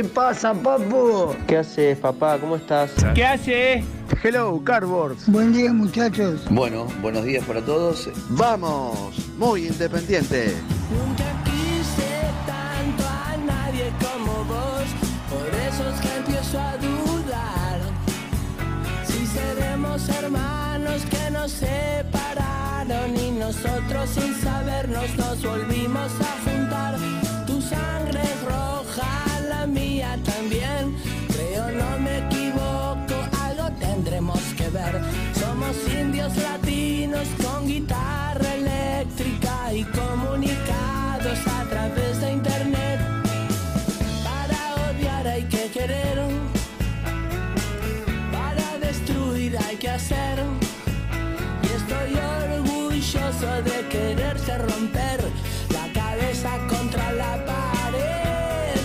[0.00, 1.36] ¿Qué pasa, papu?
[1.46, 2.38] ¿Qué haces, papá?
[2.38, 2.90] ¿Cómo estás?
[3.14, 3.84] ¿qué hace?
[4.22, 5.30] Hello, Cardboards.
[5.30, 6.40] Buen día muchachos.
[6.48, 8.08] Bueno, buenos días para todos.
[8.30, 8.96] Vamos,
[9.36, 10.56] muy independiente.
[10.90, 14.86] Nunca quise tanto a nadie como vos,
[15.28, 17.80] por eso es que empiezo a dudar.
[19.04, 26.39] Si seremos hermanos que nos separaron y nosotros sin sabernos nos volvimos a
[35.70, 43.00] Somos indios latinos con guitarra eléctrica y comunicados a través de internet.
[44.24, 46.18] Para odiar hay que querer,
[48.32, 50.40] para destruir hay que hacer.
[51.62, 55.20] Y estoy orgulloso de quererse romper
[55.72, 58.80] la cabeza contra la pared.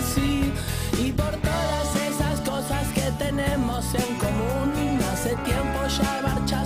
[1.02, 6.65] Y por todas esas cosas que tenemos en común, hace tiempo ya marchaste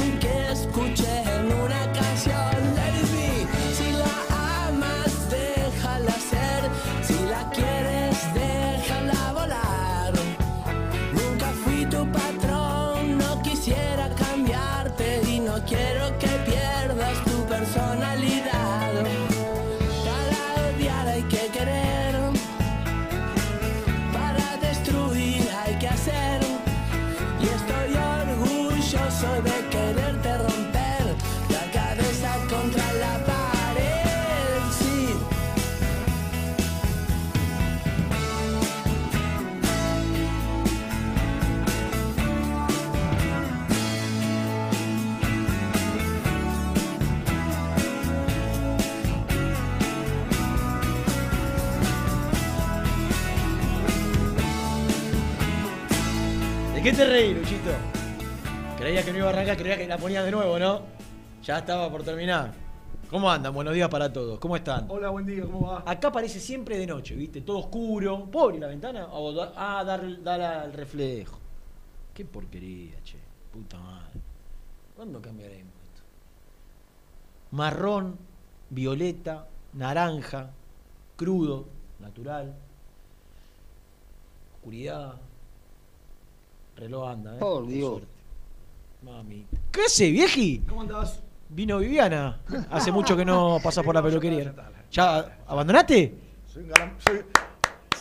[56.91, 57.71] qué te reí, Luchito?
[58.77, 60.81] Creía que no iba a arrancar, creía que la ponía de nuevo, ¿no?
[61.41, 62.51] Ya estaba por terminar.
[63.09, 63.53] ¿Cómo andan?
[63.53, 64.39] Buenos días para todos.
[64.39, 64.87] ¿Cómo están?
[64.89, 65.83] Hola, buen día, ¿cómo va?
[65.85, 67.41] Acá parece siempre de noche, ¿viste?
[67.41, 68.25] Todo oscuro.
[68.29, 69.07] ¿Puedo abrir la ventana?
[69.11, 71.37] O da- ah, dar, dar al reflejo.
[72.13, 73.17] Qué porquería, che.
[73.53, 74.19] Puta madre.
[74.95, 76.01] ¿Cuándo cambiaremos esto?
[77.51, 78.17] Marrón,
[78.69, 80.49] violeta, naranja,
[81.15, 81.67] crudo,
[81.99, 82.53] natural.
[84.55, 85.15] Oscuridad.
[86.81, 87.39] Reloj anda, ¿eh?
[87.39, 87.89] Por Dios.
[87.91, 88.07] suerte.
[89.03, 89.45] Mami.
[89.71, 90.63] ¿Qué hace, vieji?
[90.67, 91.21] ¿Cómo andás?
[91.49, 92.41] Vino Viviana.
[92.71, 94.51] Hace mucho que no pasas por la peluquería.
[94.91, 96.13] ¿Ya abandonaste?
[96.47, 97.21] Soy un galán, soy,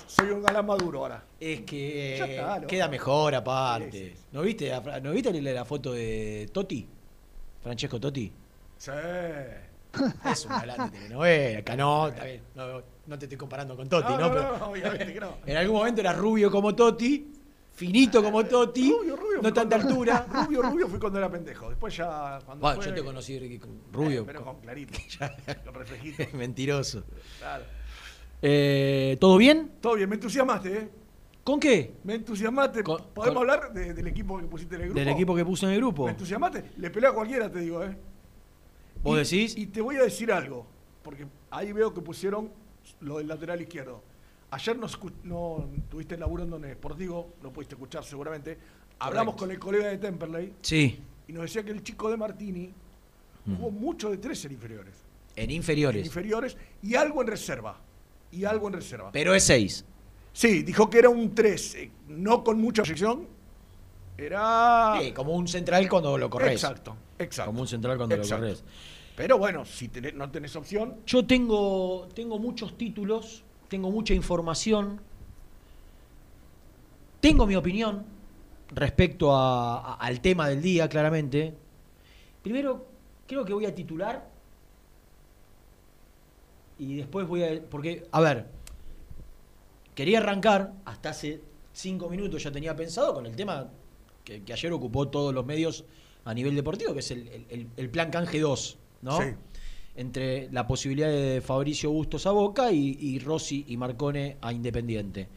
[0.07, 1.23] soy un galán maduro ahora.
[1.39, 2.67] Es que Ya está, ¿no?
[2.67, 3.91] queda mejor aparte.
[3.93, 4.27] Sí, sí, sí.
[4.33, 6.89] ¿No viste, a Fra- ¿No viste la, la foto de Totti?
[7.63, 8.33] Francesco Totti.
[8.79, 8.91] Sí.
[10.25, 11.77] Es un galán de telenovela.
[11.77, 14.19] No, está bien, no, no te estoy comparando con Totti, ¿no?
[14.21, 15.35] No, no, Pero no, obviamente que no.
[15.47, 17.33] en algún momento era rubio como Totti,
[17.81, 18.91] finito como Totti.
[18.93, 20.27] Rubio, rubio, no tanta cuando- altura.
[20.33, 21.69] Rubio, Rubio fue cuando era pendejo.
[21.71, 22.39] Después ya.
[22.45, 23.61] Cuando Bueno, fue- yo te conocí Ricky, Eh,
[23.93, 24.27] rubio.
[24.27, 24.99] pero con clarito.
[25.65, 26.25] con reflejito.
[26.37, 27.05] Mentiroso.
[27.39, 27.65] Claro.
[28.43, 29.73] Eh, ¿Todo bien?
[29.81, 30.89] Todo bien, me entusiasmaste, ¿eh?
[31.45, 31.95] ¿Con qué?
[32.05, 32.83] Me entusiasmaste.
[32.83, 35.01] Con- ¿Podemos con- hablar de- del equipo que pusiste en el grupo?
[35.01, 36.05] Del equipo que puso en el grupo.
[36.05, 36.65] ¿Me entusiasmaste?
[36.77, 37.97] Le pelea a cualquiera, te digo, ¿eh?
[39.03, 39.57] ¿Vos Y- decís?
[39.57, 40.67] Y te voy a decir algo,
[41.03, 42.51] porque ahí veo que pusieron
[43.01, 44.03] lo del lateral izquierdo.
[44.53, 44.87] Ayer no,
[45.25, 48.59] no tuviste laburando en Sportivo, no pudiste escuchar seguramente.
[48.99, 51.01] Hablamos con el colega de Temperley Sí.
[51.29, 52.73] y nos decía que el chico de Martini
[53.47, 54.95] jugó mucho de tres en inferiores.
[55.37, 56.05] En En inferiores.
[56.05, 57.79] inferiores y algo en reserva.
[58.33, 59.11] Y algo en reserva.
[59.13, 59.85] Pero es 6.
[60.33, 63.27] Sí, dijo que era un 3, eh, no con mucha proyección.
[64.19, 64.99] Era.
[65.01, 66.53] Sí, como un central cuando lo corres.
[66.53, 67.51] Exacto, exacto.
[67.51, 68.45] Como un central cuando Exacto.
[68.47, 68.65] lo corres.
[69.17, 75.01] Pero bueno, si tenés- no tenés opción, Yo tengo, tengo muchos títulos, tengo mucha información,
[77.21, 78.05] tengo mi opinión
[78.75, 81.55] respecto a- a- al tema del día, claramente.
[82.43, 82.85] Primero,
[83.29, 84.29] creo que voy a titular
[86.81, 87.63] y después voy a...
[87.71, 88.47] Porque, a ver,
[89.95, 91.41] quería arrancar, hasta hace
[91.73, 93.69] cinco minutos ya tenía pensado con el tema
[94.25, 95.85] que, ayer ocupó todos los medios
[96.25, 99.19] a nivel deportivo, que es el- el plan Canje 2, ¿no?
[99.23, 99.29] Sí.
[99.97, 105.29] Entre la posibilidad de Fabricio Bustos a Boca y, y Rossi y Marcone a Independiente.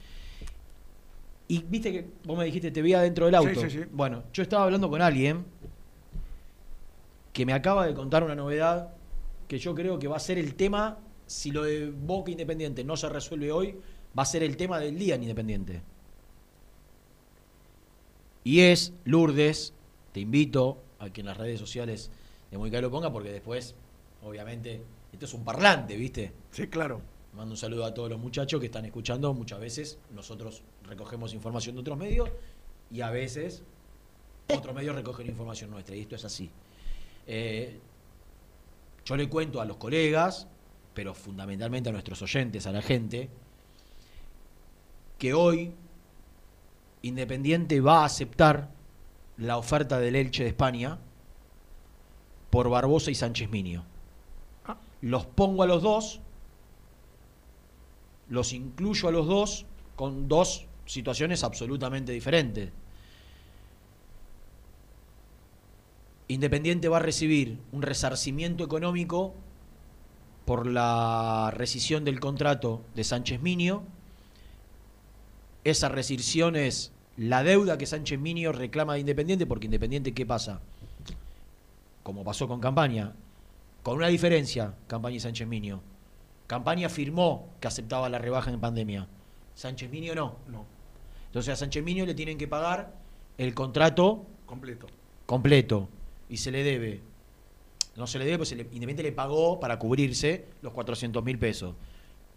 [1.47, 3.61] Y viste que vos me dijiste, te veía dentro del auto.
[3.61, 3.85] Sí, sí, sí.
[3.91, 5.43] Bueno, yo estaba hablando con alguien
[7.33, 8.93] que me acaba de contar una novedad
[9.47, 12.95] que yo creo que va a ser el tema, si lo de Boca Independiente no
[12.95, 13.75] se resuelve hoy,
[14.17, 15.81] va a ser el tema del día en Independiente.
[18.43, 19.73] Y es Lourdes,
[20.11, 22.11] te invito a que en las redes sociales
[22.51, 23.75] de Muy Caro lo ponga porque después,
[24.23, 24.81] obviamente,
[25.11, 26.31] esto es un parlante, ¿viste?
[26.51, 27.01] sí, claro.
[27.33, 29.33] Mando un saludo a todos los muchachos que están escuchando.
[29.33, 32.29] Muchas veces nosotros recogemos información de otros medios
[32.91, 33.63] y a veces
[34.55, 35.95] otros medios recogen información nuestra.
[35.95, 36.51] Y esto es así.
[37.25, 37.79] Eh,
[39.03, 40.47] yo le cuento a los colegas,
[40.93, 43.29] pero fundamentalmente a nuestros oyentes, a la gente,
[45.17, 45.73] que hoy
[47.01, 48.69] Independiente va a aceptar
[49.37, 50.99] la oferta del Elche de España
[52.49, 53.83] por Barbosa y Sánchez Minio.
[55.03, 56.21] Los pongo a los dos,
[58.29, 59.65] los incluyo a los dos
[59.97, 62.71] con dos situaciones absolutamente diferentes.
[66.29, 69.33] Independiente va a recibir un resarcimiento económico
[70.45, 73.83] por la rescisión del contrato de Sánchez Minio.
[75.65, 80.61] Esa rescisión es la deuda que Sánchez Minio reclama de Independiente, porque Independiente, ¿qué pasa?
[82.03, 83.13] Como pasó con Campaña,
[83.83, 85.81] con una diferencia, Campaña y Sánchez Minio.
[86.47, 89.07] Campaña firmó que aceptaba la rebaja en pandemia.
[89.55, 90.37] Sánchez Minio no.
[90.47, 90.65] No,
[91.27, 92.93] Entonces a Sánchez Minio le tienen que pagar
[93.37, 94.87] el contrato completo.
[95.25, 95.89] completo
[96.29, 97.01] y se le debe.
[97.95, 101.37] No se le debe, pues se le- Independiente le pagó para cubrirse los 400 mil
[101.37, 101.75] pesos.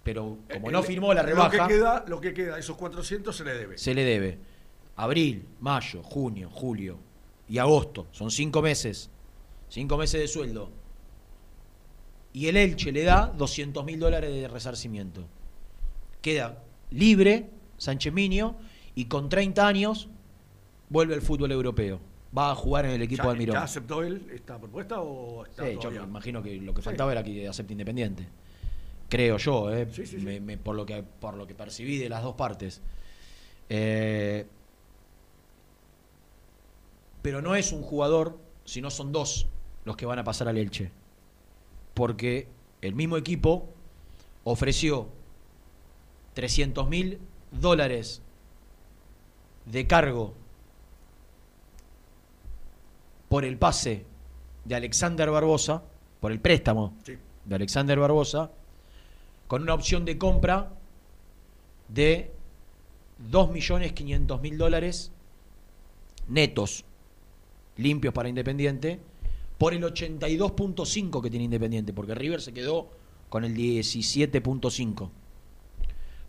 [0.03, 3.35] Pero como no El- firmó la Lo rebaja, que queda, lo que queda, esos 400
[3.37, 3.79] se le debe.
[3.79, 4.39] se le debe.
[4.97, 6.99] Abril, mayo, junio, julio
[7.49, 8.07] y agosto.
[8.13, 9.11] Son cinco meses.
[9.69, 10.71] Cinco meses de sueldo.
[12.37, 15.27] Y el Elche le da 200 mil dólares de resarcimiento.
[16.21, 17.49] Queda libre
[17.79, 18.57] Sánchez Minio
[18.95, 20.11] y con 30 años
[20.91, 21.99] vuelve al fútbol europeo.
[22.37, 23.55] Va a jugar en el equipo ¿Ya, de Almirón.
[23.55, 26.85] ¿Ya aceptó él esta propuesta o está Sí, yo me imagino que lo que Sí.
[26.85, 28.29] faltaba era que acepte Independiente.
[29.09, 29.89] Creo yo, ¿eh?
[29.91, 30.27] Sí, sí, sí.
[30.27, 32.83] Me- me- por, lo que, por lo que percibí de las dos partes.
[33.71, 34.47] Eh,
[37.23, 39.47] pero no es un jugador, sino son dos
[39.87, 40.91] los que van a pasar al Elche.
[41.97, 42.47] Porque
[42.83, 43.71] el mismo equipo
[44.45, 45.09] ofreció
[46.35, 47.19] 300 mil
[47.53, 48.21] dólares
[49.65, 50.35] de cargo
[53.31, 54.05] por el pase
[54.67, 55.85] de Alexander Barbosa,
[56.21, 57.17] por el préstamo Sí.
[57.47, 58.51] de Alexander Barbosa,
[59.49, 60.69] con una opción de compra
[61.89, 62.31] de
[63.31, 65.13] 2.500.000 dólares
[66.29, 66.85] netos,
[67.79, 69.01] limpios para Independiente,
[69.59, 72.91] por el 82.5 que tiene Independiente, porque River se quedó
[73.29, 75.11] con el 17.5.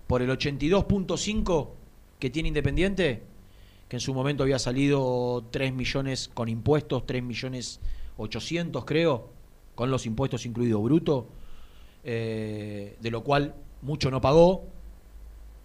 [0.07, 1.69] Por el 82.5
[2.19, 3.24] que tiene Independiente,
[3.89, 7.79] que en su momento había salido 3 millones con impuestos, 3 millones
[8.17, 9.29] 800 creo,
[9.75, 11.27] con los impuestos incluido bruto,
[12.03, 14.65] eh, de lo cual mucho no pagó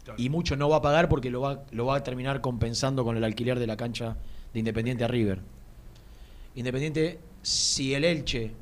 [0.04, 0.21] Claro.
[0.21, 3.16] y mucho no va a pagar porque lo va, lo va a terminar compensando con
[3.16, 4.16] el alquiler de la cancha
[4.52, 5.40] de Independiente a River.
[6.57, 8.52] Independiente, si el Elche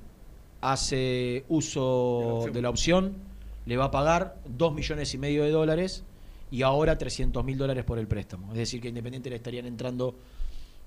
[0.60, 3.14] hace uso de la opción,
[3.66, 6.04] le va a pagar 2 millones y medio de dólares
[6.50, 8.52] y ahora 300 mil dólares por el préstamo.
[8.52, 10.14] Es decir, que a Independiente le estarían entrando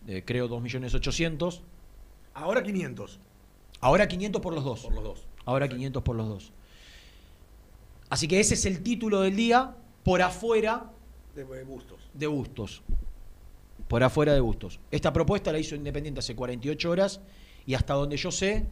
[0.08, 1.62] eh, creo 2.800.000.
[2.34, 3.20] Ahora 500
[3.80, 4.82] Ahora 500 por los dos.
[4.82, 5.28] por los dos.
[5.46, 6.52] Ahora 500 por los dos.
[8.10, 10.92] Así que ese es el título del día por afuera
[11.36, 12.00] De, de Bustos.
[12.14, 12.82] de Bustos.
[13.88, 14.80] Por afuera de Bustos.
[14.92, 17.20] Esta propuesta la hizo Independiente hace 48 horas
[17.66, 18.66] y hasta donde yo sé,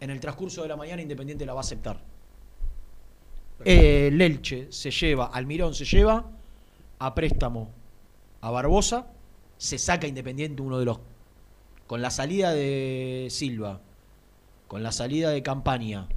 [0.00, 2.00] en el transcurso de la mañana Independiente la va a aceptar.
[3.64, 6.28] Eh, el Elche se lleva, Almirón se lleva
[6.98, 7.70] a préstamo
[8.40, 9.06] a Barbosa,
[9.56, 10.98] se saca Independiente uno de los...
[11.86, 13.80] Con la salida de Silva,
[14.66, 16.08] con la salida de Campaña,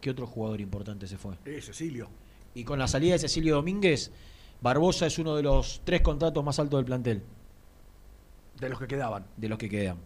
[0.00, 1.34] ¿qué otro jugador importante se fue?
[1.44, 2.08] Eh, Cecilio.
[2.54, 4.10] Y con la salida de Cecilio Domínguez,
[4.60, 7.22] Barbosa es uno de los tres contratos más altos del plantel,
[8.60, 9.26] De los que quedaban.
[9.36, 9.96] de los que quedan.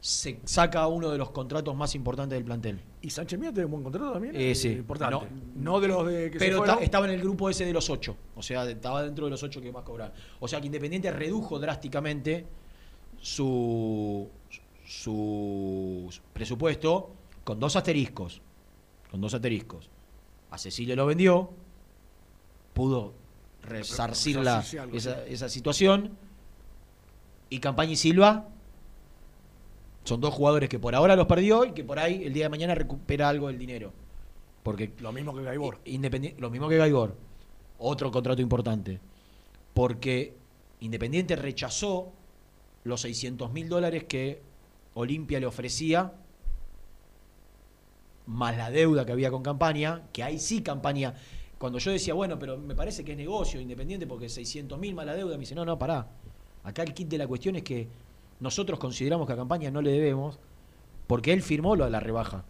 [0.00, 2.80] Se saca uno de los contratos más importantes del plantel.
[3.02, 4.36] ¿Y Sánchez Mía tiene un buen contrato también?
[4.36, 4.68] Eh, sí.
[4.68, 5.26] Importante.
[5.56, 7.72] No, No, de los de que se Pero ta- estaba en el grupo ese de
[7.72, 8.16] los ocho.
[8.36, 10.12] O sea, estaba dentro de los ocho que más cobraban.
[10.38, 12.46] O sea que Independiente redujo drásticamente
[13.20, 14.28] su,
[14.86, 17.10] su presupuesto
[17.42, 18.40] con dos asteriscos.
[19.10, 19.90] Con dos asteriscos.
[20.50, 21.50] A Cecilio lo vendió,
[22.72, 23.14] pudo
[23.62, 26.16] resarcir la- esa, esa situación.
[27.50, 28.48] Y Campaña y Silva
[30.04, 32.48] son dos jugadores que por ahora los perdió y que por ahí el día de
[32.50, 33.92] mañana recupera algo del dinero.
[34.62, 35.78] Porque Lo mismo que Gaibor.
[35.84, 37.14] Independi- lo mismo que Gaigor.
[37.78, 39.00] Otro contrato importante.
[39.74, 40.34] Porque
[40.80, 42.12] Independiente rechazó
[42.84, 44.42] los 600 mil dólares que
[44.94, 46.12] Olimpia le ofrecía,
[48.26, 51.14] más la deuda que había con Campaña, que ahí sí Campaña.
[51.58, 55.06] Cuando yo decía, bueno, pero me parece que es negocio Independiente porque 600 mil más
[55.06, 56.08] la deuda, me dice, no, no, pará.
[56.64, 57.88] Acá el kit de la cuestión es que
[58.40, 60.38] nosotros consideramos que a Campaña no le debemos
[61.06, 62.44] porque él firmó lo de la rebaja.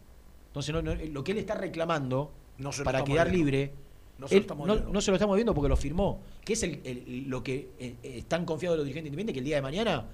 [0.48, 3.44] Entonces, no- no- lo que él está reclamando No para quedar viendo.
[3.44, 3.72] libre,
[4.18, 6.20] No se lo él estamos no, se lo estamos viendo porque lo firmó.
[6.44, 9.44] Que es el, el- lo que eh, eh, están confiados los dirigentes independientes que el
[9.44, 10.04] día de mañana,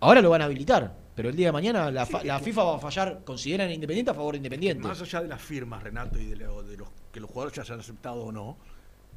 [0.00, 2.76] ahora lo van a habilitar, pero el día de mañana la, fa- la FIFA va
[2.76, 4.88] a fallar, consideran Independiente a favor de Independiente.
[4.88, 7.64] Más allá de las firmas, Renato, y de, lo- de los que los jugadores ya
[7.64, 8.56] se han aceptado o no,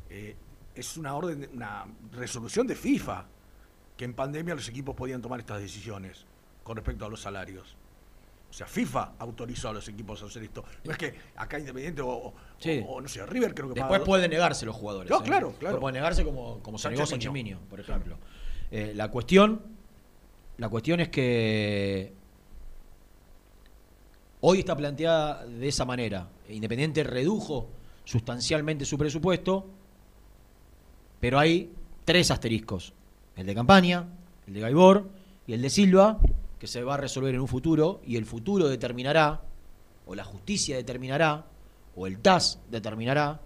[0.10, 0.36] eh,
[0.76, 3.26] es una orden, de- una resolución de FIFA
[3.98, 6.26] que en pandemia los equipos podían tomar estas decisiones
[6.64, 7.76] con respecto a los salarios.
[8.50, 10.64] O sea, FIFA autorizó a los equipos a hacer esto.
[10.86, 12.84] No es que acá Independiente o, o- Sí.
[12.88, 15.10] o, no sé, River creo que Después paga- puede negarse los jugadores.
[15.10, 15.24] No, ¿eh?
[15.26, 15.80] claro, claro.
[15.80, 17.32] Puede negarse como, como se negó.
[17.34, 18.18] Miño, por ejemplo.
[18.72, 19.62] Eh, la cuestión,
[20.58, 22.14] la cuestión es que
[24.42, 26.30] hoy está planteada de esa manera.
[26.50, 27.70] Independiente redujo
[28.06, 29.68] sustancialmente su presupuesto,
[31.20, 31.74] pero hay
[32.06, 32.94] tres asteriscos.
[33.36, 34.06] El de campaña,
[34.48, 35.10] el de Gaibor
[35.48, 36.20] y el de Silva,
[36.60, 39.42] que se va a resolver en un futuro, y el futuro determinará,
[40.06, 41.46] o la justicia determinará,
[41.96, 43.42] o el TAS determinará,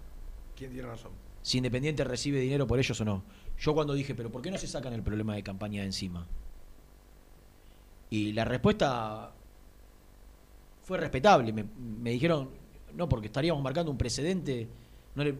[0.55, 1.11] ¿Quién tiene razón?
[1.41, 3.23] si Independiente recibe dinero por ellos o no.
[3.59, 6.25] Yo cuando dije, pero ¿por qué no se sacan el problema de campaña de encima?
[8.09, 9.31] Y la respuesta
[10.83, 11.51] fue respetable.
[11.53, 11.65] Me,
[12.01, 12.49] me dijeron,
[12.95, 14.67] no, porque estaríamos marcando un precedente
[15.15, 15.35] no le-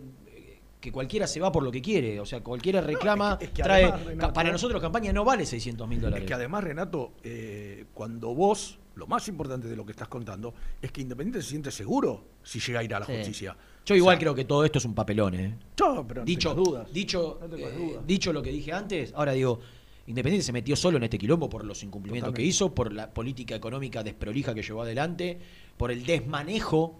[0.79, 2.19] que cualquiera se va por lo que quiere.
[2.19, 3.83] O sea, cualquiera reclama, es que- es que trae...
[3.86, 6.24] además, Renato- ca- para nosotros campaña no vale 600 mil dólares.
[6.24, 10.53] Es que además, Renato, eh, cuando vos, lo más importante de lo que estás contando,
[10.81, 13.13] es que Independiente se siente seguro si llega a ir a la Sí.
[13.13, 13.57] justicia.
[13.86, 15.57] Yo igual O sea, creo que todo esto es un papelón, ¿eh?
[15.79, 16.91] No, pero no dicho, dudas.
[16.93, 18.07] dicho, No eh, dudas.
[18.07, 19.59] dicho lo que dije antes, ahora digo,
[20.07, 23.53] Independiente se metió solo en este quilombo por los incumplimientos que hizo, por la política
[23.53, 25.38] económica desprolija que llevó adelante,
[25.77, 27.00] por el desmanejo,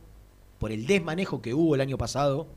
[0.59, 2.48] por el desmanejo que hubo el año pasado,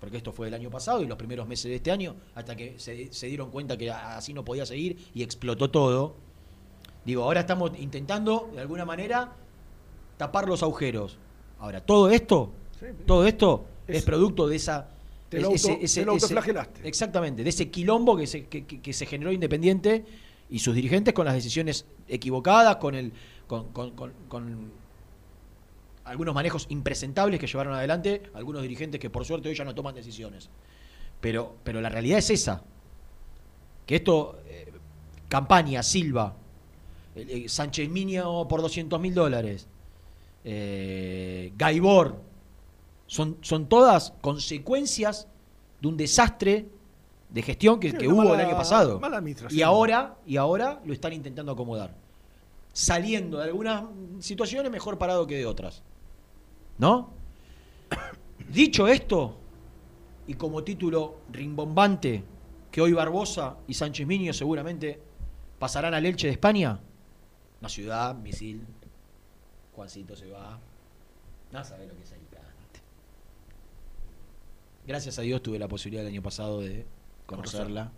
[0.00, 2.78] porque esto fue el año pasado y los primeros meses de este año, hasta que
[2.78, 6.14] se, se dieron cuenta que así no podía seguir y explotó todo.
[7.04, 9.32] Digo, ahora estamos intentando, de alguna manera,
[10.16, 11.18] tapar los agujeros.
[11.58, 14.88] Ahora, todo esto, Sí, todo esto es, es- producto de esa...
[15.28, 16.88] Te lo auto- te lo autoflagelaste.
[16.88, 20.06] exactamente, de ese quilombo que se, que, que- que se generó Independiente
[20.48, 23.12] y sus dirigentes con las decisiones equivocadas, con el
[23.46, 24.70] con, con- con- con
[26.08, 29.94] algunos manejos impresentables que llevaron adelante algunos dirigentes que por suerte hoy ya no toman
[29.94, 30.48] decisiones.
[31.20, 32.62] Pero, pero la realidad es esa.
[33.86, 34.72] Que esto, eh,
[35.28, 36.34] campaña, Silva,
[37.16, 39.66] eh, Sánchez Miño por 200 mil dólares,
[40.44, 42.16] eh, Gaibor,
[43.06, 45.26] son, son todas consecuencias
[45.80, 46.66] de un desastre
[47.30, 49.00] de gestión que, Sí, que una hubo mala- el año pasado.
[49.58, 51.94] Y ahora, y ahora lo están intentando acomodar.
[52.72, 53.84] Saliendo de algunas
[54.20, 55.82] situaciones mejor parado que de otras.
[56.78, 57.10] ¿No?
[58.48, 59.36] Dicho esto,
[60.26, 62.24] y como título rimbombante,
[62.70, 65.00] que hoy Barbosa y Sánchez Miño seguramente
[65.58, 66.78] pasarán al Elche de España.
[67.60, 68.64] Una ciudad, misil,
[69.74, 70.58] Juancito se va.
[71.52, 72.80] No sabe lo que es Alicante.
[74.86, 76.86] Gracias a Dios tuve la posibilidad el año pasado de
[77.26, 77.92] conocerla.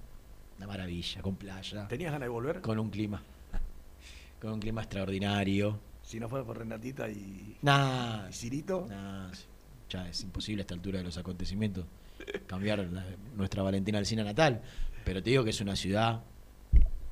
[0.58, 1.88] Una maravilla, con playa.
[1.88, 2.60] ¿Tenías ganas de volver?
[2.60, 3.22] Con un clima.
[4.40, 5.78] Con un clima extraordinario.
[6.10, 8.84] Si no fuera por Renatita y, Nah, y Cirito.
[8.90, 9.30] nah,
[9.88, 11.84] ya es imposible a esta altura de los acontecimientos
[12.48, 14.60] cambiar la- nuestra Valentina Alcina natal.
[15.04, 16.24] Pero te digo que es una ciudad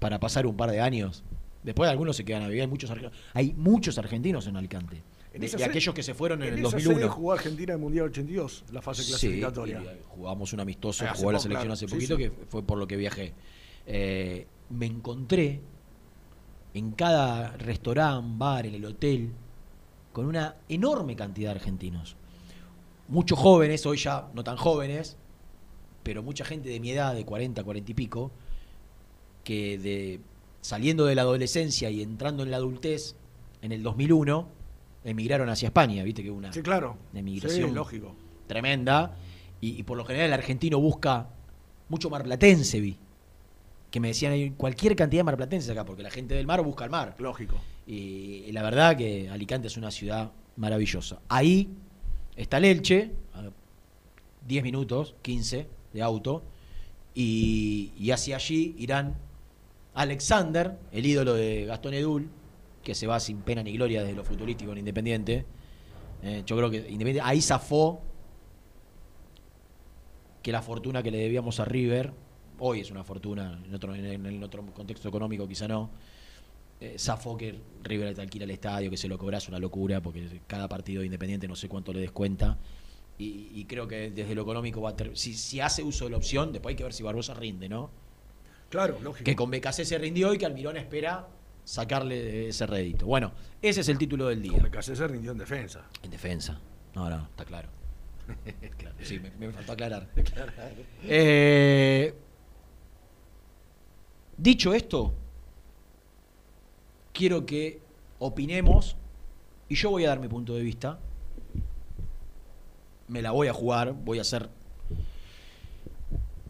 [0.00, 1.22] para pasar un par de años.
[1.62, 2.62] Después algunos se quedan a vivir.
[2.62, 2.92] Hay muchos,
[3.34, 5.00] hay muchos argentinos en Alicante.
[5.32, 6.98] En De, sede- aquellos que se fueron en, el esa 2001.
[6.98, 9.80] sede jugó Argentina el Mundial 82, la fase Sí, clasificatoria.
[9.80, 11.74] y, eh, jugamos un amistoso, Ah, jugó la selección claro.
[11.74, 12.22] hace Sí, poquito, sí.
[12.24, 13.32] que fue por lo que viajé.
[13.86, 15.60] Eh, me encontré
[16.75, 19.32] en cada restaurante, bar, en el hotel,
[20.12, 22.16] con una enorme cantidad de argentinos.
[23.08, 25.16] Muchos jóvenes, hoy ya no tan jóvenes,
[26.02, 28.30] pero mucha gente de mi edad, de 40, 40 y pico,
[29.44, 30.20] que de
[30.60, 33.14] saliendo de la adolescencia y entrando en la adultez
[33.62, 34.48] en el 2001,
[35.04, 36.96] emigraron hacia España, viste que una Sí, claro.
[37.12, 38.14] de migración Sí, lógico.
[38.46, 39.16] tremenda.
[39.60, 41.28] Y, y por lo general el argentino busca
[41.88, 42.96] mucho marplatense, vi.
[43.90, 46.85] Que me decían, hay cualquier cantidad de marplatenses acá, porque la gente del mar busca
[46.85, 47.14] el mar.
[47.18, 47.57] Lógico.
[47.87, 51.21] Y, y la verdad que Alicante es una ciudad maravillosa.
[51.28, 51.71] Ahí
[52.37, 53.50] está el Elche, a
[54.47, 56.42] 10 minutos, 15 de auto,
[57.14, 59.16] y, y hacia allí irán
[59.95, 62.28] Alexander, el ídolo de Gastón Edul,
[62.85, 65.45] que se va sin pena ni gloria desde lo futurístico en Independiente.
[66.23, 68.00] Eh, yo creo que Independiente ahí zafó
[70.42, 72.12] que la fortuna que le debíamos a River,
[72.58, 75.90] hoy es una fortuna, en otro, en, en otro contexto económico quizá no,
[76.80, 80.40] eh, zafó que River te alquila el estadio, que se lo cobras una locura, porque
[80.46, 82.58] cada partido de Independiente no sé cuánto le descuenta.
[83.18, 86.12] Y, y creo que desde lo económico va a ter- si, si hace uso de
[86.12, 87.90] la opción, después hay que ver si Barbosa rinde, ¿no?
[88.68, 89.24] Claro, lógico.
[89.24, 91.26] Que con BKC se rindió y que Almirón espera
[91.64, 93.06] sacarle ese rédito.
[93.06, 94.52] Bueno, ese es el título del día.
[94.52, 95.84] Con BKC se rindió en defensa.
[96.02, 96.60] En defensa.
[96.94, 97.68] No, no, está claro.
[98.76, 100.06] Claro, sí, me, me faltó aclarar.
[101.04, 102.14] Eh,
[104.38, 105.12] dicho esto,
[107.12, 107.81] quiero que
[108.18, 108.96] opinemos
[109.68, 110.98] y yo voy a dar mi punto de vista.
[113.09, 114.48] Me la voy a jugar, voy a ser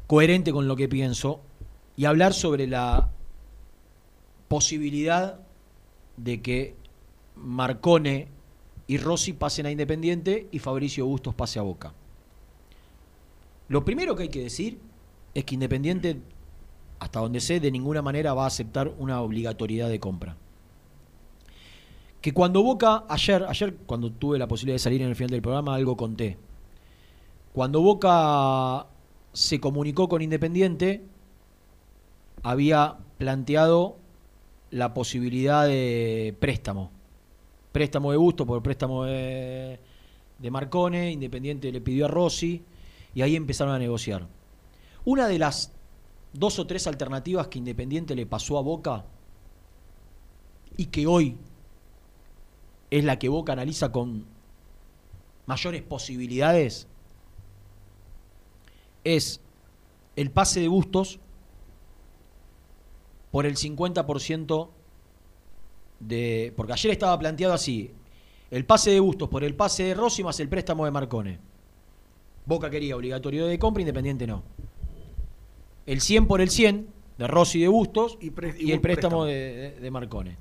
[0.07, 1.41] coherente con lo que pienso
[1.97, 3.11] y hablar sobre la
[4.49, 5.41] posibilidad
[6.17, 6.75] de que
[7.37, 8.29] Marcone
[8.87, 11.93] y Rossi pasen a Independiente y Fabricio Bustos pase a Boca.
[13.69, 14.79] Lo primero que hay que decir
[15.35, 16.21] es que Independiente,
[16.99, 20.37] hasta donde sé, de ninguna manera va a aceptar una obligatoriedad de compra.
[22.21, 25.43] Que cuando Boca, ayer, ayer cuando tuve la posibilidad de salir en el final del
[25.43, 26.37] programa, algo conté.
[27.53, 28.87] Cuando Boca
[29.33, 31.05] se comunicó con Independiente,
[32.43, 33.97] había planteado
[34.71, 36.91] la posibilidad de préstamo.
[37.73, 39.79] Préstamo de Busto por préstamo de,
[40.39, 42.63] de Marcone, Independiente le pidió a Rossi
[43.15, 44.27] y ahí empezaron a negociar.
[45.05, 45.73] Una de las
[46.39, 49.05] dos o tres alternativas que Independiente le pasó a Boca
[50.77, 51.37] y que hoy
[52.91, 54.27] es la que Boca analiza con
[55.47, 56.87] mayores posibilidades
[59.05, 59.41] es
[60.17, 61.19] el pase de Bustos
[63.31, 64.69] por el 50%
[66.01, 66.53] de.
[66.57, 67.93] Porque ayer estaba planteado así:
[68.51, 71.39] el pase de Bustos por el pase de Rossi más el préstamo de Marcone.
[72.47, 74.43] Boca quería obligatorio de compra, Independiente no.
[75.89, 78.81] El 100 por el 100 de Rossi y de Bustos Y, pre- y, y el
[78.81, 80.37] préstamo de, Marcone.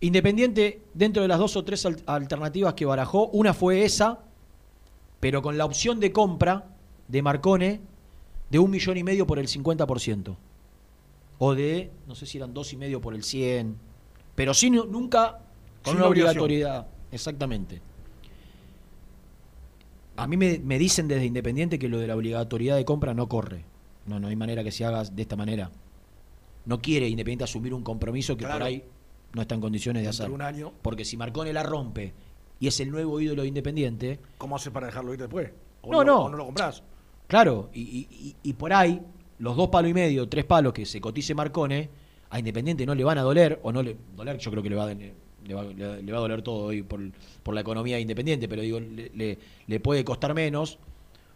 [0.00, 4.20] Independiente, dentro de las dos o tres al- alternativas que barajó, una fue esa,
[5.20, 6.64] pero con la opción de compra
[7.08, 7.80] de Marcone
[8.50, 10.36] de un millón y medio por el 50%.
[11.38, 13.76] O de, no sé si eran dos y medio por el 100,
[14.34, 15.40] pero sí, nu- nunca
[15.82, 16.42] con Sin una obligación.
[16.44, 16.86] obligatoriedad.
[17.12, 17.80] Exactamente.
[20.16, 23.28] A mí me, me dicen desde Independiente que lo de la obligatoriedad de compra no
[23.28, 23.64] corre.
[24.06, 25.70] No, no hay manera que se haga de esta manera.
[26.64, 28.84] No quiere Independiente asumir un compromiso que por ahí
[29.34, 30.30] no está en condiciones de hacer.
[30.30, 30.72] un año.
[30.82, 32.12] Porque si Marcone la rompe
[32.60, 35.50] y es el nuevo ídolo de Independiente, ¿Cómo hace para dejarlo ir después?
[35.82, 36.24] ¿O No, no.
[36.24, 36.82] ¿O no lo compras?
[37.26, 39.00] Claro, y, y- y- por ahí,
[39.38, 41.88] los dos palos y medio, tres palos que se cotice Marcone,
[42.30, 43.96] a Independiente no le van a doler, o no le.
[44.14, 46.64] Doler, yo creo que le va, a- le va, le- le va a doler todo
[46.66, 47.00] hoy por,
[47.42, 50.78] por la economía de Independiente, pero digo, le- le puede costar menos,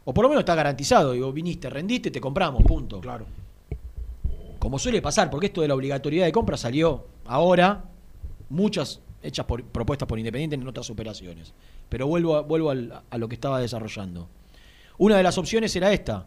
[0.07, 1.13] o por lo menos está garantizado.
[1.13, 3.01] Digo, viniste, rendiste, te compramos, punto.
[3.03, 3.27] Claro.
[4.59, 7.85] Como suele pasar, porque esto de la obligatoriedad de compra salió ahora,
[8.49, 11.53] muchas hechas por, propuestas por Independiente en otras operaciones.
[11.89, 14.29] Pero vuelvo, a, vuelvo al- a lo que estaba desarrollando.
[14.99, 16.27] Una de las opciones era esta,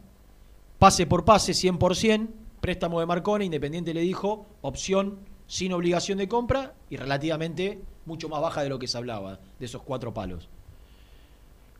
[0.78, 2.28] pase por pase 100%,
[2.62, 8.42] préstamo de Marcone, Independiente le dijo, opción sin obligación de compra y relativamente mucho más
[8.42, 10.48] baja de lo que se hablaba, de esos cuatro palos.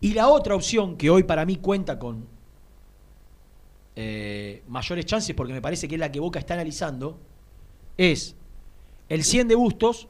[0.02, 2.26] Y la otra opción que hoy para mí cuenta con
[3.96, 7.20] eh, mayores chances, porque me parece que es la que Boca está analizando,
[7.98, 8.36] es
[9.10, 10.08] el 100 de Bustos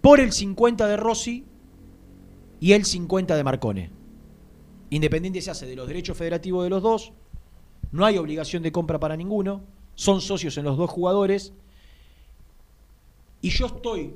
[0.00, 1.44] por el 50 de Rossi
[2.58, 3.90] y el 50 de Marcone.
[4.90, 7.12] Independiente se hace de los derechos federativos de los dos,
[7.92, 9.62] no hay obligación de compra para ninguno,
[9.94, 11.52] son socios en los dos jugadores,
[13.42, 14.14] y yo estoy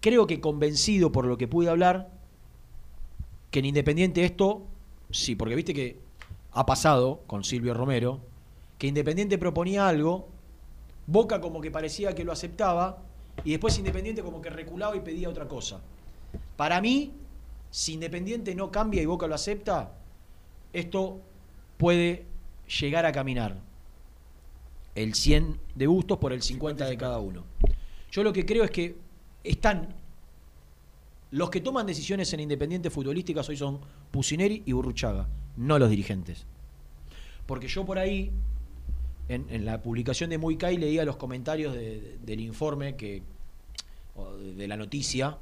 [0.00, 2.10] creo que convencido por lo que pude hablar,
[3.50, 4.66] que en Independiente esto,
[5.10, 5.98] sí, porque viste que
[6.52, 8.20] ha pasado con Silvio Romero,
[8.78, 10.28] que Independiente proponía algo,
[11.06, 13.02] Boca como que parecía que lo aceptaba,
[13.44, 15.80] y después Independiente como que reculaba y pedía otra cosa.
[16.56, 17.12] Para mí,
[17.70, 19.94] si Independiente no cambia y Boca lo acepta,
[20.72, 21.20] esto
[21.76, 22.26] puede
[22.80, 23.56] llegar a caminar.
[24.94, 27.44] El 100 de Bustos por el 50 de cada uno.
[28.10, 28.96] Yo lo que creo es que
[29.50, 29.94] están
[31.30, 33.80] los que toman decisiones en Independiente futbolísticas hoy son
[34.10, 36.46] Pusineri y Burruchaga, no los dirigentes.
[37.44, 38.30] Porque yo por ahí,
[39.28, 43.22] en, la publicación de Muy leía los comentarios del informe que,
[44.56, 45.36] de, la noticia.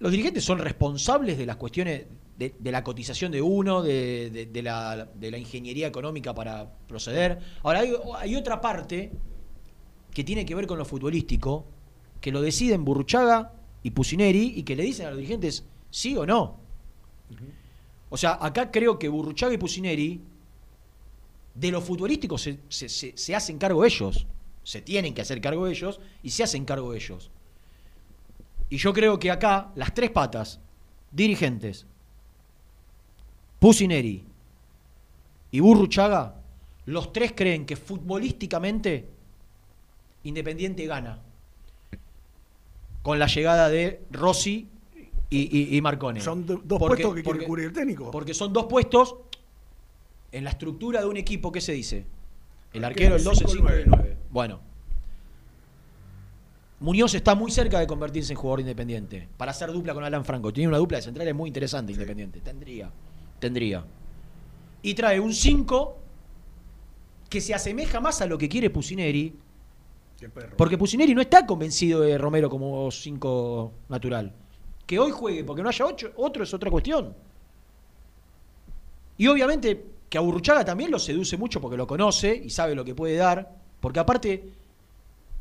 [0.00, 2.04] Los dirigentes son responsables de las cuestiones
[2.36, 5.08] de, la cotización de uno, de, la,
[5.38, 7.38] ingeniería económica para proceder.
[7.62, 7.84] Ahora,
[8.18, 9.12] hay otra parte
[10.16, 11.66] que tiene que ver con lo futbolístico,
[12.22, 13.52] que lo deciden Burruchaga
[13.82, 16.56] y Pusineri y que le dicen a los dirigentes sí o no.
[18.08, 20.22] O sea, acá creo que Burruchaga y Pusineri
[21.54, 24.26] de lo futbolístico se, se, hacen cargo ellos.
[24.62, 27.30] Se tienen que hacer cargo ellos y se hacen cargo ellos.
[28.70, 30.60] Y yo creo que acá las tres patas,
[31.12, 31.84] dirigentes,
[33.58, 34.24] Pusineri
[35.50, 36.40] y Burruchaga,
[36.86, 39.14] los tres creen que futbolísticamente
[40.26, 41.20] Independiente gana.
[43.02, 44.68] Con la llegada de Rossi
[45.30, 46.20] y, Marcone.
[46.20, 48.10] Son dos puestos que quiere cubrir el técnico.
[48.10, 49.14] Porque son dos puestos
[50.32, 52.04] en la estructura de un equipo, ¿qué se dice?
[52.72, 54.16] El arquero, el 12, el 5 y el 9.
[54.30, 54.60] Bueno.
[56.80, 60.52] Muñoz está muy cerca de convertirse en jugador independiente para hacer dupla con Alan Franco.
[60.52, 62.40] Tiene una dupla de centrales muy interesante, independiente.
[62.40, 62.90] Tendría.
[63.38, 63.84] Tendría.
[64.82, 65.98] Y trae un 5
[67.30, 69.45] que se asemeja más a lo que quiere Pusineri
[70.56, 74.32] porque Pusineri no está convencido de Romero como cinco natural.
[74.86, 77.14] Que hoy juegue porque no haya ocho, otro es otra cuestión.
[79.18, 82.94] Y obviamente que a también lo seduce mucho porque lo conoce y sabe lo que
[82.94, 83.56] puede dar.
[83.80, 84.44] Porque aparte,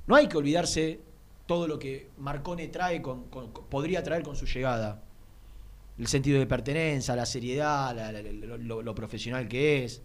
[0.07, 0.99] no hay que olvidarse
[1.45, 3.25] todo lo que Marcone trae con,
[3.69, 5.01] podría traer con su llegada.
[5.97, 7.95] El sentido de pertenencia, la seriedad,
[8.59, 10.01] lo, profesional que es.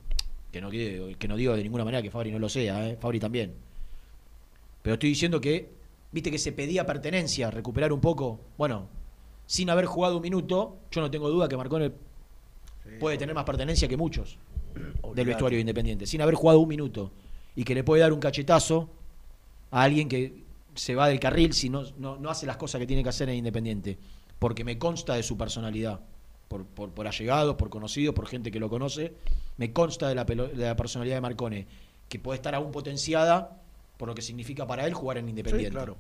[0.52, 2.96] Que no, que no digo de ninguna manera que Fabri no lo sea, ¿eh?
[3.00, 3.69] Fabri también.
[4.82, 5.72] Pero estoy diciendo que,
[6.12, 8.40] viste que se pedía pertenencia, recuperar un poco.
[8.56, 8.88] Bueno,
[9.46, 11.92] sin haber jugado un minuto, yo no tengo duda que Marcone
[12.98, 14.38] puede tener más pertenencia que muchos
[15.14, 17.12] del vestuario independiente, sin haber jugado un minuto.
[17.56, 18.88] Y que le puede dar un cachetazo
[19.70, 23.02] a alguien que se va del carril si no, no, hace las cosas que tiene
[23.02, 23.98] que hacer en Independiente.
[24.38, 26.00] Porque me consta de su personalidad.
[26.48, 29.14] Por, por, por allegados, por conocidos, por gente que lo conoce,
[29.56, 31.66] me consta de la, de la personalidad de Marcone,
[32.08, 33.59] que puede estar aún potenciada
[34.00, 35.72] por lo que significa para él jugar en Independiente.
[35.72, 35.98] claro.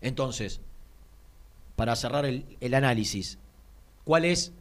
[0.00, 0.62] Entonces,
[1.76, 3.38] para cerrar el, análisis,
[4.02, 4.54] ¿cuáles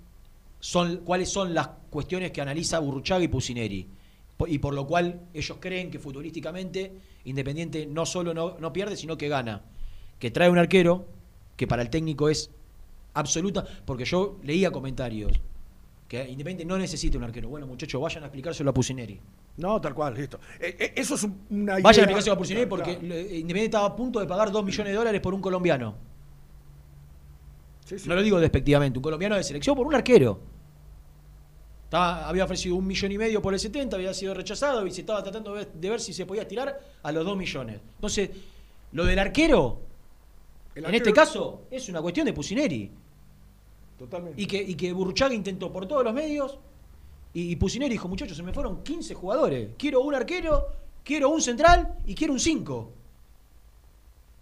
[0.59, 3.87] son, ¿cuáles son las cuestiones que analiza Burruchaga y Pusineri?
[4.47, 6.91] Y por lo cual ellos creen que futbolísticamente
[7.23, 9.61] Independiente no solo no, no pierde, sino que gana.
[10.19, 11.07] Que trae un arquero,
[11.55, 12.49] que para el técnico es
[13.13, 15.31] absoluta, porque yo leía comentarios
[16.09, 17.47] que Independiente no necesita un arquero.
[17.47, 19.21] Bueno, muchachos, vayan a explicárselo a Pusineri.
[19.57, 20.39] No, tal cual, listo.
[20.59, 21.83] Eh, eh, eso es una idea.
[21.83, 24.97] Vayan a explicárselo a Pusineri porque Independiente estaba a punto de pagar 2 millones de
[24.97, 25.95] dólares por un colombiano.
[28.05, 30.39] No lo digo despectivamente, un colombiano de selección por un arquero.
[31.91, 35.21] había ofrecido un millón y medio por el 70, había sido rechazado y se estaba
[35.21, 37.79] tratando de ver, si se podía tirar a los 2 millones.
[37.95, 38.31] Entonces,
[38.93, 39.81] lo del arquero,
[40.73, 42.91] en este caso, es una cuestión de Pusineri.
[44.35, 46.57] Y que, y que Burruchaga intentó por todos los medios.
[47.34, 49.72] Y, y Pusineri dijo, muchachos, se me fueron 15 jugadores.
[49.78, 50.67] Quiero un arquero,
[51.04, 52.91] quiero un central y quiero un 5.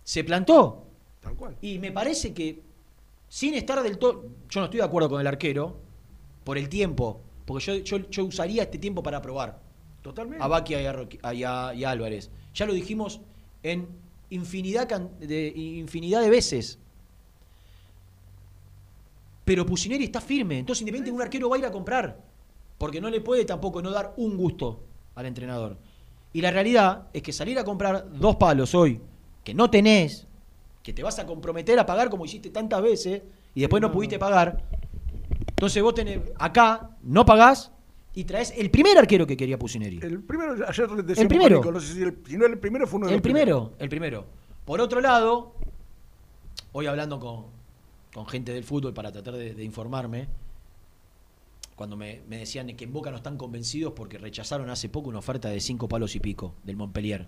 [0.03, 0.85] Se plantó.
[1.21, 1.55] Tal cual.
[1.61, 2.61] Y me parece que,
[3.29, 4.25] sin estar del todo.
[4.49, 5.77] Yo no estoy de acuerdo con el arquero,
[6.43, 7.21] por el tiempo.
[7.45, 9.61] Porque yo, yo, usaría este tiempo para probar.
[10.01, 10.43] Totalmente.
[10.43, 10.81] A Baquia
[11.33, 12.31] y a, Álvarez.
[12.53, 13.21] Ya lo dijimos
[13.63, 13.87] en
[14.29, 16.79] infinidad de, infinidad de veces
[19.43, 20.59] pero Pusineri está firme.
[20.59, 22.17] Entonces, independiente, un arquero va a ir a comprar.
[22.81, 24.79] Porque no le puede tampoco no dar un gusto
[25.13, 25.77] al entrenador.
[26.33, 28.99] Y la realidad es que salir a comprar dos palos hoy,
[29.43, 30.25] que no tenés,
[30.81, 33.21] que te vas a comprometer a pagar como hiciste tantas veces,
[33.53, 34.63] y después no, no, pudiste pagar.
[35.49, 37.71] Entonces vos tenés acá, no pagás
[38.15, 39.97] y traes el primer arquero que quería Pusineri.
[39.97, 41.71] El, El primero, ayer le decíamos El primero.
[41.71, 44.25] no sé si, el, si no el primero fue uno de los primero, el primero.
[44.65, 45.53] Por otro lado,
[46.71, 47.45] hoy hablando con,
[48.11, 50.29] con gente del fútbol para tratar de, de informarme,
[51.75, 55.19] cuando me, me decían que en Boca no están convencidos porque rechazaron hace poco una
[55.19, 57.27] oferta de cinco palos y pico del Montpellier.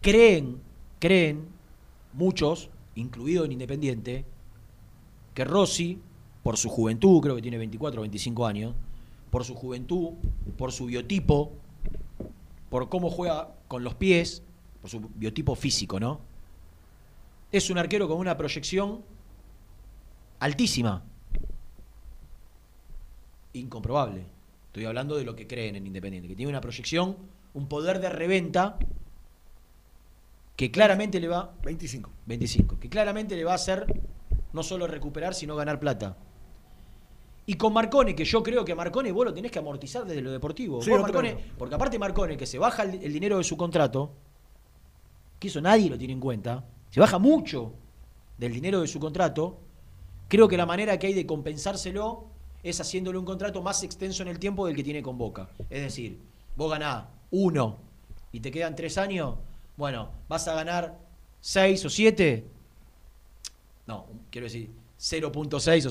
[0.00, 0.60] Creen,
[0.98, 1.48] creen,
[2.12, 4.24] muchos, incluido en Independiente,
[5.34, 5.98] que Rossi,
[6.42, 8.74] por su juventud, creo que tiene 24 o 25 años,
[9.30, 10.10] por su juventud,
[10.56, 11.52] por su biotipo,
[12.70, 14.42] por cómo juega con los pies,
[14.80, 16.20] por su biotipo físico, ¿no?
[17.50, 19.02] Es un arquero con una proyección
[20.38, 21.02] altísima.
[23.54, 24.26] Incomprobable.
[24.66, 27.16] Estoy hablando de lo que creen en Independiente, que tiene una proyección,
[27.54, 28.76] un poder de reventa
[30.56, 32.10] que claramente le va 25.
[32.26, 33.86] 25, que claramente le va a hacer
[34.52, 36.16] no solo recuperar, sino ganar plata.
[37.46, 40.30] Y con Marcone, que yo creo que Marcone vos lo tenés que amortizar desde lo
[40.32, 40.80] deportivo.
[40.80, 41.52] Sí, Vos, otra Marcone, vez.
[41.58, 44.12] porque aparte Marcone, que se baja el, el dinero de su contrato,
[45.38, 47.74] que eso nadie lo tiene en cuenta, se baja mucho
[48.38, 49.60] del dinero de su contrato,
[50.28, 52.28] creo que la manera que hay de compensárselo
[52.64, 55.48] es haciéndole un contrato más extenso en el tiempo del que tiene con Boca.
[55.70, 56.18] Es decir,
[56.56, 57.78] vos ganás uno
[58.32, 59.36] y te quedan tres años,
[59.76, 60.98] bueno, vas a ganar
[61.40, 62.44] seis o siete,
[63.86, 65.90] no, quiero decir 0.6 o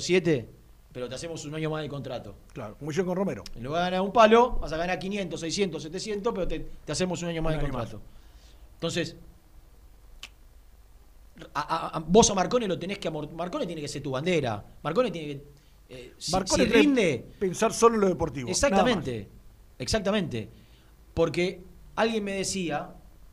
[0.00, 0.46] 0.7,
[0.92, 2.34] pero te hacemos un año más de contrato.
[2.54, 3.44] Claro, como yo con Romero.
[3.54, 6.92] En lugar de ganar un palo, vas a ganar 500, 600, 700, pero te, te
[6.92, 8.00] hacemos un año más Un de año contrato.
[8.74, 9.16] Entonces,
[11.52, 14.64] a, a- a- vos a Marcone lo tenés que Marcone tiene que ser tu bandera.
[14.82, 15.44] Marcone tiene que.
[15.88, 17.24] Eh, si, si rinde.
[17.38, 18.48] pensar solo en lo deportivo.
[18.48, 19.28] Exactamente.
[19.78, 20.48] Exactamente.
[21.12, 21.62] Porque
[21.96, 22.90] alguien me decía,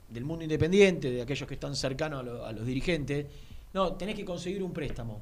[0.10, 3.26] del mundo independiente, de aquellos que están cercanos a, lo- a los dirigentes,
[3.74, 5.22] no, tenés que conseguir un préstamo.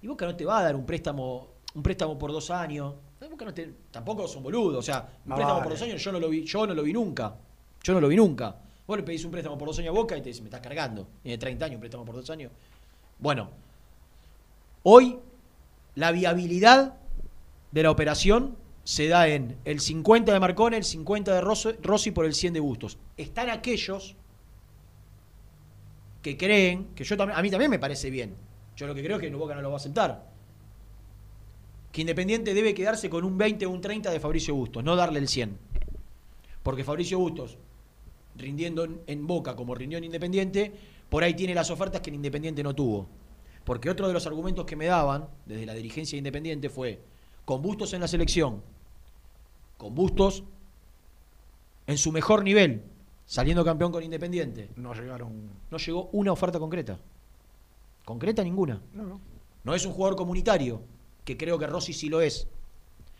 [0.00, 2.94] Y Boca no te va a dar un préstamo, un préstamo por dos años.
[3.30, 4.78] Boca no te- tampoco son boludos.
[4.78, 6.82] O sea, un Ah, préstamo por dos años yo no lo vi, yo no lo
[6.82, 7.34] vi nunca.
[7.82, 8.56] Yo no lo vi nunca.
[8.86, 10.60] Vos le pedís un préstamo por dos años a Boca y te dice, me estás
[10.60, 11.06] cargando.
[11.22, 12.50] Tiene 30 años, un préstamo por dos años.
[13.18, 13.50] Bueno,
[14.84, 15.18] hoy
[15.98, 16.94] la viabilidad
[17.72, 22.24] de la operación se da en el 50 de Marcone, el 50 de Rossi, por
[22.24, 22.98] el 100 de Bustos.
[23.16, 24.14] Están aquellos
[26.22, 28.36] que creen, que yo a mí también me parece bien.
[28.76, 30.30] Yo lo que creo es que Boca no lo va a aceptar.
[31.90, 35.18] Que Independiente debe quedarse con un 20 o un 30 de Fabricio Bustos, no darle
[35.18, 35.58] el 100.
[36.62, 37.58] Porque Fabricio Bustos,
[38.36, 40.72] rindiendo en, en Boca como rindió en Independiente,
[41.08, 43.08] por ahí tiene las ofertas que en Independiente no tuvo.
[43.68, 47.02] Porque otro de los argumentos que me daban desde la dirigencia de Independiente fue,
[47.44, 48.62] con Bustos en la selección,
[49.76, 50.42] con Bustos
[51.86, 52.82] en su mejor nivel,
[53.26, 54.70] saliendo campeón con Independiente.
[54.76, 55.50] No llegaron.
[55.70, 56.98] no llegó una oferta concreta.
[58.06, 58.80] Concreta ninguna.
[58.94, 59.20] No, no.
[59.64, 60.80] No es un jugador comunitario,
[61.26, 62.48] que creo que Rossi sí lo es.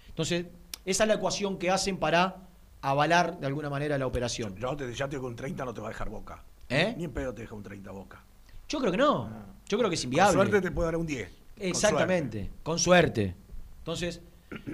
[0.09, 0.47] Entonces,
[0.87, 2.49] esa es la ecuación que hacen para
[2.81, 4.57] avalar de alguna manera la operación.
[4.57, 6.43] Yo te, ya te un 30 no te va a dejar boca.
[6.71, 6.95] ¿Eh?
[6.97, 8.25] Ni en pedo te deja un 30 boca.
[8.69, 9.31] Yo creo que no.
[9.69, 10.33] Yo creo que es Con inviable.
[10.35, 11.29] suerte te puede dar un 10.
[11.29, 13.35] Con Exactamente, con suerte.
[13.79, 14.21] Entonces,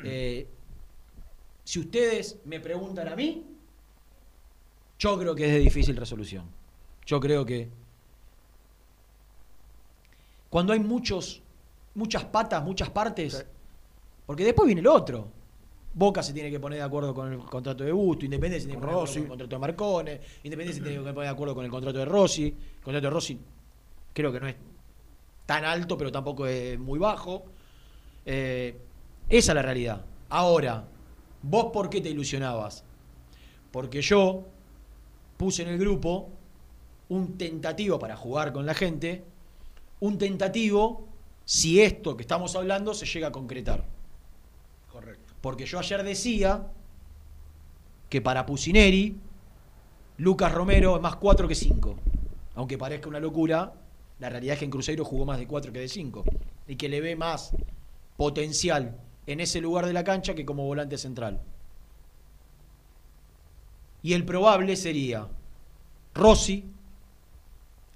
[0.04, 0.46] eh,
[1.64, 3.44] si ustedes me preguntan a mí,
[4.98, 6.44] yo creo que es de difícil resolución.
[7.06, 7.68] Yo creo que
[10.50, 11.42] cuando hay muchos,
[11.94, 13.42] muchas patas, muchas partes, Sí.
[14.26, 15.28] porque después viene el otro.
[15.96, 18.80] Boca se tiene que poner de acuerdo con el contrato de Busto, Independiente se tiene
[18.80, 21.28] que Con poner de acuerdo con el contrato de Marcone, Independiente se tiene que poner
[21.28, 22.46] de acuerdo con el contrato de Rossi.
[22.46, 23.38] El contrato de Rossi
[24.14, 24.56] creo que no es
[25.44, 27.44] tan alto, pero tampoco es muy bajo.
[28.24, 28.78] Eh,
[29.28, 30.04] esa es la realidad.
[30.30, 30.88] Ahora,
[31.42, 32.84] ¿vos por qué te ilusionabas?
[33.70, 34.44] Porque yo
[35.36, 36.30] puse en el grupo
[37.08, 39.24] un tentativo para jugar con la gente,
[40.00, 41.06] un tentativo
[41.44, 43.84] si esto que estamos hablando se llega a concretar.
[44.90, 45.34] Correcto.
[45.40, 46.68] Porque yo ayer decía
[48.08, 49.18] que para Pusineri,
[50.18, 51.96] Lucas Romero es más 4 que 5.
[52.54, 53.74] Aunque parezca una locura,
[54.18, 56.24] la realidad es que en Cruzeiro jugó más de 4 que de 5.
[56.68, 57.54] Y que le ve más
[58.16, 58.96] potencial
[59.26, 61.40] en ese lugar de la cancha que como volante central.
[64.02, 65.28] Y el probable sería
[66.14, 66.64] Rossi,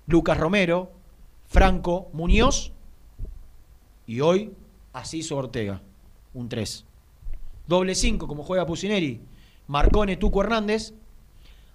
[0.07, 0.90] Lucas Romero,
[1.46, 2.72] Franco Muñoz
[4.07, 4.52] y hoy
[4.94, 5.83] Asís Ortega,
[6.35, 6.85] un 3.
[7.66, 9.20] Doble 5 como juega Pusineri,
[9.66, 10.94] Marcone Tuco Hernández,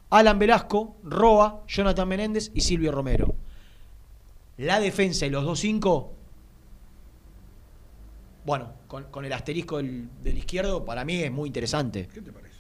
[0.10, 3.36] Alan Velasco, Roa, Jonathan Menéndez y Silvio Romero.
[4.58, 6.12] La defensa y los dos 5,
[8.46, 12.08] bueno, con, con el asterisco del, del izquierdo, para mí es muy interesante.
[12.14, 12.54] ¿Qué te parece?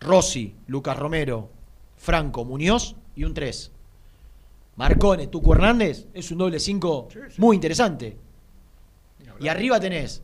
[0.00, 1.50] Rossi, Lucas Romero,
[1.96, 3.70] Franco, Muñoz y un 3.
[4.76, 7.40] Marcone, Tuco Hernández, es un doble 5 Sí, sí.
[7.40, 8.16] muy interesante.
[9.40, 10.22] Y arriba tenés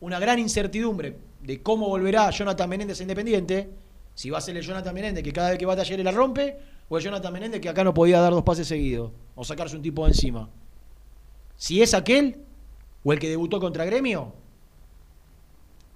[0.00, 3.70] una gran incertidumbre de cómo volverá Jonathan Menéndez a Independiente.
[4.14, 6.10] Si va a ser el Jonathan Menéndez que cada vez que va a talleres la
[6.10, 6.58] rompe,
[6.90, 9.82] o el Jonathan Menéndez que acá no podía dar dos pases seguidos, o sacarse un
[9.82, 10.50] tipo de encima.
[11.56, 12.42] Si es aquel,
[13.04, 14.34] o el que debutó contra Gremio,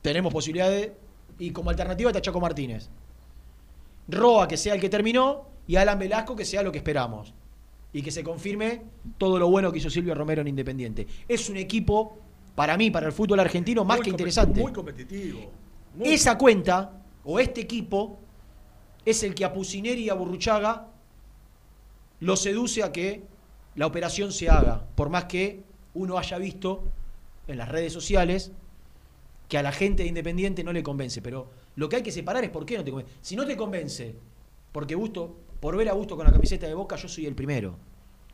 [0.03, 0.95] tenemos posibilidad de.
[1.39, 2.89] Y como alternativa está Chaco Martínez.
[4.09, 7.35] Roa que sea el que terminó, y Alan Velasco que sea lo que esperamos.
[7.93, 8.83] Y que se confirme
[9.19, 11.07] todo lo bueno que hizo Silvio Romero en Independiente.
[11.27, 12.19] Es un equipo,
[12.55, 14.61] para mí, para el fútbol argentino, más Muy que interesante.
[14.61, 15.51] Muy competitivo.
[15.97, 18.19] Muy- Esa cuenta, o este equipo,
[19.05, 20.89] es el que a Pusineri y a Burruchaga
[22.21, 23.23] lo seduce a que
[23.75, 25.63] la operación se haga, por más que
[25.95, 26.85] uno haya visto
[27.47, 28.53] en las redes sociales
[29.49, 31.21] que a la gente de Independiente no le convence.
[31.23, 33.13] Pero lo que hay que separar es por qué no te convence.
[33.21, 34.15] Si no te convence,
[34.73, 37.77] porque Busto, por ver a Busto con la camiseta de Boca, yo soy el primero.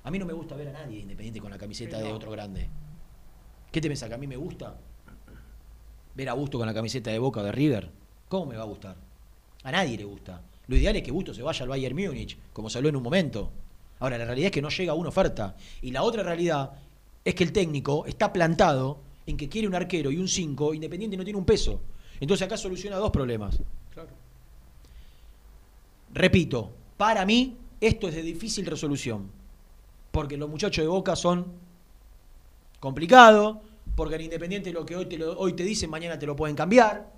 [0.04, 2.30] A mí no me gusta ver a nadie de Independiente con la camiseta de otro
[2.30, 2.68] grande.
[3.70, 4.09] ¿Qué te pensás?
[4.09, 4.78] ¿Que a mí me gusta
[6.14, 7.90] ver a Busto con la camiseta de Boca o de River?
[8.28, 8.96] ¿Cómo me va a gustar?
[9.62, 10.42] A nadie le gusta.
[10.70, 13.02] Lo ideal es que Busto se vaya al Bayern Múnich, como se habló en un
[13.02, 13.50] momento.
[13.98, 15.56] Ahora, la realidad es que no llega a una oferta.
[15.83, 16.70] Y la otra realidad
[17.24, 21.16] es que el técnico está plantado en que quiere un arquero y un 5, Independiente
[21.16, 21.80] no tiene un peso.
[22.20, 23.59] Entonces acá soluciona dos problemas.
[23.92, 24.11] Claro.
[26.14, 29.28] Repito, para mí esto es de difícil resolución.
[30.12, 31.46] Porque los muchachos de Boca son
[32.78, 33.59] complicados,
[33.96, 36.54] porque en Independiente lo que hoy te, lo- hoy te dicen, mañana te lo pueden
[36.54, 37.11] cambiar,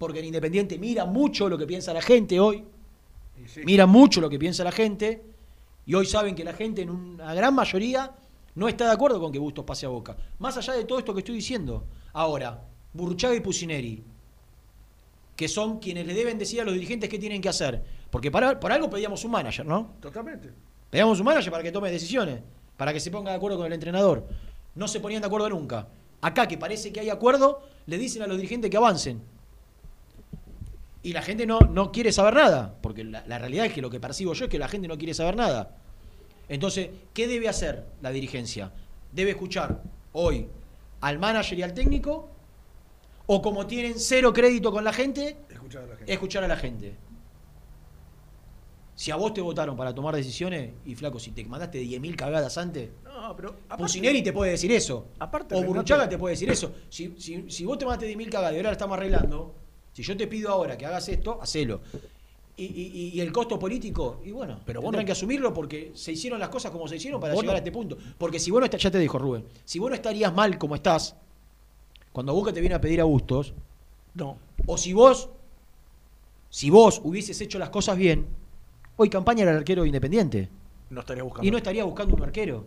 [0.00, 2.64] porque en Independiente mira mucho lo que piensa la gente hoy,
[3.44, 3.60] sí.
[3.66, 5.22] mira mucho lo que piensa la gente,
[5.84, 8.10] y hoy saben que la gente en una gran mayoría
[8.54, 10.16] no está de acuerdo con que Bustos pase a Boca.
[10.38, 11.84] Más allá de todo esto que estoy diciendo.
[12.14, 14.02] Ahora, Burruchaga y Pusineri,
[15.36, 17.84] que son quienes le deben decir a los dirigentes qué tienen que hacer.
[18.10, 19.96] Porque para, por algo pedíamos un manager, ¿no?
[20.00, 20.50] Totalmente.
[20.88, 22.40] Pedíamos un manager para que tome decisiones,
[22.78, 24.26] para que se ponga de acuerdo con el entrenador.
[24.76, 25.88] No se ponían de acuerdo nunca.
[26.22, 29.20] Acá, que parece que hay acuerdo, le dicen a los dirigentes que avancen.
[31.02, 33.88] Y la gente no, no quiere saber nada, porque la, la realidad es que lo
[33.90, 35.76] que percibo yo es que la gente no quiere saber nada.
[36.48, 38.72] Entonces, ¿qué debe hacer la dirigencia?
[39.12, 39.82] Debe escuchar
[40.12, 40.48] hoy
[41.00, 42.28] al manager y al técnico,
[43.26, 46.12] o como tienen cero crédito con la gente, Escuchar a la gente.
[46.12, 46.94] escuchar a la gente.
[48.94, 52.58] Si a vos te votaron para tomar decisiones, y flaco, si te mandaste 10.000 cagadas
[52.58, 53.56] antes, No, pero.
[54.22, 55.06] te puede decir eso.
[55.18, 56.74] Aparte, o Burruchaga te puede decir eso.
[56.90, 59.54] Si, si, si vos te mandaste 10.000 cagadas y ahora la estamos arreglando,
[60.02, 61.80] si yo te pido ahora que hagas esto, hacelo.
[62.56, 66.12] Y, y- y el costo político, y bueno, Pero tendrán no- que asumirlo porque se
[66.12, 67.96] hicieron las cosas como se hicieron para llegar a este punto.
[68.18, 70.74] Porque si vos no estás, ya te dijo Rubén, si vos no estarías mal como
[70.74, 71.16] estás,
[72.12, 73.54] cuando Boca te viene a pedir a Bustos,
[74.14, 74.36] No.
[74.66, 75.30] o si vos,
[76.50, 78.26] si vos hubieses hecho las cosas bien,
[78.96, 80.48] hoy campaña era el arquero independiente.
[80.90, 81.46] No estaría buscando.
[81.46, 82.66] Y no estaría buscando un arquero.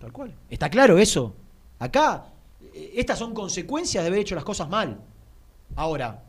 [0.00, 0.34] Tal cual.
[0.48, 1.34] ¿Está claro eso?
[1.80, 2.32] Acá,
[2.72, 5.00] eh, estas son consecuencias de haber hecho las cosas mal.
[5.76, 6.22] Ahora,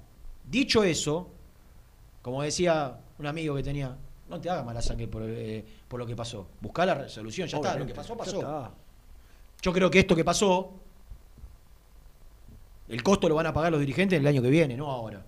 [0.50, 1.30] dicho eso,
[2.22, 3.98] como decía un amigo que tenía,
[4.30, 6.48] no te hagas mala sangre por, eh, por lo que pasó.
[6.62, 7.78] Buscá la resolución, ya está.
[7.78, 8.72] Lo que pasó, pasó.
[9.62, 10.74] Yo creo que esto que pasó,
[12.90, 15.26] el costo lo van a pagar los dirigentes el año que viene, no ahora.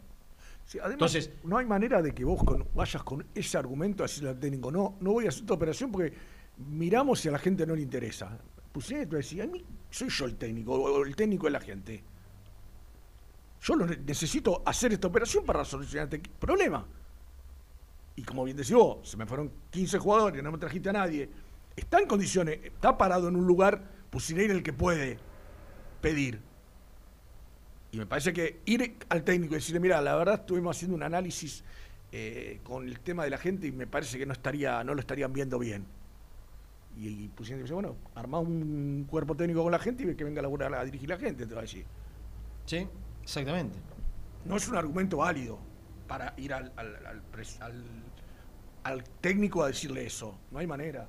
[0.65, 4.07] Sí, además, Entonces- no hay manera de que vos con- vayas con ese argumento a
[4.07, 6.13] decirle al técnico, no, no voy a hacer esta operación porque
[6.57, 8.37] miramos si a la gente no le interesa.
[8.71, 11.59] Pues sí, tú decís, a mí soy yo el técnico, o el técnico es la
[11.61, 12.03] gente.
[13.65, 16.85] Yo lo ne- necesito hacer esta operación para solucionar este problema.
[18.15, 21.27] Y como bien decís vos, se me fueron 15 jugadores, no me trajiste a nadie.
[21.75, 25.17] Está en condiciones, está parado en un lugar, Pusineri el que puede
[25.99, 26.39] pedir.
[27.91, 31.01] Y me parece que ir al técnico y decirle, mira, la verdad estuvimos haciendo un
[31.01, 31.63] análisis
[32.11, 34.99] eh, con el tema de la gente y me parece que no estaría, no lo
[34.99, 35.87] estarían viendo bien.
[36.95, 40.39] Y, y Pusineri dice, bueno, armá un cuerpo técnico con la gente y que venga
[40.39, 41.65] a laburar a dirigir la gente, te va.
[41.65, 42.87] Sí,
[43.25, 43.77] exactamente.
[44.45, 45.57] No es un argumento válido
[46.07, 47.21] para ir al, al, al
[47.59, 48.03] al-
[48.83, 50.37] al técnico a decirle eso.
[50.51, 51.07] No hay manera.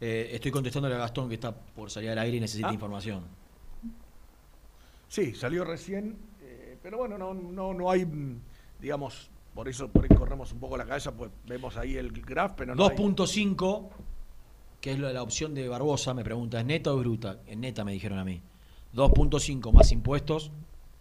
[0.00, 2.74] Eh, estoy contestándole a Gastón que está por salir al aire y necesita Ah.
[2.74, 3.22] información.
[5.08, 8.40] Sí, salió recién, eh, pero bueno, no, no, no hay, mm,
[8.80, 12.54] digamos, por eso por ahí corremos un poco la cabeza, pues vemos ahí el graph,
[12.56, 13.90] pero no hay- 2.5,
[14.80, 17.38] que es lo de la opción de Barbosa, me pregunta, ¿es neta o bruta?
[17.46, 18.42] En neta me dijeron a mí.
[18.94, 20.50] 2.5 más impuestos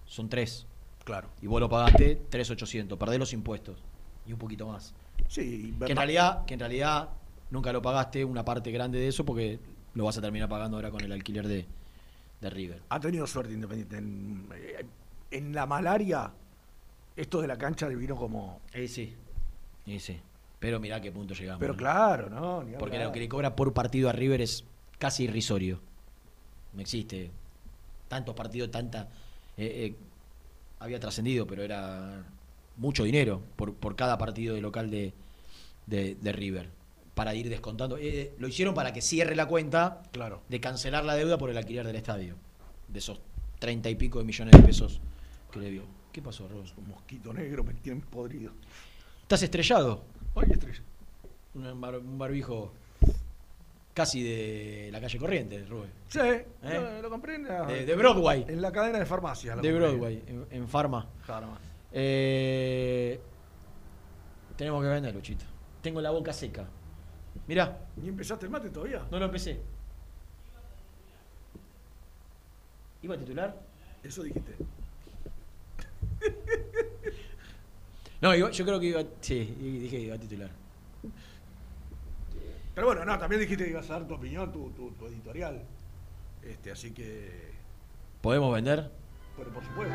[0.06, 0.66] son 3.
[1.04, 1.30] Claro.
[1.41, 3.84] Y vos lo pagaste 3.800, perdés los impuestos.
[4.26, 4.94] Y un poquito más.
[5.28, 7.10] Sí, Que en realidad, que en realidad
[7.52, 9.60] nunca lo pagaste una parte grande de eso porque
[9.94, 11.66] lo vas a terminar pagando ahora con el alquiler de,
[12.41, 12.82] de River.
[12.89, 13.98] ha tenido suerte Independiente.
[13.98, 14.86] En, eh,
[15.32, 16.32] en la malaria,
[17.16, 18.62] esto de la cancha le vino como.
[18.74, 19.14] Eh, sí.
[19.86, 20.20] Eh, sí.
[20.60, 21.60] Pero mirá a qué punto llegamos.
[21.60, 21.78] Pero ¿no?
[21.78, 22.64] claro, no.
[22.64, 23.08] ni Porque hablar.
[23.10, 24.64] lo que le cobra por partido a River es
[25.00, 25.80] casi irrisorio.
[26.74, 27.32] No existe.
[28.14, 29.07] Tantos partidos, tanta.
[29.57, 29.95] eh, eh,
[30.80, 32.24] había trascendido, pero era
[32.78, 35.14] mucho dinero por, por cada partido de local de,
[35.88, 36.70] de, de River.
[37.16, 37.97] Para ir descontando.
[37.97, 40.41] Eh, lo hicieron para que cierre la cuenta Claro.
[40.47, 42.36] de cancelar la deuda por el alquiler del estadio.
[42.88, 43.20] De esos
[43.57, 45.01] treinta y pico de millones de pesos
[45.51, 45.84] que le dio.
[46.11, 46.76] ¿Qué pasó, Ros?
[46.78, 48.51] Un mosquito negro me tienen podrido.
[49.24, 50.03] ¿Estás estrellado?
[50.36, 50.82] Ay, estrella.
[51.55, 52.74] Un, bar- un barbijo
[53.94, 55.91] casi de la calle Corriente, Rubén.
[56.08, 56.20] Sí,
[56.64, 57.80] lo, lo compré en la, ¿Eh?
[57.80, 58.46] De- de Broadway.
[58.48, 59.62] En la cadena de farmacias.
[59.62, 59.72] De.
[59.74, 61.08] Broadway, en, en Pharma.
[61.91, 63.20] Eh,
[64.58, 65.46] tenemos que vender, Luchito.
[65.82, 66.66] Tengo la boca seca.
[67.48, 69.06] Mirá, ¿Ni empezaste el mate todavía?
[69.12, 69.60] no lo empecé.
[73.02, 73.56] ¿Iba a titular?
[74.04, 74.56] Eso dijiste.
[78.22, 79.04] No, iba- yo creo que iba.
[79.20, 80.50] Sí, dije que iba a titular.
[82.76, 85.61] Pero bueno, no, también dijiste que ibas a dar tu opinión, tu, tu, tu editorial.
[86.41, 87.51] Este, así que.
[88.21, 88.89] ¿Podemos vender?
[89.38, 89.93] Pero por supuesto.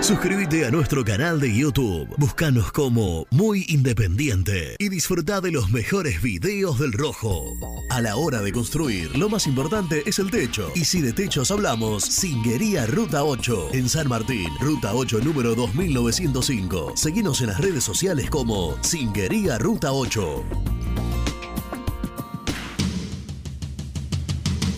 [0.00, 2.08] Suscríbete a nuestro canal de YouTube.
[2.16, 7.44] Búscanos como Muy Independiente y disfruta de los mejores videos del Rojo.
[7.90, 10.72] A la hora de construir, lo más importante es el techo.
[10.74, 16.92] Y si de techos hablamos, Singuería Ruta 8 en San Martín, Ruta 8 número 2905.
[16.96, 20.44] Seguinos en las redes sociales como Singuería Ruta 8.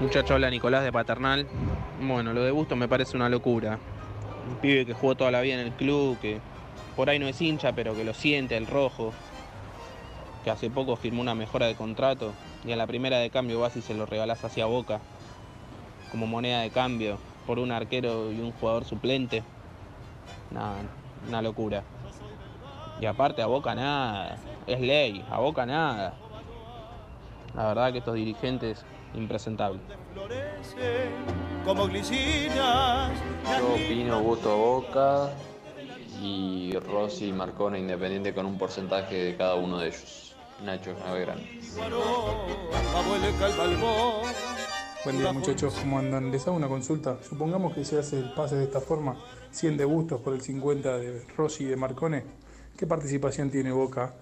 [0.00, 1.44] Muchacho habla Nicolás de Paternal.
[2.00, 3.80] Bueno, lo de Busto me parece una locura.
[4.48, 6.38] Un pibe que jugó toda la vida en el club, que
[6.94, 9.12] por ahí no es hincha, pero que lo siente, el rojo.
[10.44, 12.32] Que hace poco firmó una mejora de contrato
[12.64, 15.00] y en la primera de cambio vas y se lo regalás hacia Boca.
[16.12, 19.42] Como moneda de cambio por un arquero y un jugador suplente.
[20.52, 20.76] Nada,
[21.26, 21.82] una locura.
[23.00, 24.36] Y aparte a Boca nada,
[24.68, 26.14] es ley, a Boca nada.
[27.56, 28.84] La verdad que estos dirigentes
[31.88, 33.12] glicinas.
[33.58, 35.30] Yo opino voto Boca
[36.22, 40.36] y Rossi y Marcona Independiente con un porcentaje de cada uno de ellos.
[40.64, 41.38] Nacho Navegrán.
[45.04, 46.30] Buen día muchachos, ¿cómo andan?
[46.30, 47.18] Les hago una consulta.
[47.22, 49.16] Supongamos que se hace el pase de esta forma,
[49.52, 52.24] 100 de Bustos por el 50 de Rossi y de Marcone.
[52.76, 54.14] ¿Qué participación tiene Boca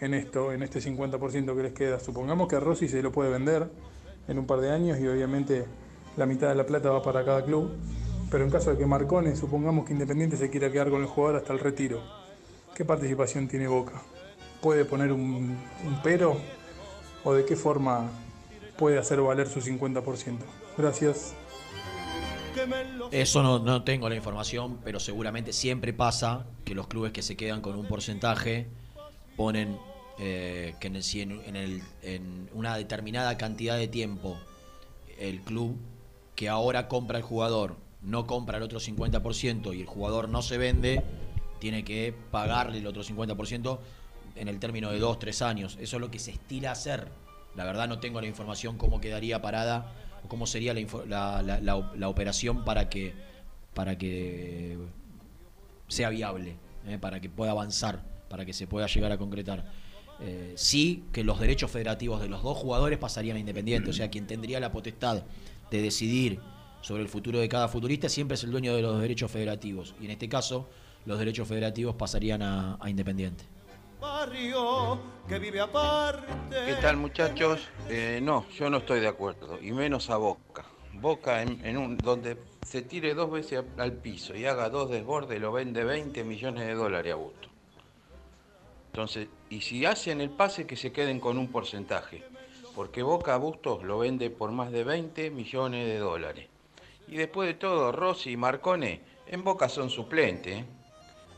[0.00, 1.98] en esto, en este 50% que les queda?
[1.98, 3.70] Supongamos que a Rossi se lo puede vender
[4.28, 5.66] en un par de años y obviamente
[6.16, 7.70] la mitad de la plata va para cada club.
[8.30, 11.36] Pero en caso de que Marcone, supongamos que Independiente se quiera quedar con el jugador
[11.36, 12.00] hasta el retiro,
[12.74, 14.02] ¿qué participación tiene Boca?
[14.60, 15.56] ¿Puede poner un,
[16.02, 16.36] pero?
[17.22, 18.10] ¿O de qué forma
[18.76, 20.38] puede hacer valer su 50%?
[20.76, 21.34] Gracias.
[23.10, 27.36] Eso no, no tengo la información, pero seguramente siempre pasa que los clubes que se
[27.36, 28.68] quedan con un porcentaje
[29.36, 29.76] ponen
[30.18, 34.38] eh, que en, el, si en, el- en una determinada cantidad de tiempo
[35.18, 35.76] el club
[36.36, 40.58] que ahora compra el jugador no compra el otro 50% y el jugador no se
[40.58, 41.02] vende,
[41.58, 43.78] tiene que pagarle el otro 50%
[44.36, 45.78] en el término de 2, 3 años.
[45.80, 47.08] Eso es lo que se estila hacer.
[47.56, 49.92] La verdad no tengo la información cómo quedaría parada
[50.22, 53.14] o cómo sería la operación para que,
[53.72, 54.76] para que
[55.88, 56.56] sea viable,
[56.86, 59.64] eh, para que pueda avanzar, para que se pueda llegar a concretar.
[60.20, 64.10] Eh, sí que los derechos federativos de los dos jugadores pasarían a Independiente, o sea,
[64.10, 65.22] quien tendría la potestad
[65.70, 66.40] de decidir
[66.80, 69.94] sobre el futuro de cada futurista siempre es el dueño de los derechos federativos.
[70.00, 70.68] Y en este caso,
[71.06, 73.44] los derechos federativos pasarían a, a Independiente.
[74.00, 76.56] barrio que vive aparte.
[76.66, 77.60] ¿Qué tal muchachos?
[77.88, 80.64] Eh, no, yo no estoy de acuerdo, y menos a Boca.
[80.92, 84.90] Boca en, en un donde se tire dos veces al- al piso y haga dos
[84.90, 87.48] desbordes, lo vende 20 millones de dólares a gusto.
[88.94, 92.22] Entonces, y si hacen el pase, que se queden con un porcentaje,
[92.76, 96.46] porque Boca Bustos lo vende por más de 20 millones de dólares.
[97.08, 100.60] Y después de todo, Rossi y Marcone en Boca son suplentes.
[100.60, 100.64] ¿eh?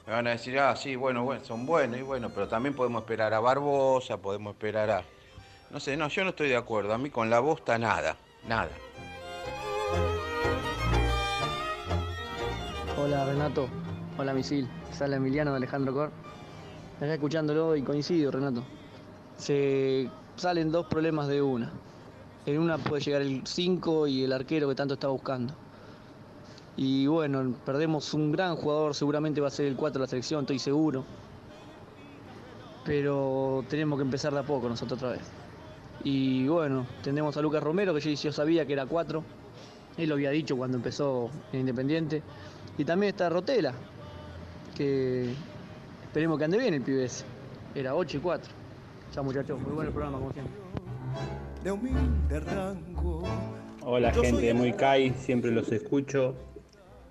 [0.06, 3.00] Me van a decir, ah, sí, bueno, bueno, son buenos y bueno, pero también podemos
[3.00, 5.02] esperar a Barbosa, podemos esperar a...
[5.70, 6.92] No sé, no, yo no estoy de acuerdo.
[6.92, 8.72] A mí con la bosta nada, nada.
[12.98, 13.66] Hola Renato,
[14.18, 16.35] hola Misil, sale Emiliano de Alejandro Cor.
[16.96, 18.62] Acá escuchándolo y coincido Renato.
[19.36, 21.70] Se salen dos problemas de una.
[22.46, 25.52] En una puede llegar el 5 y el arquero que tanto está buscando.
[26.74, 30.42] Y bueno, perdemos un gran jugador, seguramente va a ser el 4 de la selección,
[30.42, 31.04] estoy seguro.
[32.86, 35.22] Pero tenemos que empezar de a poco nosotros otra vez.
[36.02, 39.22] Y bueno, tenemos a Lucas Romero, que yo, yo sabía que era 4.
[39.98, 42.22] Él lo había dicho cuando empezó en Independiente.
[42.78, 43.74] Y también está Rotela,
[44.74, 45.34] que
[46.16, 47.26] esperemos que ande bien el pibe ese.
[47.74, 48.50] Era 8 y 4.
[49.12, 50.54] Chao muchachos, muy bueno el programa como siempre.
[51.62, 53.22] De humilde rango.
[53.84, 56.34] Hola Yo gente, el- muy Kai, siempre los escucho.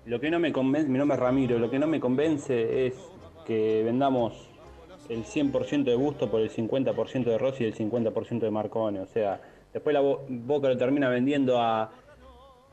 [0.06, 2.94] Lo que no me convence, mi nombre es Ramiro, lo que no me convence es
[3.46, 4.48] que vendamos
[5.08, 8.98] el 100% de Busto por el 50% de Rossi y el 50% de Marcone.
[8.98, 9.40] O sea,
[9.72, 11.92] después la Bo- Boca lo termina vendiendo a,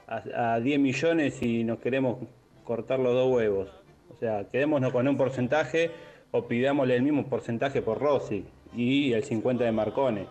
[0.08, 2.18] a, a 10 millones y nos queremos
[2.64, 3.70] cortar los dos huevos.
[4.10, 5.92] O sea, quedémonos con un porcentaje
[6.34, 8.44] o pidámosle el mismo porcentaje por Rossi
[8.76, 10.28] y el 50% de Marcone.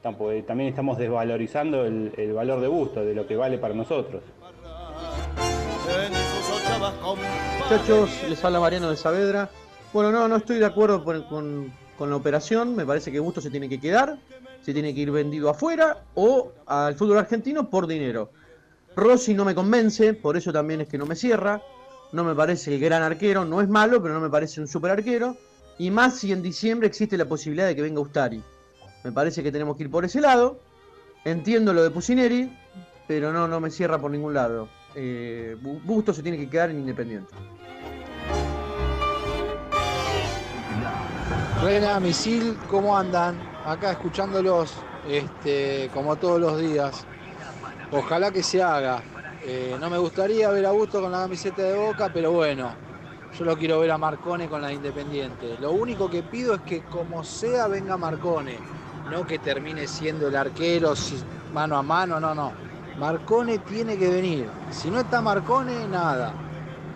[0.00, 4.22] Tampoco- También estamos desvalorizando el, valor de Busto, de lo que vale para nosotros.
[7.58, 9.50] Muchachos, les habla Mariano de Saavedra.
[9.92, 12.76] Bueno, no, no estoy de acuerdo con, con la operación.
[12.76, 14.18] Me parece que Busto se tiene que quedar,
[14.62, 18.30] se tiene que ir vendido afuera o al fútbol argentino por dinero.
[18.94, 21.60] Rossi no me convence, por eso también es que no me cierra.
[22.12, 24.90] No me parece el gran arquero, no es malo, pero no me parece un super
[24.90, 25.36] arquero.
[25.78, 28.42] Y más si en diciembre existe la posibilidad de que venga Ustari.
[29.04, 30.60] Me parece que tenemos que ir por ese lado.
[31.24, 32.52] Entiendo lo de Pusineri,
[33.08, 34.68] pero no, no me cierra por ningún lado.
[34.94, 37.32] Eh, Bu- Busto se tiene que quedar en Independiente.
[41.62, 43.36] Rena, Misil, ¿cómo andan?
[43.64, 44.74] Acá escuchándolos
[45.08, 47.06] este, como todos los días.
[47.92, 49.02] Ojalá que se haga.
[49.44, 52.72] Eh, no me gustaría ver a Gusto con la camiseta de Boca, pero bueno,
[53.36, 55.56] yo lo quiero ver a Marcone con la de Independiente.
[55.60, 58.56] Lo único que pido es que como sea venga Marcone,
[59.10, 61.22] no que termine siendo el arquero si-
[61.52, 62.52] mano a mano, no, no.
[62.98, 64.48] Marcone tiene que venir.
[64.70, 66.32] Si no está Marcone, nada.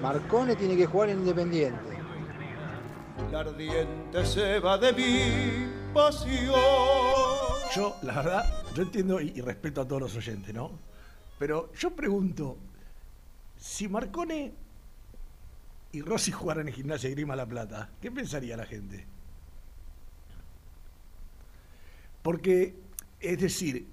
[0.01, 1.81] Marcone tiene que jugar en Independiente.
[3.33, 6.55] La ardiente se va de mi pasión.
[7.75, 8.45] Yo, la verdad,
[8.75, 10.86] yo entiendo y, y respeto a todos los oyentes, ¿no?
[11.39, 12.57] Pero yo pregunto,
[13.57, 14.53] si Marcone
[15.93, 19.05] y Rossi jugaran en Gimnasia y Grima La Plata, ¿qué pensaría la gente?
[22.23, 22.75] Porque,
[23.21, 23.87] es decir,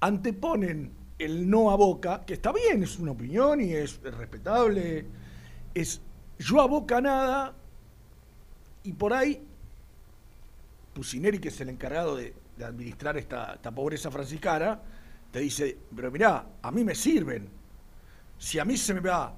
[0.00, 5.04] anteponen el no a Boca, que está bien, es una opinión y es respetable,
[5.74, 6.00] es
[6.38, 7.54] yo a Boca nada,
[8.84, 9.42] y por ahí
[10.94, 14.80] Pusineri, que es el encargado de, administrar esta, esta pobreza franciscana,
[15.30, 17.48] te dice, pero mirá, a mí me sirven.
[18.38, 19.36] Si a mí se me va...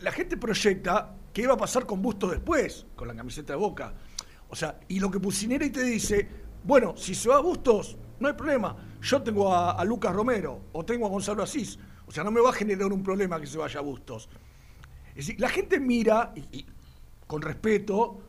[0.00, 3.94] La gente proyecta qué va a pasar con Bustos después, con la camiseta de Boca.
[4.48, 6.28] O sea, y lo que Pusineri te dice,
[6.62, 8.76] bueno, si se va a Bustos, no hay problema.
[9.00, 11.78] Yo tengo a, a Lucas Romero o tengo a Gonzalo Asís.
[12.06, 14.28] O sea, no me va a generar un problema que se vaya a Bustos.
[15.10, 16.32] Es decir, la gente mira,
[17.26, 18.20] con respeto,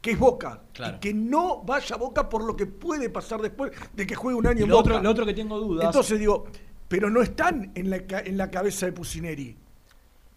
[0.00, 0.62] que es Boca.
[0.72, 0.96] Claro.
[0.96, 4.38] Y que no vaya a Boca por lo que puede pasar después de que juegue
[4.38, 4.90] un año Y en lo Boca.
[4.92, 6.46] otro- lo otro que tengo dudas- Entonces digo,
[6.88, 9.56] pero no están en la, en la cabeza de Pusineri,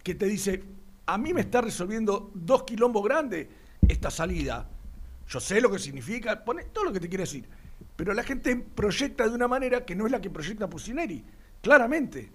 [0.02, 0.62] que te dice,
[1.06, 3.46] a mí me está resolviendo dos quilombos grandes
[3.86, 4.68] esta salida.
[5.28, 7.48] Yo sé lo que significa, pone todo lo que te quiere decir.
[7.96, 11.24] Pero la gente proyecta de una manera que no es la que proyecta Pusineri,
[11.62, 12.30] claramente.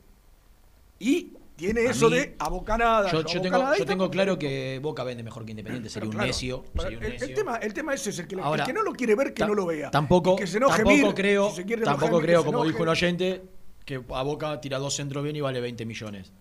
[0.99, 3.11] Y tiene A eso mí- de abocanada.
[3.11, 6.63] Yo, yo tengo, yo tengo claro que Boca vende mejor que Independiente, sería un necio.
[6.71, 8.71] pero sería un el, el tema, el tema ese es el que, el Ahora, que
[8.73, 9.91] no lo quiere ver, que no lo vea.
[9.91, 12.89] Tampoco, que se enoje tampoco creo, si se quiere enojar tampoco creo como dijo un
[12.89, 13.41] oyente,
[13.83, 16.31] que a Boca tira dos centros bien y vale 20 millones.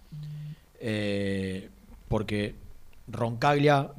[0.79, 1.71] Eh,
[2.09, 2.55] porque
[3.09, 3.91] Roncaglia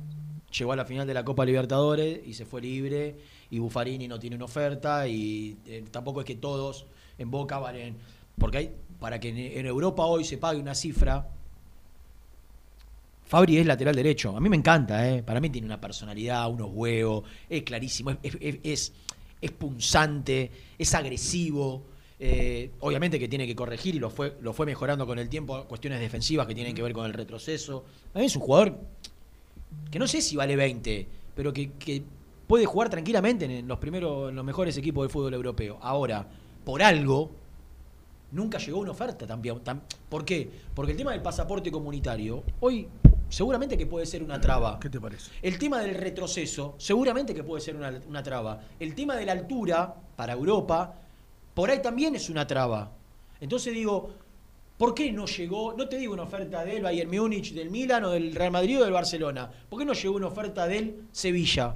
[0.58, 3.16] llegó a la final de la Copa Libertadores y se fue libre
[3.50, 6.86] y Buffarini no tiene una oferta y eh, tampoco es que todos
[7.18, 7.96] en Boca valen
[8.38, 9.30] porque hay para que
[9.60, 11.28] en, Europa hoy se pague una cifra
[13.26, 14.36] Fabri es lateral derecho.
[14.38, 15.22] A mí me encanta, ¿eh?
[15.22, 18.94] Para mí tiene una personalidad, unos huevos, es clarísimo, es-
[19.42, 21.84] es punzante, es agresivo.
[22.20, 25.66] eh, obviamente que tiene que corregir y lo fue, lo fue mejorando con el tiempo,
[25.66, 27.86] cuestiones defensivas que tienen que ver con el retroceso.
[28.16, 28.80] A mí es un jugador
[29.92, 32.02] que no sé si vale 20, pero que, que
[32.48, 35.78] puede jugar tranquilamente en los primeros, en los mejores equipos del fútbol europeo.
[35.82, 36.28] Ahora,
[36.66, 37.30] por algo,
[38.32, 40.50] nunca llegó una oferta tan, tan- ¿Por qué?
[40.74, 42.88] Porque el tema del pasaporte comunitario, hoy
[43.30, 44.80] seguramente que puede ser una traba.
[44.80, 45.32] ¿Qué te parece?
[45.42, 48.62] El tema del retroceso, seguramente que puede ser una, una traba.
[48.80, 50.96] El tema de la altura para Europa,
[51.54, 52.92] por ahí también es una traba.
[53.42, 54.12] Entonces digo,
[54.78, 58.12] ¿por qué no llegó, no te digo una oferta del Bayern Múnich, del Milan o
[58.12, 59.50] del Real Madrid o del Barcelona?
[59.70, 61.76] ¿Por qué no llegó una oferta del Sevilla?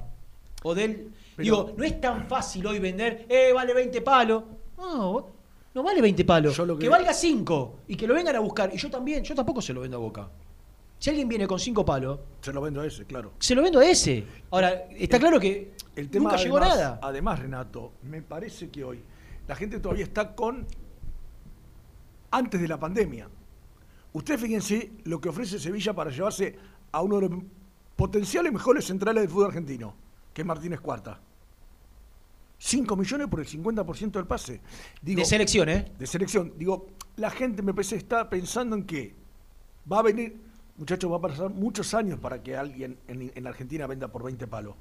[0.62, 1.10] O del...
[1.36, 4.44] Pero- digo, no es tan fácil hoy vender, eh, vale 20 palos.
[4.76, 5.26] No,
[5.74, 6.56] no vale 20 palos.
[6.56, 6.82] Yo lo que...
[6.84, 8.70] que- valga 5 y que lo vengan a buscar.
[8.74, 10.28] Y yo también, yo tampoco se lo vendo a Boca.
[10.98, 13.32] Si alguien viene con 5 palos, Se lo vendo a ese, claro.
[13.38, 14.24] se lo vendo a ese.
[14.50, 17.00] Ahora, está claro que El tema nunca llegó además- nada.
[17.02, 19.00] Además, Renato, me parece que hoy
[19.48, 20.66] la gente todavía está con
[22.30, 23.28] antes de la pandemia.
[24.12, 26.56] Ustedes fíjense lo que ofrece Sevilla para llevarse
[26.92, 27.42] a uno de los
[27.96, 29.94] potenciales mejores centrales del fútbol argentino,
[30.32, 31.20] que es Martínez Cuarta.
[32.64, 34.60] 5 millones por el 50% del pase.
[35.02, 35.90] Digo, de selección, ¿eh?
[35.98, 36.52] de selección.
[36.56, 36.86] Digo,
[37.16, 39.16] la gente me parece está pensando en que
[39.92, 40.40] va a venir,
[40.76, 44.46] muchachos, va a pasar muchos años para que alguien en, en Argentina venda por 20
[44.46, 44.76] palos.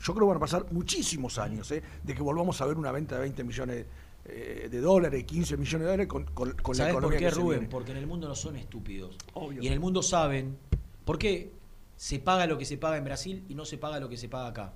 [0.00, 1.82] Yo creo que van a pasar muchísimos años, ¿eh?
[2.02, 3.86] de que volvamos a ver una venta de 20 millones
[4.24, 7.30] eh, de dólares, 15 millones de dólares con, con- con la ¿Sabes por economía qué,
[7.34, 7.68] Rubén?
[7.68, 9.16] Porque en el mundo no son estúpidos.
[9.34, 9.62] Obvio.
[9.62, 10.58] Y en el mundo saben
[11.04, 11.52] por qué
[11.96, 14.28] se paga lo que se paga en Brasil y no se paga lo que se
[14.28, 14.72] paga acá.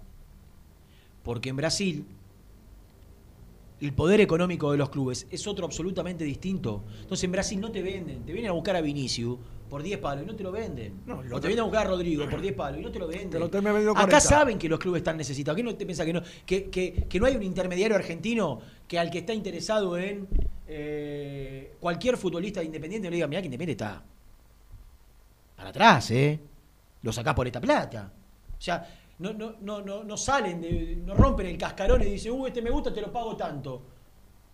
[1.23, 2.05] Porque en Brasil
[3.81, 6.85] el poder económico de los clubes es otro absolutamente distinto.
[7.01, 10.23] Entonces en Brasil no te venden, te vienen a buscar a Vinicius por 10 palos
[10.25, 11.01] y no te lo venden.
[11.07, 12.93] No, y lo o te vienen a buscar a Rodrigo por 10 palos y no
[12.93, 13.31] te lo venden.
[13.31, 14.21] Te lo Acá 40.
[14.21, 15.57] saben que los clubes están necesitados.
[15.57, 18.99] ¿Qué no te piensa que no, que, que- que no hay un intermediario argentino que
[18.99, 20.29] al que está interesado en
[20.69, 24.03] eh, cualquier futbolista de independiente le diga, mirá que Independiente está
[25.57, 26.39] para atrás, ¿eh?
[27.03, 28.13] Lo sacás por esta plata.
[28.59, 32.33] O sea, no, no, no, no, no salen, de, no rompen el cascarón y dicen,
[32.33, 33.83] uh, este me gusta, te lo pago tanto.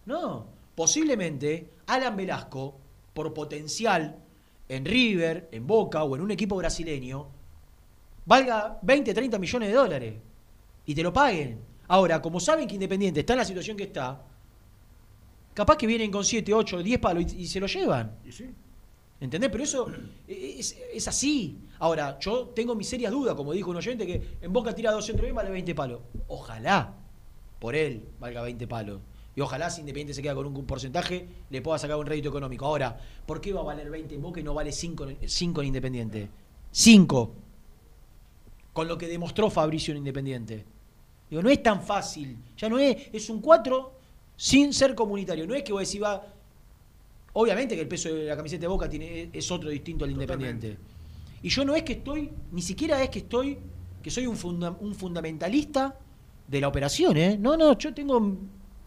[0.05, 2.77] No, posiblemente Alan Velasco,
[3.15, 4.17] por potencial
[4.69, 7.27] en River, en Boca o en un equipo brasileño,
[8.27, 10.15] valga 20, 30 millones de dólares
[10.85, 11.61] y te lo paguen.
[11.89, 14.23] Ahora, como saben que Independiente está en la situación que está,
[15.55, 18.19] capaz que vienen con 7, 8, 10 palos y, se lo llevan.
[18.25, 18.51] ¿Y sí?
[19.21, 19.51] ¿Entendés?
[19.51, 19.91] Pero eso
[20.29, 21.59] es, así.
[21.81, 25.23] Ahora, yo tengo mis serias dudas, como dijo un oyente, que en Boca tira 200
[25.23, 26.01] bien, vale 20 palos.
[26.29, 26.95] Ojalá
[27.59, 29.01] por él valga 20 palos.
[29.35, 32.65] Y ojalá si Independiente se queda con un porcentaje, le pueda sacar un rédito económico.
[32.67, 35.61] Ahora, ¿por qué va a valer 20 en Boca y no vale 5, en- 5
[35.63, 36.29] en Independiente?
[36.71, 37.35] 5.
[38.73, 40.65] Con lo que demostró Fabricio en Independiente.
[41.31, 42.37] Digo, no es tan fácil.
[42.57, 43.93] Ya no es, es un 4
[44.37, 45.47] sin ser comunitario.
[45.47, 46.25] No es que vos decís, va,
[47.41, 50.77] Obviamente que el peso de la camiseta de Boca tiene, es otro distinto al Independiente.
[51.41, 53.57] Y yo no es que estoy, ni siquiera es que estoy,
[54.03, 55.97] que soy un, funda- un fundamentalista
[56.49, 57.39] de la operación, ¿eh?
[57.39, 58.37] No, no, yo tengo,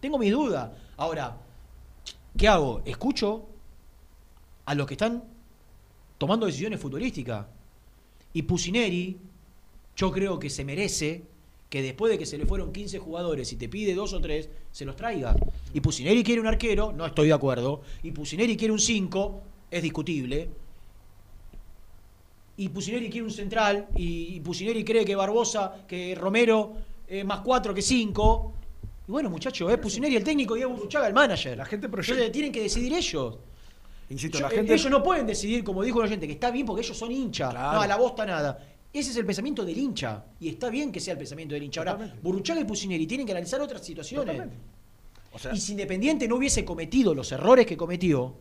[0.02, 0.70] tengo mis dudas.
[0.97, 1.38] Ahora,
[2.38, 2.82] ¿qué hago?
[2.84, 3.47] Escucho
[4.66, 5.24] a los que están
[6.18, 7.45] tomando decisiones futbolísticas.
[8.34, 9.18] Y Pusineri,
[9.95, 11.24] yo creo que se merece
[11.72, 14.49] que después de que se le fueron 15 jugadores y te pide dos o tres,
[14.74, 15.34] se los traiga.
[15.74, 17.82] Y Pusineri quiere un arquero, no estoy de acuerdo.
[18.03, 19.41] Y Pusineri quiere un 5,
[19.72, 20.49] es discutible.
[22.57, 23.88] Y Pusineri quiere un central.
[23.95, 26.74] Y Pusineri cree que Barbosa, que Romero,
[27.07, 28.53] eh, más 4 que 5.
[29.07, 31.57] Y bueno, muchachos, es Pusineri el técnico y es Burruchaga el manager.
[31.57, 33.38] La gente Entonces tienen que decidir ellos.
[34.09, 34.74] Insisto, Yo- la gente.
[34.74, 37.51] Ellos no pueden decidir, como dijo el oyente, que está bien porque ellos son hinchas.
[37.51, 37.78] Claro.
[37.78, 38.59] No, a la bosta nada.
[38.94, 40.26] Ese es el pensamiento del hincha.
[40.39, 41.82] Y está bien que sea el pensamiento del hincha.
[41.82, 44.26] Ahora, Burruchaga y Pusineri tienen que analizar otras situaciones.
[44.26, 44.58] Totalmente.
[45.34, 48.36] O sea, y si Independiente no hubiese cometido los errores que cometió,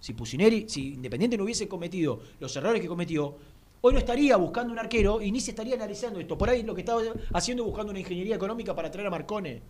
[0.00, 3.36] si Pusineri, si Independiente no hubiese cometido los errores que cometió,
[3.80, 6.36] hoy no estaría buscando un arquero y ni se estaría analizando esto.
[6.36, 7.02] Por ahí lo que estaba
[7.32, 9.62] haciendo es buscando una ingeniería económica para traer a Marcone.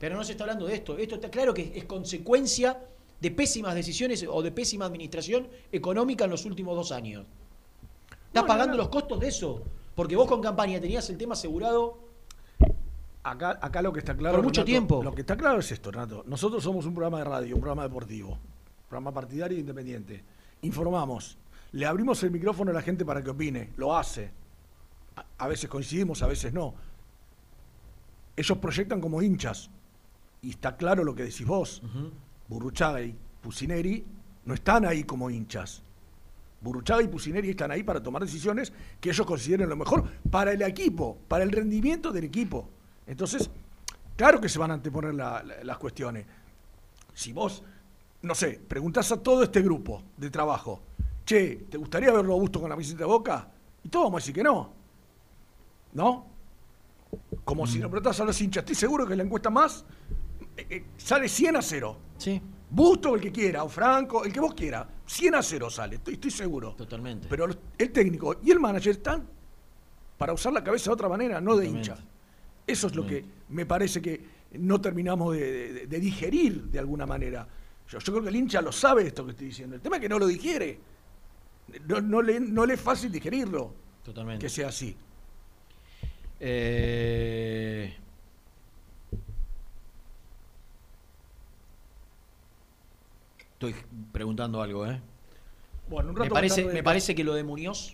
[0.00, 0.98] Pero no se está hablando de esto.
[0.98, 2.78] Esto está claro que es consecuencia
[3.20, 7.24] de pésimas decisiones o de pésima administración económica en los últimos dos años.
[8.28, 8.82] Estás No, pagando no, no.
[8.84, 9.62] los costos de eso.
[9.94, 12.06] Porque vos con campaña tenías el tema asegurado
[13.24, 14.36] Acá, acá lo que está claro.
[14.36, 15.02] Por mucho Renato, tiempo.
[15.02, 16.22] Lo que está claro es esto, Renato.
[16.26, 18.38] Nosotros somos un programa de radio, un programa deportivo, un
[18.88, 20.24] programa partidario e independiente.
[20.62, 21.36] Informamos.
[21.72, 23.72] Le abrimos el micrófono a la gente para que opine.
[23.76, 24.30] Lo hace.
[25.16, 26.74] A, a veces coincidimos, a veces no.
[28.36, 29.68] Ellos proyectan como hinchas.
[30.40, 31.82] Y está claro lo que decís vos.
[32.46, 34.06] Burruchaga y Pusineri
[34.46, 35.82] no están ahí como hinchas.
[36.60, 40.62] Burruchaga y Pusineri están ahí para tomar decisiones que ellos consideren lo mejor para el
[40.62, 42.68] equipo, para el rendimiento del equipo.
[43.06, 43.48] Entonces,
[44.16, 46.26] claro que se van a anteponer la- la- las cuestiones.
[47.14, 47.62] Si vos,
[48.22, 50.80] no sé, preguntás a todo este grupo de trabajo,
[51.24, 53.48] che, ¿te gustaría verlo a gusto con la camiseta de boca?
[53.84, 54.72] Y todos vamos a decir que no.
[55.92, 56.26] ¿No?
[57.44, 59.84] Como si le preguntás a los hinchas, estoy seguro que la encuesta más
[60.56, 61.96] eh, eh, sale 100 a 0.
[62.18, 62.42] Sí.
[62.70, 64.86] Busto, el que quiera, o Franco, el que vos quieras.
[65.08, 66.74] 100 a 0 sale, estoy, estoy seguro.
[66.76, 67.26] Totalmente.
[67.28, 67.46] Pero
[67.78, 69.26] el técnico y el manager están
[70.18, 71.96] para usar la cabeza de otra manera, no de hincha.
[72.66, 77.06] Eso es lo que me parece que no terminamos de, de- de digerir de alguna
[77.06, 77.48] manera.
[77.88, 79.74] Yo, yo creo que el hincha lo sabe esto que estoy diciendo.
[79.76, 80.78] El tema es que no lo digiere.
[81.86, 83.72] No, no le, no le es fácil digerirlo.
[84.04, 84.44] Totalmente.
[84.44, 84.94] Que sea así.
[86.40, 87.94] Eh,
[93.58, 93.74] Estoy
[94.12, 95.00] preguntando algo, ¿eh?
[95.90, 97.92] Bueno, un Me rato parece, más tarde- me parece que lo de Muñoz.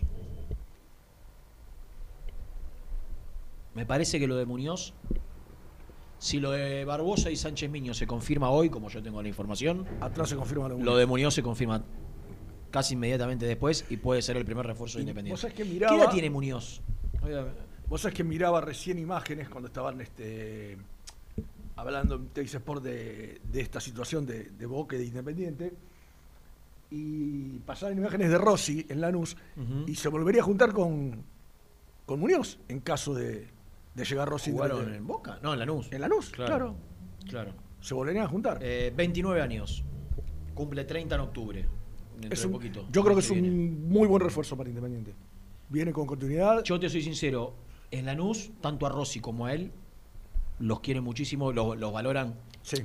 [3.73, 4.93] Me parece que lo de Muñoz.
[6.19, 9.87] Si lo de Barbosa y Sánchez Miño se confirma hoy, como yo tengo la información.
[10.01, 11.81] Atrás se confirma lo de Lo de Muñoz se confirma
[12.69, 15.33] casi inmediatamente después y puede ser el primer refuerzo de Y Independiente.
[15.33, 16.81] vos sabés que ¿Qué edad tiene Muñoz?
[17.87, 20.77] Vos sabés que miraba recién imágenes cuando estaban este,
[21.75, 25.73] hablando en Teis Sport de, de esta situación de, de Boca y de Independiente.
[26.91, 29.35] Y pasaban imágenes de Rossi en Lanús
[29.87, 31.23] y se volvería a juntar con,
[32.05, 33.47] con Muñoz en caso de,
[33.95, 34.51] de llegar Rossi.
[34.51, 35.39] ¿Jugaron en Boca?
[35.41, 35.91] No, en Lanús.
[35.91, 36.75] En Lanús, claro.
[37.27, 37.53] Claro.
[37.81, 38.59] Se volverían a juntar.
[38.61, 39.83] Eh, 29 años.
[40.53, 41.65] Cumple 30 en octubre.
[42.29, 42.87] Es un- poquito.
[42.91, 43.49] yo creo que es viene.
[43.49, 45.13] un muy buen refuerzo para Independiente.
[45.69, 46.63] Viene con continuidad.
[46.63, 47.55] Yo te soy sincero,
[47.91, 49.71] en Lanús, tanto a Rossi como a él,
[50.59, 52.35] los quieren muchísimo, los, los valoran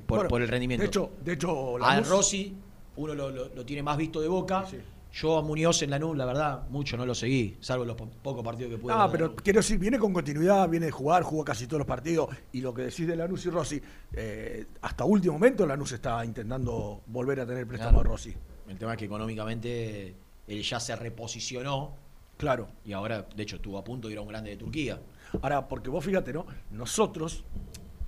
[0.07, 0.83] por, Bueno, por el rendimiento.
[0.83, 2.55] De hecho, de hecho a Rossi,
[2.97, 4.65] uno lo, lo- lo tiene más visto de boca.
[5.13, 8.45] Yo a Muñoz en Lanús, la verdad, mucho no lo seguí, salvo los po- pocos
[8.45, 8.93] partidos que pude.
[8.95, 12.29] Ah, pero quiero decir, viene con continuidad, viene de jugar, jugó casi todos los partidos.
[12.53, 17.01] Y lo que decís de Lanús y Rossi, eh, hasta último momento Lanús está intentando
[17.07, 18.05] volver a tener el préstamo Claro.
[18.05, 18.35] de Rossi.
[18.69, 20.15] El tema es que económicamente
[20.47, 21.95] él ya se reposicionó.
[22.37, 22.69] Claro.
[22.85, 25.01] Y ahora, de hecho, estuvo a punto de ir a un grande de Turquía.
[25.43, 26.47] Ahora, porque vos fíjate, ¿no?
[26.73, 27.45] Nosotros,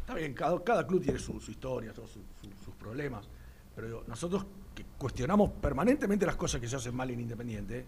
[0.01, 3.27] está bien, cada, cada club tiene su, su historia, todos su- su- sus problemas.
[3.75, 4.45] Pero digo, nosotros
[4.75, 7.85] que cuestionamos permanentemente las cosas que se hacen mal en Independiente.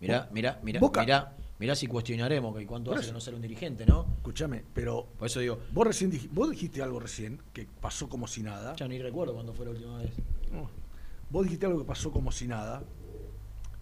[0.00, 1.00] Mirá, mirá, mirá, Boca.
[1.00, 4.06] mirá, mirá si cuestionaremos que cuánto hace de no ser un dirigente, ¿no?
[4.16, 5.06] Escúchame, pero.
[5.16, 5.60] Por eso digo.
[5.72, 8.74] Vos recién dij- vos dijiste algo recién que pasó como si nada.
[8.74, 10.10] Ya ni recuerdo cuándo fue la última vez.
[10.50, 10.68] No.
[11.30, 12.82] Vos dijiste algo que pasó como si nada.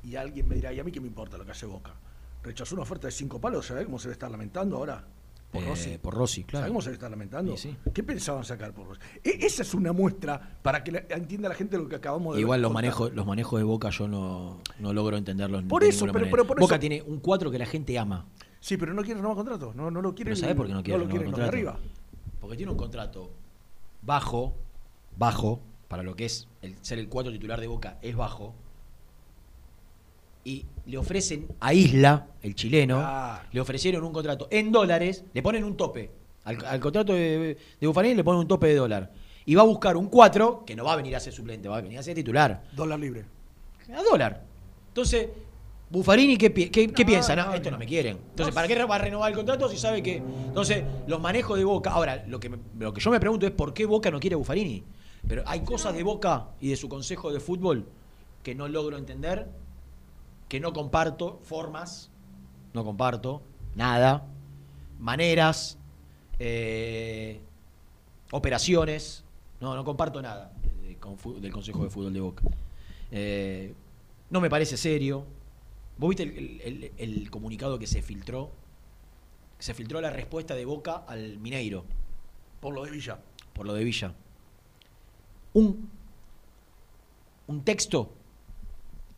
[0.03, 1.95] Y alguien me dirá, ¿y a mí qué me importa lo que hace Boca?
[2.43, 5.05] Rechazó una oferta de cinco palos, ¿sabés cómo se debe estar lamentando ahora?
[5.53, 5.99] Por Eh, Rossi.
[5.99, 6.63] por Rossi, claro.
[6.63, 7.57] ¿Sabés cómo se debe estar lamentando?
[7.57, 9.01] Sí, ¿Qué pensaban sacar por Rossi?
[9.25, 12.41] E- esa es una muestra para que la- entienda la gente lo que acabamos de
[12.41, 16.31] Igual los manejos, los manejos de Boca yo no, no logro entenderlos Por eso, pero-
[16.31, 18.27] pero por Boca eso- tiene un 4 que la gente ama.
[18.61, 19.73] Sí, pero no quiere renovar contrato.
[19.75, 20.31] No, no lo quiere.
[20.31, 21.49] ¿Pero sabés por qué no quiere lo renovar contrato?
[21.51, 21.79] arriba.
[22.41, 23.31] Porque tiene un contrato
[24.03, 24.55] bajo,
[25.17, 28.55] bajo, para lo que es el, ser el 4 titular de Boca, es bajo.
[30.45, 33.45] Y le ofrecen a Isla, el chileno, Claro.
[33.53, 36.11] le ofrecieron un contrato en dólares, le ponen un tope.
[36.45, 39.13] Al, al contrato de, de Buffarini le ponen un tope de dólar.
[39.45, 41.79] Y va a buscar un 4 que no va a venir a ser suplente, va
[41.79, 42.63] a venir a ser titular.
[42.73, 43.25] Dólar libre.
[43.95, 44.43] A dólar.
[44.89, 45.29] Entonces,
[45.91, 47.35] Buffarini, ¿qué, qué- qué piensa?
[47.35, 48.17] No, esto no me quieren.
[48.31, 50.17] Entonces, ¿para qué va a renovar el contrato si sabe que.?
[50.19, 51.91] Entonces, los manejos de Boca.
[51.91, 54.35] Ahora, lo que, me- lo que yo me pregunto es por qué Boca no quiere
[54.35, 54.83] a Buffarini.
[55.29, 57.87] Pero hay cosas de Boca y de su consejo de fútbol
[58.45, 59.49] que no logro entender,
[60.51, 62.11] que no comparto, formas,
[62.75, 63.41] no comparto,
[63.77, 64.27] nada,
[64.99, 65.79] maneras,
[66.41, 67.41] eh,
[68.33, 69.25] operaciones,
[69.61, 70.53] no, no comparto nada
[71.17, 72.43] fu- del consejo de fútbol de Boca.
[73.13, 73.75] Eh,
[74.29, 75.25] no me parece serio.
[75.99, 78.51] ¿Vos viste el, el- el comunicado que se filtró?
[79.61, 81.85] Se filtró la respuesta de Boca al Mineiro.
[82.61, 83.19] Por lo de Villa.
[83.53, 84.15] Por lo de Villa.
[85.53, 85.89] Un,
[87.47, 88.11] un texto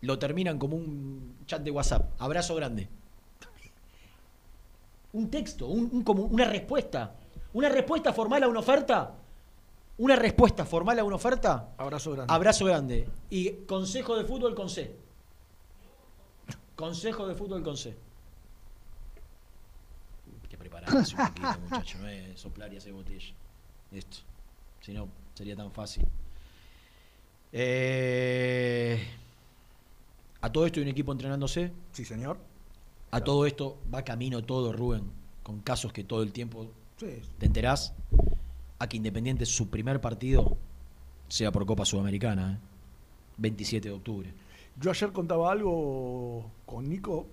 [0.03, 2.11] lo terminan como un chat de WhatsApp.
[2.21, 2.89] Abrazo grande.
[5.15, 7.15] Un texto, un- un como una respuesta.
[7.55, 9.15] Una respuesta formal a una oferta
[9.99, 12.33] una respuesta formal a una oferta, Abrazo grande.
[12.33, 13.07] abrazo grande.
[13.31, 14.97] Y consejo de fútbol con C.
[16.75, 17.91] Consejo de fútbol con C.
[20.43, 21.99] Hay que prepararse un poquito, muchacho.
[21.99, 23.33] No es soplar y hacer botella.
[23.93, 24.17] Esto.
[24.81, 26.05] Si no, sería tan fácil.
[27.53, 29.07] Eh,
[30.43, 31.73] a todo esto hay un equipo entrenándose.
[31.93, 32.39] Sí, señor.
[33.11, 35.05] A todo esto va camino todo, Rubén,
[35.43, 37.21] con casos que todo el tiempo Sí.
[37.39, 37.95] te enterás.
[38.79, 40.57] A que Independiente su primer partido
[41.29, 42.59] sea por Copa Sudamericana, ¿eh?
[43.39, 44.35] 27 de octubre.
[44.81, 47.27] Yo ayer contaba algo con Nico,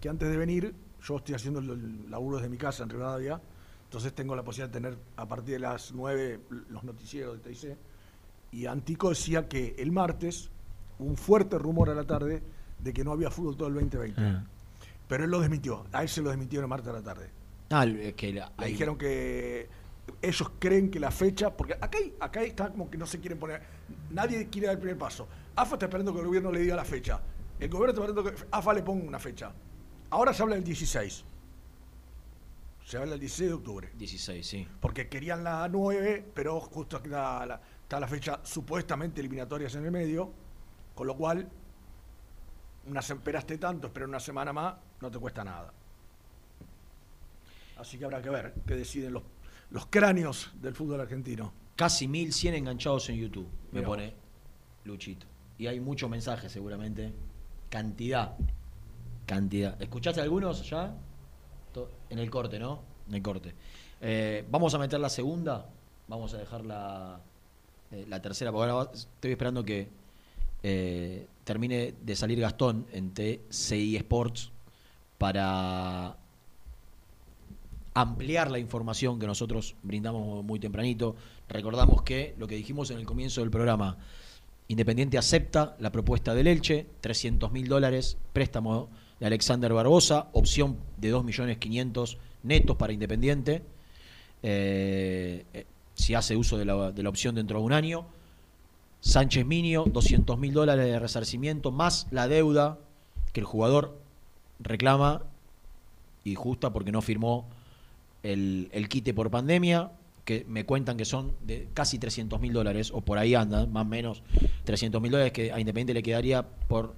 [0.00, 3.40] que antes de venir, yo estoy haciendo el- laburo desde mi casa en Rivadavia,
[3.84, 7.76] entonces tengo la posibilidad de tener a partir de las 9 los noticieros de TIC,
[8.52, 10.50] y Antico decía que el martes
[11.00, 12.42] un fuerte rumor a la tarde
[12.78, 14.20] de que no había fútbol todo el 2020.
[14.20, 14.44] Ah.
[15.08, 17.30] Pero él lo desmintió, a él se lo desmintieron el martes a la tarde.
[17.70, 19.68] Ah, es que la- Le hay- dijeron que
[20.22, 23.38] ellos creen que la fecha, porque acá, hay- acá está como que no se quieren
[23.38, 23.62] poner,
[24.10, 25.26] nadie quiere dar el primer paso.
[25.56, 27.20] AFA está esperando que el gobierno le diga la fecha.
[27.58, 29.52] El gobierno está esperando que AFA le ponga una fecha.
[30.10, 31.24] Ahora se habla del 16.
[32.84, 33.88] Se habla del 16 de octubre.
[33.96, 34.66] 16, sí.
[34.80, 39.90] Porque querían la 9, pero justo está la, está la fecha supuestamente eliminatorias en el
[39.92, 40.32] medio,
[41.00, 41.48] con lo cual,
[42.86, 45.72] una, se- esperaste tanto, esperar una semana más, no te cuesta nada.
[47.78, 49.22] Así que habrá que ver qué deciden los,
[49.70, 51.54] los cráneos del fútbol argentino.
[51.74, 54.14] Casi 1100 enganchados en YouTube, me Mirá pone
[54.84, 55.26] Luchito.
[55.56, 57.14] Y hay muchos mensajes seguramente.
[57.70, 58.36] Cantidad.
[59.24, 59.80] Cantidad.
[59.80, 60.94] ¿Escuchaste algunos ya?
[62.10, 62.82] En el corte, ¿no?
[63.08, 63.54] En el corte.
[64.02, 65.66] Eh, vamos a meter la segunda.
[66.08, 67.20] Vamos a dejar la,
[67.90, 68.52] eh, la tercera.
[68.52, 69.98] Porque ahora estoy esperando que
[70.62, 74.50] eh, termine de salir Gastón en TCI Sports
[75.18, 76.16] para
[77.94, 81.16] ampliar la información que nosotros brindamos muy tempranito.
[81.48, 83.98] Recordamos que lo que dijimos en el comienzo del programa,
[84.68, 88.88] Independiente acepta la propuesta del Elche, 300 mil dólares, préstamo
[89.18, 93.62] de Alexander Barbosa, opción de 2.500.000 netos para Independiente,
[94.44, 98.06] eh, eh, si hace uso de la, de la opción dentro de un año.
[99.00, 102.78] Sánchez Minio, 200 mil dólares de resarcimiento, más la deuda
[103.32, 103.98] que el jugador
[104.58, 105.22] reclama
[106.24, 107.46] y justa porque no firmó
[108.22, 109.90] el, el quite por pandemia,
[110.24, 113.82] que me cuentan que son de casi 300 mil dólares, o por ahí andan, más
[113.82, 114.22] o menos
[114.64, 116.94] 300 mil dólares, que a Independiente le quedaría por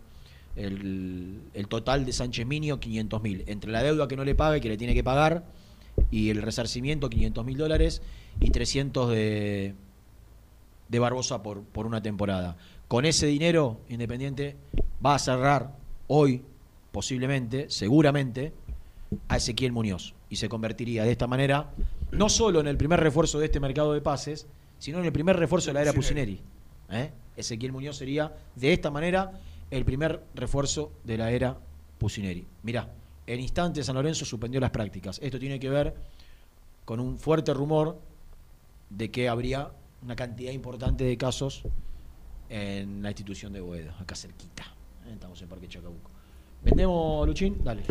[0.57, 3.45] el, el total de Sánchez Minio 500 mil.
[3.47, 5.45] Entre la deuda que no le paga y que le tiene que pagar,
[6.11, 8.03] y el resarcimiento 500 mil dólares,
[8.41, 9.75] y 300 de,
[10.93, 12.57] de Barbosa por, por una temporada.
[12.87, 14.57] Con ese dinero, Independiente
[15.05, 15.75] va a cerrar
[16.07, 16.43] hoy,
[16.93, 18.53] posiblemente, seguramente,
[19.27, 21.71] a Ezequiel Muñoz y se convertiría de esta manera
[22.11, 24.47] no solo en el primer refuerzo de este mercado de pases,
[24.79, 26.41] sino en el primer refuerzo de la era Pusineri.
[26.91, 27.11] ¿eh?
[27.39, 29.33] Ezequiel Muñoz sería de esta manera
[29.71, 31.57] el primer refuerzo de la era
[31.99, 32.47] Pusineri.
[32.65, 32.91] Mirá,
[33.27, 35.19] en instante San Lorenzo suspendió las prácticas.
[35.23, 35.95] Esto tiene que ver
[36.85, 37.99] con un fuerte rumor
[38.91, 39.71] de que habría
[40.03, 41.63] una cantidad importante de casos
[42.49, 44.65] en la institución de Boedo, acá cerquita.
[45.07, 45.13] ¿eh?
[45.15, 46.11] Estamos en Parque Chacabuco.
[46.63, 47.59] ¿Vendemos, Luchín?
[47.65, 47.83] Dale.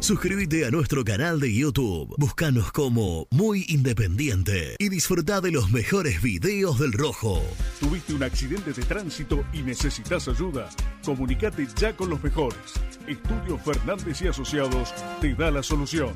[0.00, 2.14] Suscríbete a nuestro canal de YouTube.
[2.18, 7.42] Búscanos como Muy Independiente y disfruta de los mejores videos del Rojo.
[7.80, 10.68] ¿Tuviste un accidente de tránsito y necesitas ayuda?
[11.04, 12.58] Comunicate ya con los mejores.
[13.08, 16.14] Estudio Fernández y Asociados te da la solución.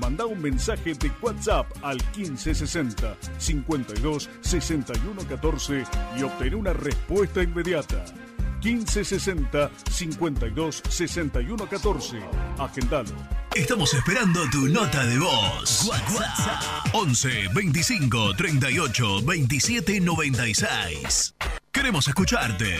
[0.00, 5.84] Manda un mensaje de WhatsApp al 1560 52 61 14
[6.18, 8.04] y obtén una respuesta inmediata.
[8.62, 12.18] 1560 52 61 14.
[12.58, 13.40] Agendalo.
[13.54, 15.86] Estamos esperando tu nota de voz.
[15.88, 21.34] WhatsApp 11 25 38 27 96.
[21.72, 22.76] Queremos escucharte.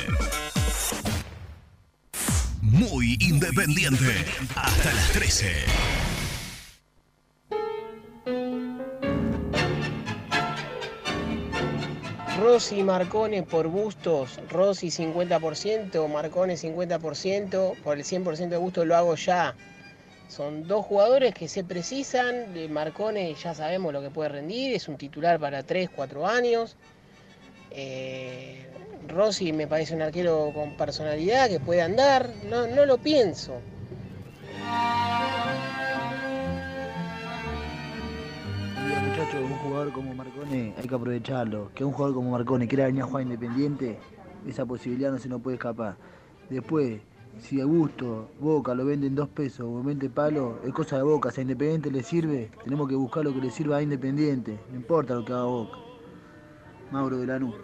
[2.60, 4.24] Muy independiente.
[4.54, 5.99] Hasta las 13.
[12.50, 19.14] Rossi Marcone por Bustos, Rossi 50%, Marcone 50%, por el 100% de Bustos lo hago
[19.14, 19.54] ya.
[20.26, 24.88] Son dos jugadores que se precisan, de Marcone ya sabemos lo que puede rendir, es
[24.88, 26.76] un titular para 3, 4 años.
[27.70, 28.66] Eh,
[29.06, 33.60] Rossi me parece un arquero con personalidad que puede andar, no, no lo pienso.
[39.32, 41.70] Un jugador como Marcone hay que aprovecharlo.
[41.72, 43.98] Que un jugador como Marcone quiera venir a jugar independiente,
[44.46, 45.96] esa posibilidad no se nos puede escapar.
[46.48, 47.00] Después,
[47.38, 51.04] si a gusto Boca lo vende en dos pesos o 20 palos, es cosa de
[51.04, 51.30] Boca.
[51.30, 54.58] Si a Independiente le sirve, tenemos que buscar lo que le sirva a Independiente.
[54.70, 55.78] No importa lo que haga Boca.
[56.90, 57.54] Mauro de Lanús.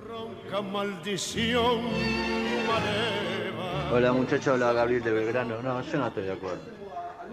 [3.93, 5.62] Hola muchachos, habla Gabriel de Belgrano.
[5.62, 6.60] No, yo no estoy de acuerdo.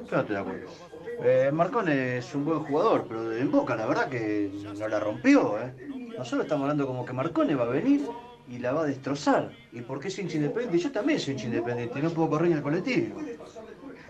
[0.10, 0.93] Yo no estoy de acuerdo.
[1.22, 5.60] Eh, Marcone es un buen jugador, pero en Boca la verdad que no la rompió.
[5.60, 5.74] ¿eh?
[6.18, 8.02] Nosotros estamos hablando como que Marcone va a venir
[8.48, 9.52] y la va a destrozar.
[9.72, 10.78] ¿Y por qué soy independiente?
[10.80, 13.20] Yo también soy hincha independiente no puedo correr en el colectivo.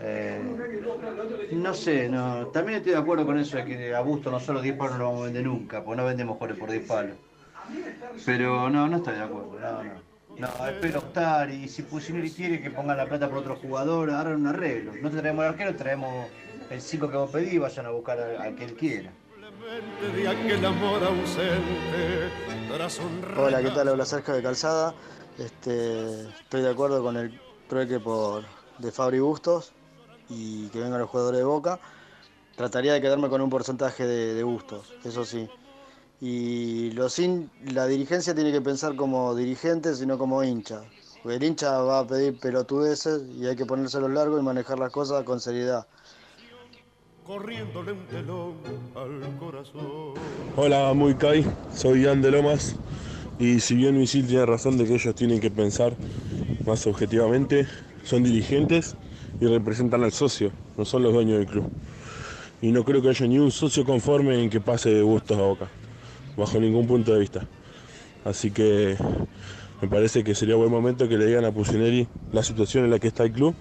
[0.00, 0.42] Eh,
[1.52, 2.48] no sé, no.
[2.48, 5.04] también estoy de acuerdo con eso de que a gusto nosotros 10 palos no lo
[5.06, 7.16] vamos a vender nunca, porque no vendemos jugadores por 10 palos.
[8.26, 10.14] Pero no, no estoy de acuerdo, no, no.
[10.38, 14.34] No, espero optar y si Pusineri quiere que pongan la plata por otro jugador, hagan
[14.34, 14.92] un arreglo.
[15.00, 16.26] No traemos el arquero, traemos
[16.70, 19.12] el 5 que vos pedís vayan a buscar al, que él quiera.
[23.36, 23.88] Hola, ¿qué tal?
[23.88, 24.94] Habla Sergio de Calzada.
[25.38, 27.38] Este, estoy de acuerdo con el
[27.68, 28.44] trueque por,
[28.78, 29.72] de Fabri Bustos
[30.28, 31.78] y que vengan los jugadores de Boca.
[32.56, 35.48] Trataría de quedarme con un porcentaje de, de Bustos, eso sí.
[36.20, 40.82] Y los hin- la dirigencia tiene que pensar como dirigente, sino como hincha.
[41.22, 44.90] Porque el hincha va a pedir pelotudeces y hay que ponérselos largo y manejar las
[44.92, 45.86] cosas con seriedad.
[47.24, 48.54] Corriéndole un telón
[48.94, 50.12] al corazón.
[50.56, 51.44] Hola, muy Kai,
[51.74, 52.76] soy Ian de Lomas
[53.38, 55.94] y si bien Misil tiene razón de que ellos tienen que pensar
[56.66, 57.66] más objetivamente,
[58.04, 58.94] son dirigentes
[59.40, 61.64] y representan al socio, no son los dueños del club.
[62.60, 65.42] Y no creo que haya ni un socio conforme en que pase de gustos a
[65.42, 65.68] boca,
[66.36, 67.46] bajo ningún punto de vista.
[68.24, 68.96] Así que
[69.80, 72.98] me parece que sería buen momento que le digan a Pusineri la situación en la
[72.98, 73.54] que está el club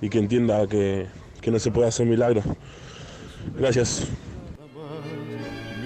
[0.00, 1.06] y que entienda que,
[1.42, 2.44] que no se puede hacer milagros.
[3.56, 4.06] Gracias.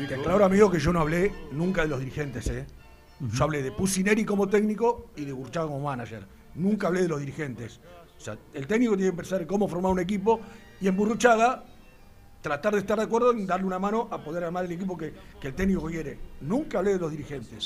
[0.09, 2.67] Te aclaro, amigo, que yo no hablé nunca de los dirigentes, ¿eh?
[3.21, 6.27] Yo hablé de Pusineri como técnico y de Burchaga como manager.
[6.55, 7.81] Nunca hablé de los dirigentes.
[8.17, 10.41] O sea, el técnico tiene que pensar en cómo formar un equipo
[10.81, 11.65] y en Burruchaga
[12.41, 15.13] tratar de estar de acuerdo en darle una mano a poder armar el equipo que,
[15.41, 16.19] que el técnico quiere.
[16.41, 17.65] Nunca hablé de los dirigentes.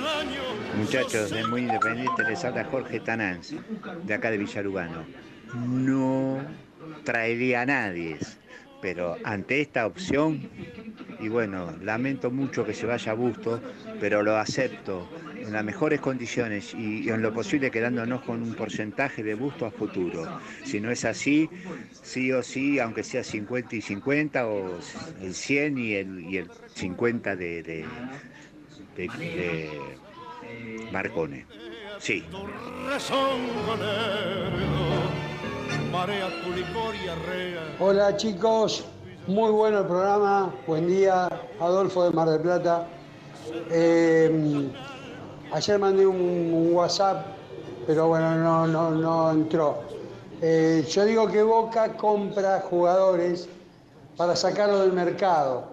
[0.00, 0.40] daño.
[0.76, 3.54] Muchachos de Muy Independiente, les habla Jorge Tanans,
[4.04, 5.04] de acá de Villarugano.
[5.52, 6.44] No
[7.04, 8.18] traería a nadie,
[8.80, 10.50] pero ante esta opción,
[11.18, 13.62] y bueno, lamento mucho que se vaya a Busto,
[14.00, 19.22] pero lo acepto en las mejores condiciones y, en lo posible quedándonos con un porcentaje
[19.22, 20.30] de Busto a futuro.
[20.64, 21.48] Si no es así,
[22.02, 24.78] sí o sí, aunque sea 50 y 50, o
[25.20, 27.86] el 100 y el, y el 50 de, de,
[28.96, 30.02] de- de
[30.90, 31.46] Marcone.
[31.98, 32.24] Sí.
[35.90, 36.94] Marea tu licor.
[37.78, 38.84] Hola chicos,
[39.26, 40.52] muy bueno el programa.
[40.66, 41.28] Buen día,
[41.60, 42.86] Adolfo de Mar del Plata.
[43.70, 44.68] Eh,
[45.52, 47.26] ayer mandé un, un WhatsApp,
[47.86, 49.78] pero bueno, no, no, no entró.
[50.40, 53.48] Eh, yo digo que Boca compra jugadores
[54.16, 55.64] para sacarlo del mercado.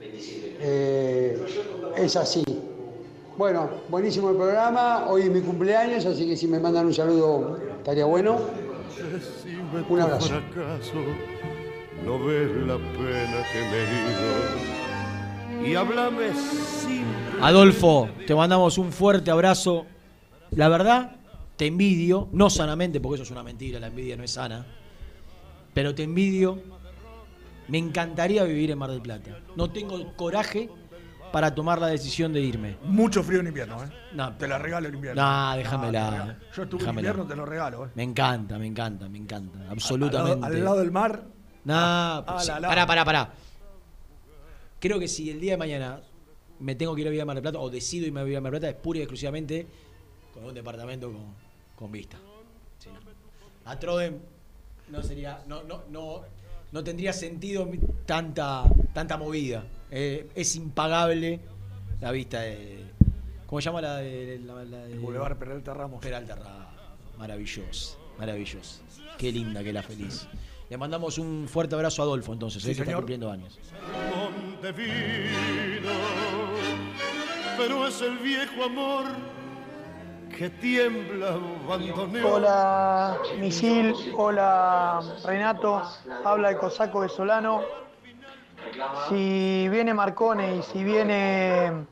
[0.00, 1.44] Eh,
[1.96, 2.44] es así.
[3.36, 5.06] Bueno, buenísimo el programa.
[5.08, 8.38] Hoy es mi cumpleaños, así que si me mandan un saludo estaría bueno.
[9.88, 10.28] Un abrazo.
[10.28, 11.04] fracaso,
[12.04, 13.60] no ves la pena que
[15.60, 15.68] me.
[15.68, 16.30] Y háblame
[17.40, 19.86] Adolfo, te mandamos un fuerte abrazo.
[20.50, 21.16] La verdad,
[21.56, 24.66] te envidio, no sanamente, porque eso es una mentira, la envidia no es sana.
[25.72, 26.60] Pero te envidio.
[27.68, 29.38] Me encantaría vivir en Mar del Plata.
[29.56, 30.68] No tengo coraje
[31.32, 32.76] para tomar la decisión de irme.
[32.84, 33.88] Mucho frío en invierno, ¿eh?
[34.12, 35.22] No, Te la regalo en invierno.
[35.22, 36.10] No, déjamela.
[36.10, 36.38] No, la.
[36.54, 37.90] Yo estuve en invierno, te lo regalo, ¿eh?
[37.94, 39.58] Me encanta, me encanta, me encanta.
[39.70, 40.46] Absolutamente.
[40.46, 41.24] al lado del mar.
[41.64, 42.48] No, Ah, pues sí.
[42.48, 42.68] la, la.
[42.68, 43.32] pará, pará, pará.
[44.78, 46.00] Creo que si el día de mañana
[46.58, 48.38] me tengo que ir a vivir a Mar del Plata o decido irme a vivir
[48.38, 49.66] a Mar del Plata es pura y exclusivamente
[50.34, 51.34] con un departamento con,
[51.76, 52.16] con vista.
[52.78, 53.70] Sí, no.
[53.70, 54.20] A Troden
[54.88, 55.42] no sería.
[55.46, 56.22] No, no, no,
[56.72, 57.68] no tendría sentido
[58.06, 59.62] tanta, tanta movida.
[59.94, 61.38] Eh, es impagable
[62.00, 62.82] la vista de.
[63.46, 64.40] ¿Cómo se llama la de.
[64.42, 66.00] La, la de Boulevard Peralta Ramos.
[66.00, 66.66] Peralta Ramos.
[67.18, 67.98] Maravilloso.
[68.18, 68.80] Maravilloso.
[69.18, 70.26] Qué linda que la feliz.
[70.70, 73.58] Le mandamos un fuerte abrazo a Adolfo entonces, Sí, eh, que está cumpliendo años.
[77.58, 79.04] Pero es el viejo amor
[80.38, 81.38] que tiembla
[81.68, 82.32] bandoneón.
[82.32, 85.82] Hola Misil, hola Renato,
[86.24, 87.82] habla el cosaco venezolano.
[89.08, 91.84] Si viene Marcone y si viene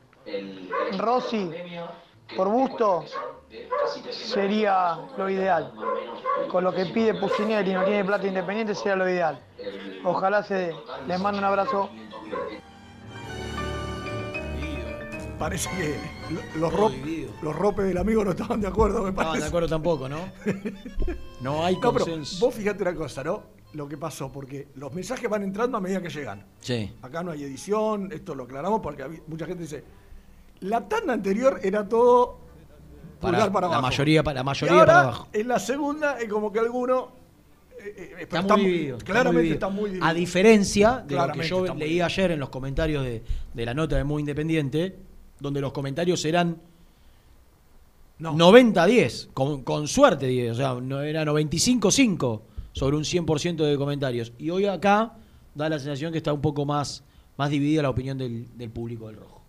[0.97, 1.49] Rossi
[2.35, 3.05] por gusto,
[4.09, 5.73] sería lo ideal.
[6.49, 9.39] Con lo que pide Pusineri y no tiene plata independiente, sería lo ideal.
[10.03, 10.75] Ojalá se dé.
[11.07, 11.89] Les mando un abrazo.
[15.39, 15.99] Parece que
[16.33, 16.91] lo- los, ro-
[17.41, 19.41] los ropes del amigo no estaban de acuerdo, me Estaban parece.
[19.43, 20.19] de acuerdo tampoco, ¿no?
[21.41, 22.45] No hay No, pero consenso.
[22.45, 23.41] vos fíjate una cosa, ¿no?
[23.73, 26.45] Lo que pasó, porque los mensajes van entrando a medida que llegan.
[26.59, 26.91] Sí.
[27.01, 29.83] Acá no hay edición, esto lo aclaramos porque mucha gente dice,
[30.61, 32.37] la tanda anterior era todo
[33.21, 33.87] Para- pulgar para la abajo.
[33.89, 35.27] mayoría pa- la Y mayoría ahora, para abajo.
[35.31, 37.11] En la segunda es como que alguno...
[37.79, 40.05] eh, eh, Está muy muy Claramente está muy dividido.
[40.05, 43.23] A diferencia de lo que yo leí ayer en los comentarios de,
[43.53, 44.97] de la nota de Muy Independiente,
[45.39, 46.57] donde los comentarios eran
[48.19, 52.41] 90-10, con, con suerte 10, o sea, no, era 95-5
[52.73, 54.33] sobre un 100% de comentarios.
[54.37, 55.13] Y hoy acá
[55.55, 57.03] da la sensación que está un poco más,
[57.37, 59.41] más dividida la opinión del, del público del rojo.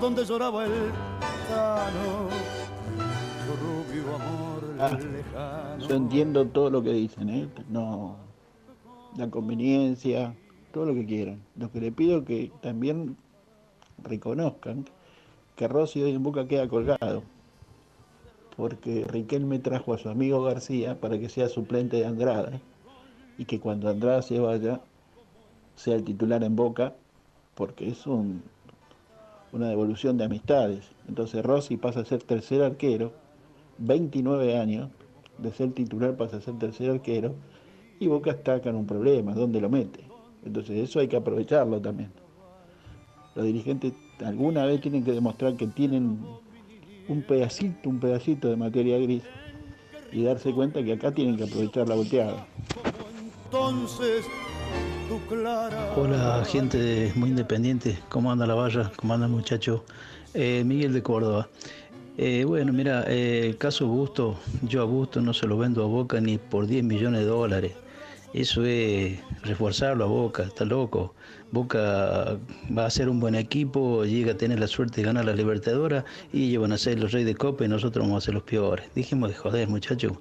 [0.00, 0.72] donde lloraba el
[1.48, 2.28] Tano,
[3.46, 4.44] su rubio amor
[4.80, 5.88] Ah, lejano.
[5.88, 7.48] Yo entiendo todo lo que dicen, ¿eh?
[7.68, 8.16] No,
[9.16, 10.34] la conveniencia,
[10.72, 11.40] todo lo que quieran.
[11.56, 13.16] Lo que le pido es que también
[14.02, 14.84] reconozcan
[15.56, 17.22] que Rossi hoy en Boca queda colgado.
[18.56, 22.60] Porque Riquelme trajo a su amigo García para que sea suplente de Andrada.
[23.38, 24.80] Y que cuando Andrada se vaya,
[25.76, 26.94] sea el titular en Boca,
[27.54, 28.42] porque es un,
[29.52, 30.90] una devolución de amistades.
[31.08, 33.12] Entonces Rossi pasa a ser tercer arquero,
[33.78, 34.90] 29 años,
[35.38, 37.34] de ser titular pasa a ser tercer arquero,
[38.00, 40.00] y Boca está en un problema, ¿dónde lo mete?
[40.44, 42.10] Entonces eso hay que aprovecharlo también.
[43.34, 43.92] Los dirigentes
[44.24, 46.18] alguna vez tienen que demostrar que tienen
[47.08, 49.22] un pedacito, un pedacito de materia gris
[50.12, 52.46] y darse cuenta que acá tienen que aprovechar la volteada.
[53.46, 54.24] Entonces,
[55.08, 55.92] tu clara.
[55.96, 58.92] Hola gente de Muy Independiente, ¿cómo anda la valla?
[58.96, 59.84] ¿Cómo anda el muchacho?
[60.34, 61.48] Eh, Miguel de Córdoba.
[62.16, 65.86] Eh, bueno, mira, eh, el caso Busto, yo a Busto no se lo vendo a
[65.86, 67.72] Boca ni por 10 millones de dólares.
[68.32, 71.14] Eso es reforzarlo a Boca, está loco.
[71.54, 72.38] Boca
[72.76, 76.04] va a ser un buen equipo, llega a tener la suerte de ganar la Libertadora
[76.32, 78.42] y ellos van a ser los reyes de Copa y nosotros vamos a ser los
[78.42, 78.86] peores.
[78.94, 80.12] Dijimos de joder, muchachos.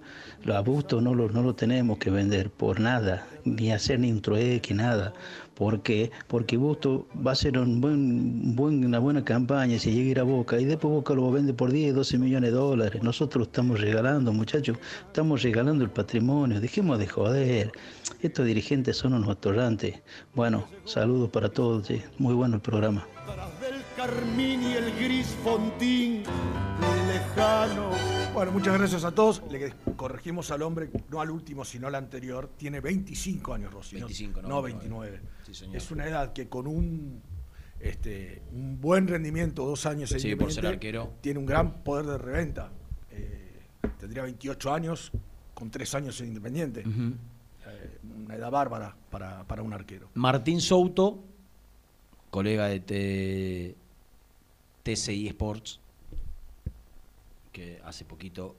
[0.43, 4.21] Los abustos no los, no los tenemos que vender por nada, ni hacer ni un
[4.21, 5.13] trueque, nada.
[5.55, 6.11] ¿Por qué?
[6.27, 10.23] Porque Busto va a ser un buen, una buena campaña si llega a ir a
[10.23, 13.03] Boca y después Boca lo vende por 10, 12 millones de dólares.
[13.03, 16.59] Nosotros lo estamos regalando, muchachos, estamos regalando el patrimonio.
[16.59, 17.71] Dejemos de joder.
[18.21, 20.01] Estos dirigentes son unos atorrantes.
[20.33, 21.87] Bueno, saludos para todos.
[21.87, 22.03] che.
[22.17, 23.07] Muy bueno el programa.
[23.61, 26.23] del carmín y el gris fontín
[27.07, 27.89] lejano.
[28.33, 29.41] Bueno, muchas gracias a todos.
[29.51, 32.49] Le corregimos al hombre, no al último, sino al anterior.
[32.57, 33.95] Tiene 25 años, Rossi.
[33.97, 35.11] no- 25, no, no 29.
[35.11, 35.33] 29.
[35.45, 35.75] Sí, señor.
[35.77, 37.21] Es una edad que con un,
[37.79, 40.67] este, un buen rendimiento, dos años en Sí, por ser Independiente,
[40.97, 41.13] arquero.
[41.21, 42.71] tiene un gran poder de reventa.
[43.11, 43.59] Eh,
[43.99, 45.11] tendría 28 años
[45.53, 46.81] con 3 años en Independiente.
[46.81, 47.13] Eh,
[48.25, 50.09] una edad bárbara para, para un arquero.
[50.15, 51.23] Martín Souto,
[52.29, 53.75] colega de T-
[54.83, 55.79] TCI Sports,
[57.51, 58.55] que hace poquito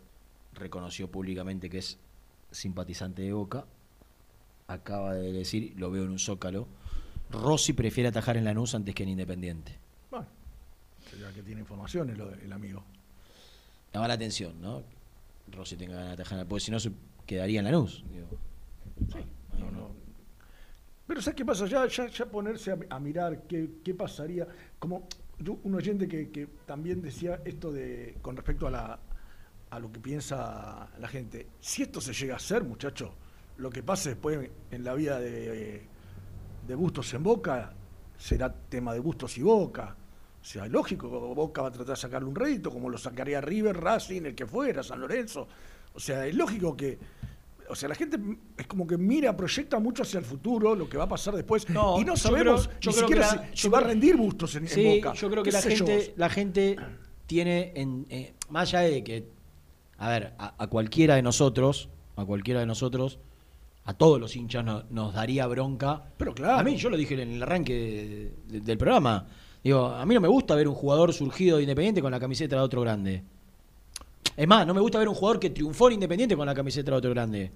[0.55, 1.99] reconoció públicamente que es
[2.51, 3.65] simpatizante de Boca,
[4.69, 6.67] acaba de decir, lo veo en un zócalo,
[7.31, 9.77] Rossi prefiere atajar en Lanús antes que en Independiente.
[10.11, 10.27] Bueno,
[11.11, 12.83] sería que tiene información el, el amigo.
[13.93, 14.83] Llama la atención, ¿no?
[15.51, 16.93] Rossi tenga ganas de atajar, porque si no se
[17.27, 18.05] quedaría en Lanús.
[18.13, 18.29] digo.
[19.59, 19.91] No, no.
[21.07, 21.66] Pero ¿sabes qué pasa?
[21.66, 24.47] Ya, ya, ya ponerse a, a mirar qué, qué pasaría.
[24.79, 25.07] Como
[25.39, 29.01] yo- un oyente que, que también decía esto de con respecto a la
[29.71, 31.49] a lo que piensa la gente.
[31.61, 33.11] Si esto se llega a hacer, muchachos,
[33.57, 35.83] lo que pase después en la vida de,
[36.66, 37.73] de Bustos en Boca
[38.16, 39.97] será tema de Bustos y Boca.
[40.41, 43.77] O sea, lógico, Boca va a tratar de sacarle un rédito, como lo sacaría River,
[43.81, 45.49] Racing, el que fuera, San Lorenzo.
[45.93, 46.97] O sea, es lógico que.
[47.70, 48.19] O sea, la gente
[48.59, 51.69] es como que mira, proyecta mucho hacia el futuro, lo que va a pasar después.
[51.70, 53.82] No, y no yo sabemos creo- yo ni siquiera la- si, yo si va a
[53.82, 55.12] rendir Bustos en, en Sí, Boca.
[55.15, 55.69] yo creo que ¿Qué la yo?
[55.86, 56.77] gente, la gente
[57.27, 59.28] tiene, en, eh, más allá de que,
[59.99, 63.19] a ver, a, a cualquiera de nosotros a cualquiera de nosotros,
[63.86, 66.05] a todos los hinchas no- nos daría bronca.
[66.16, 66.59] Pero claro.
[66.61, 69.27] A mí, yo lo dije en el arranque de- del programa.
[69.65, 72.55] Digo, a mí no me gusta ver un jugador surgido de Independiente con la camiseta
[72.57, 73.24] de otro grande.
[74.37, 76.91] Es más, no me gusta ver un jugador que triunfó en Independiente con la camiseta
[76.91, 77.53] de otro grande.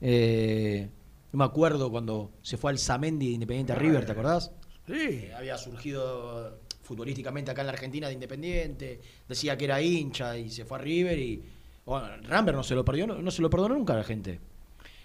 [0.00, 0.88] Eh,
[1.32, 4.52] no me acuerdo cuando se fue al Samendi de Independiente a River, ¿te acordás?
[4.86, 4.92] Sí.
[4.92, 10.50] Eh, había surgido futbolísticamente acá en la Argentina de Independiente, decía que era hincha y
[10.50, 11.42] se fue a River y
[11.86, 14.40] bueno, Rambert no se lo perdió, no, no se lo perdonó nunca a la gente.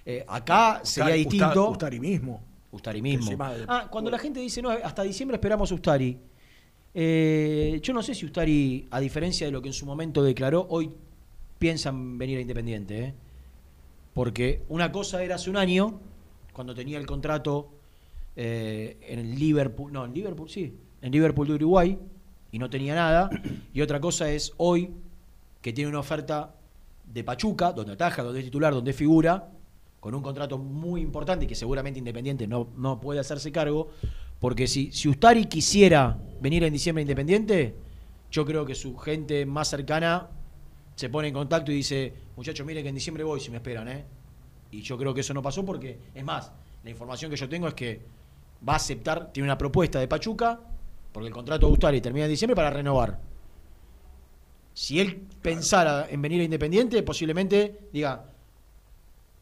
[0.05, 1.71] Eh, acá sería distinto.
[1.71, 2.41] Ustari mismo.
[2.71, 3.37] Ustari mismo.
[3.67, 6.17] Ah, cuando la gente dice, no, hasta diciembre esperamos a Ustari.
[7.01, 10.67] Eh, yo no sé si Ustari, a diferencia de lo que en su momento declaró,
[10.69, 10.91] hoy
[11.57, 12.99] piensan venir a Independiente.
[13.01, 13.13] ¿eh?
[14.13, 16.01] Porque una cosa era hace un año,
[16.51, 17.69] cuando tenía el contrato
[18.35, 21.97] eh, en Liverpool, no, en Liverpool, sí, en Liverpool de Uruguay,
[22.51, 23.29] y no tenía nada.
[23.73, 24.91] Y otra cosa es hoy,
[25.61, 26.53] que tiene una oferta
[27.05, 29.49] de Pachuca, donde ataja, donde es titular, donde figura,
[30.01, 33.89] con un contrato muy importante y que seguramente Independiente no, no puede hacerse cargo,
[34.39, 37.75] porque si, si Ustari quisiera venir en diciembre a Independiente,
[38.31, 40.27] yo creo que su gente más cercana
[40.95, 43.87] se pone en contacto y dice, muchachos, miren que en diciembre voy si me esperan,
[43.87, 44.05] ¿eh?
[44.71, 46.51] Y yo creo que eso no pasó porque, es más,
[46.83, 48.01] la información que yo tengo es que
[48.67, 50.59] va a aceptar, tiene una propuesta de Pachuca,
[51.11, 53.19] porque el contrato de Ustari termina en diciembre para renovar.
[54.73, 58.25] Si él pensara en venir a Independiente, posiblemente diga,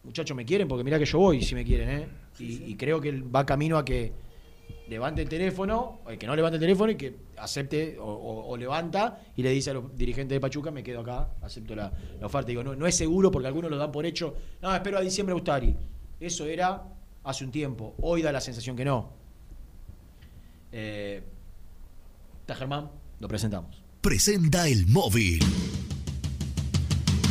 [0.03, 2.07] muchachos, me quieren porque mirá que yo voy si me quieren, ¿eh?
[2.39, 4.13] Y, y creo que él va camino a que
[4.87, 9.43] levante el teléfono, o que no levante el teléfono y que acepte o, levanta y
[9.43, 12.47] le dice a los dirigentes de Pachuca, me quedo acá, acepto la, la oferta.
[12.47, 15.35] Digo, no, no es seguro porque algunos lo dan por hecho, no, espero a diciembre
[15.35, 15.75] Ustari.
[16.19, 16.83] Eso era
[17.23, 19.11] hace un tiempo, hoy da la sensación que no.
[20.71, 21.21] Eh,
[22.41, 22.89] está Germán,
[23.19, 23.83] lo presentamos.
[24.01, 25.39] Presenta el móvil.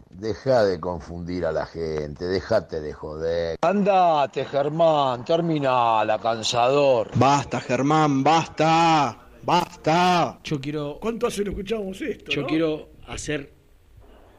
[0.10, 3.57] deja de confundir a la gente, déjate de joder.
[3.61, 7.10] Andate, Germán, terminala, cansador.
[7.15, 9.20] Basta, Germán, basta.
[9.44, 10.40] Basta.
[10.44, 10.98] Yo quiero.
[11.02, 12.32] ¿Cuánto hace no escuchábamos esto?
[12.32, 12.48] Yo no?
[12.48, 13.52] quiero hacer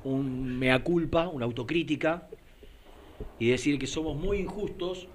[0.05, 2.29] un mea culpa, una autocrítica
[3.39, 5.07] y decir que somos muy injustos,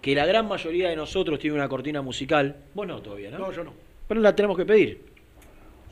[0.00, 2.56] que la gran mayoría de nosotros tiene una cortina musical.
[2.74, 3.38] Vos no todavía, ¿no?
[3.38, 3.72] No, yo no.
[4.08, 5.04] Pero la tenemos que pedir.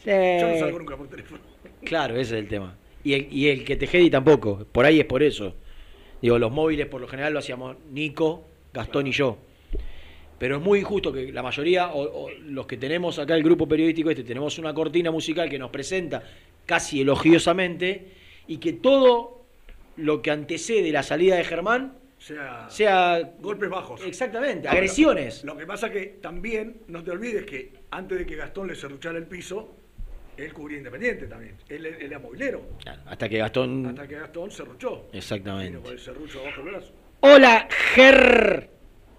[0.05, 0.59] Yo no Sí.
[0.59, 1.41] salgo nunca por teléfono.
[1.85, 2.75] Claro, ese es el tema.
[3.03, 4.67] Y el, y el que te jedi tampoco.
[4.71, 5.55] Por ahí es por eso.
[6.21, 9.39] Digo, los móviles por lo general lo hacíamos Nico, Gastón y yo.
[10.39, 13.69] Pero es muy injusto que la mayoría, o, o los que tenemos acá el grupo
[13.69, 16.23] periodístico este, tenemos una cortina musical que nos presenta
[16.67, 18.09] casi elogiosamente
[18.47, 19.45] y que todo
[19.97, 24.03] lo que antecede la salida de Germán sea, sea golpes bajos.
[24.05, 25.45] Exactamente, Ahora, agresiones.
[25.45, 29.19] Lo que pasa que también, no te olvides que antes de que Gastón le cerruchara
[29.19, 29.75] el piso,
[30.45, 31.57] él cubría Independiente también.
[31.69, 32.63] Él, él era movilero.
[33.07, 33.87] Hasta que Gastón...
[33.87, 35.07] Hasta que Gastón cerruchó.
[35.13, 35.71] Exactamente.
[35.71, 36.93] Vino con el serrucho abajo el brazo.
[37.21, 38.71] Hola, Ger.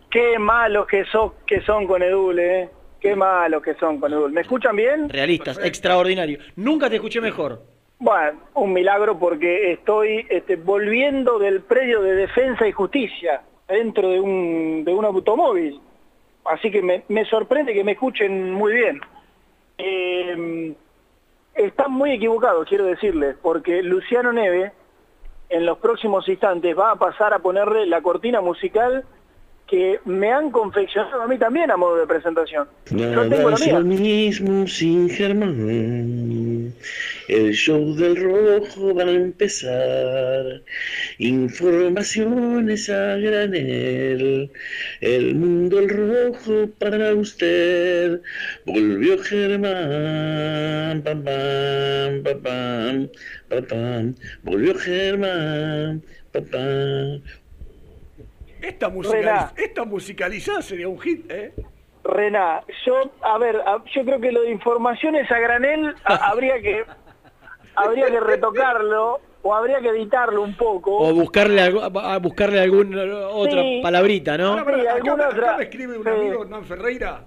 [0.09, 2.69] Qué malos que son, que son con Edul, eh.
[2.99, 4.31] Qué malos que son con Edul.
[4.31, 5.09] ¿Me escuchan bien?
[5.09, 6.39] Realistas, extraordinario.
[6.55, 7.63] Nunca te escuché mejor.
[7.99, 14.19] Bueno, un milagro porque estoy este, volviendo del predio de defensa y justicia dentro de
[14.19, 15.79] un, de un automóvil.
[16.45, 18.99] Así que me, me sorprende que me escuchen muy bien.
[19.77, 20.73] Eh,
[21.55, 24.71] están muy equivocados, quiero decirles, porque Luciano Neve
[25.49, 29.03] en los próximos instantes va a pasar a ponerle la cortina musical
[29.67, 32.67] que me han confeccionado a mí también a modo de presentación.
[32.89, 33.79] Yo tengo Nada la es mía.
[33.79, 36.73] lo mismo sin Germán.
[37.27, 40.61] El show del rojo va a empezar.
[41.19, 44.51] Informaciones a granel.
[45.01, 48.21] El mundo el rojo para usted.
[48.65, 51.01] Volvió Germán.
[51.03, 53.09] Pam, pam, pam, pam,
[53.49, 54.15] pam, pam.
[54.43, 56.01] Volvió Germán.
[56.31, 57.21] Pam, pam.
[58.61, 58.95] Esta, Rená.
[58.95, 61.51] musicaliz- esta musicalizada sería un hit, ¿eh?
[62.03, 66.59] Rena, yo, a ver, a- yo creo que lo de informaciones a granel a- habría
[66.61, 66.83] que
[67.75, 70.97] habría que retocarlo o habría que editarlo un poco.
[70.97, 73.79] O buscarle, algo- a buscarle alguna otra Sí.
[73.81, 74.47] palabrita, ¿no?
[74.49, 76.09] Ahora, pará, acá, alguna acá otra- me escribe un sí.
[76.09, 77.25] amigo, Hernán Ferreira.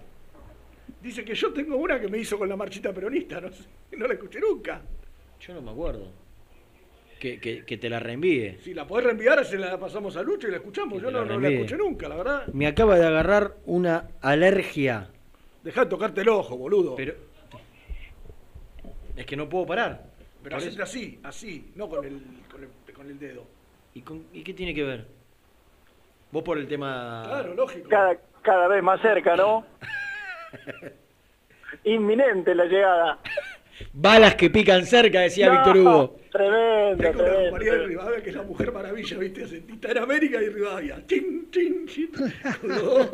[1.02, 3.40] Dice que yo tengo una que me hizo con la marchita peronista.
[3.40, 3.64] No, sé,
[3.96, 4.80] no la escuché nunca.
[5.40, 6.06] Yo no me acuerdo.
[7.20, 8.58] que, que- que te la reenvíe.
[8.62, 11.00] Si la podés reenviar, se la pasamos a Lucho y la escuchamos.
[11.00, 12.46] Yo Que no, la no la escuché nunca, la verdad.
[12.48, 15.08] Me acaba de agarrar una alergia.
[15.62, 16.94] Dejá de tocarte el ojo, boludo.
[16.96, 17.14] Pero
[19.16, 20.02] es que no puedo parar.
[20.44, 23.44] Pero hacete así, así, no con el, con el, con el dedo.
[23.94, 25.06] ¿Y, con- y qué tiene que ver?
[26.30, 27.22] Vos por el tema...
[27.26, 27.88] Claro, lógico.
[27.88, 29.64] Cada, cada vez más cerca, ¿no?
[31.84, 33.18] Inminente la llegada.
[33.92, 36.16] Balas que pican cerca, decía No, Víctor Hugo.
[36.30, 37.50] Tremendo, Tengo una tremendo.
[37.50, 39.46] compañera de Rivadavia que es la mujer maravilla, ¿viste?
[39.48, 41.02] Sentita en América y Rivadavia.
[41.06, 42.10] Chin, chin, chin.
[42.62, 43.08] Los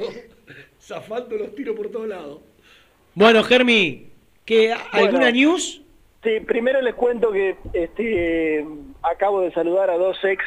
[0.81, 2.41] zafando los tiros por todos lados.
[3.15, 4.09] Bueno, Germi,
[4.45, 5.31] ¿qué, ¿alguna Bueno.
[5.33, 5.83] news?
[6.23, 8.65] Sí, primero les cuento que este,
[9.03, 10.45] acabo de saludar a dos ex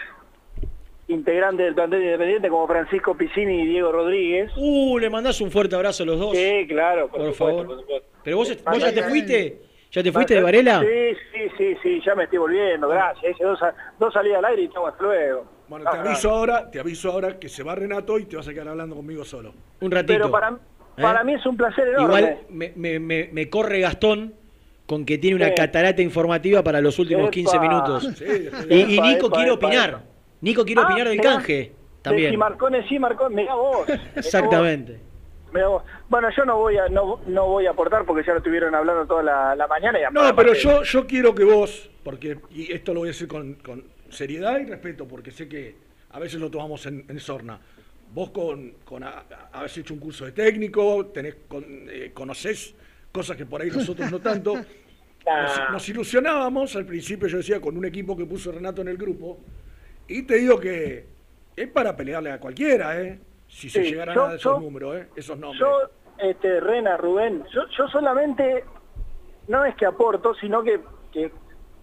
[1.07, 4.51] integrantes del plantel independiente como Francisco Piscini y Diego Rodríguez.
[4.55, 6.35] Uh, le mandás un fuerte abrazo a los dos.
[6.37, 7.65] Sí, claro, por, Por supuesto, favor.
[7.67, 8.07] por supuesto.
[8.23, 9.61] ¿Pero vos, vos ya te fuiste?
[9.91, 10.79] ¿Ya te fuiste de Varela?
[10.81, 13.31] Sí, sí, sí, sí, ya me estoy volviendo, gracias.
[13.35, 13.59] Hice dos,
[13.99, 15.45] dos salidas al aire y chau, hasta luego.
[15.67, 18.47] Bueno, te Ah, aviso ahora, te aviso ahora que se va Renato y te vas
[18.47, 19.53] a quedar hablando conmigo solo.
[19.81, 20.13] Un ratito.
[20.13, 20.57] Pero para,
[20.99, 22.05] para mí es un placer enorme.
[22.19, 24.33] Igual me, me- me- me corre Gastón
[24.85, 25.55] con que tiene una Sí.
[25.55, 27.31] catarata informativa para los últimos Epa.
[27.31, 28.09] 15 minutos.
[28.17, 29.89] Sí, y, Nico epa, quiere opinar.
[29.89, 30.03] epa.
[30.41, 31.33] Nico quiere Ah, opinar del mirá.
[31.35, 32.37] canje De Si también.
[32.37, 33.87] Marcone sí, Marcone, mirá vos.
[33.87, 34.17] mirá vos.
[34.17, 34.99] Exactamente.
[35.53, 35.83] Mirá vos.
[36.09, 39.05] Bueno, yo no voy a no, no voy a aportar porque ya lo estuvieron hablando
[39.05, 39.99] toda la, la mañana.
[39.99, 43.27] Y No, pero yo, yo quiero que vos, porque, y esto lo voy a decir
[43.29, 45.75] con, con seriedad y respeto, porque sé que
[46.11, 47.59] a veces lo tomamos en, en sorna.
[48.13, 49.09] Vos con, con a-
[49.53, 52.75] a- habés hecho un curso de técnico, tenés, con, eh, conocés
[53.13, 54.55] cosas que por ahí nosotros no tanto.
[55.25, 58.97] Nos, nos ilusionábamos al principio, yo decía, con un equipo que puso Renato en el
[58.97, 59.37] grupo.
[60.05, 61.05] Y te digo que
[61.55, 63.21] es para pelearle a cualquiera, ¿eh?
[63.47, 65.07] Si se Sí, llegaran yo- a esos yo- números, ¿eh?
[65.15, 65.61] Esos nombres.
[65.61, 65.89] Yo,
[66.27, 68.65] este, Rena, Rubén, yo, yo solamente,
[69.47, 70.81] no es que aporto, sino que,
[71.13, 71.31] que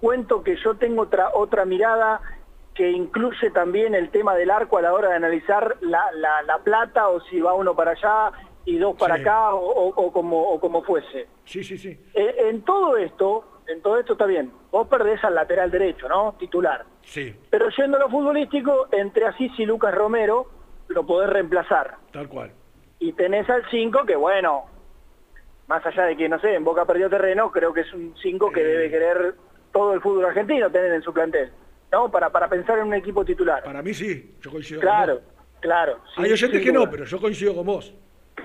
[0.02, 2.20] cuento que yo tengo otra, otra mirada
[2.74, 6.59] que incluye también el tema del arco a la hora de analizar la, la, la
[6.59, 8.32] plata o si va uno para allá
[8.65, 9.23] y dos para Sí.
[9.23, 11.27] acá o, o- o como, o como fuese.
[11.45, 11.99] Sí, sí, sí.
[12.15, 14.53] Eh, en todo esto, en todo esto está bien.
[14.70, 16.35] Vos perdés al lateral derecho, ¿no?
[16.39, 16.85] Titular.
[17.03, 20.47] Sí, Pero yendo a lo futbolístico, entre Asís y Lucas Romero,
[20.89, 22.53] lo podés reemplazar tal cual.
[22.99, 24.65] y tenés al 5 que bueno,
[25.66, 28.51] más allá de que no sé, en Boca perdió terreno, creo que es un 5
[28.51, 29.35] que debe querer
[29.73, 31.51] todo el fútbol argentino tener en su plantel,
[31.93, 32.11] ¿no?
[32.11, 33.62] Para, para pensar en un equipo titular.
[33.62, 35.35] Para mí sí, yo coincido Claro, con vos.
[35.61, 35.99] claro.
[36.16, 37.95] Hay sin- oyentes que no, pero yo coincido con vos.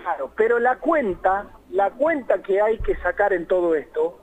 [0.05, 4.19] Claro, pero la cuenta, la cuenta que hay que sacar en todo esto,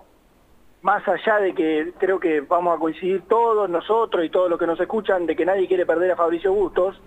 [0.82, 4.66] más allá de que creo que vamos a coincidir todos nosotros y todos los que
[4.68, 7.00] nos escuchan de que nadie quiere perder a Fabricio Bustos,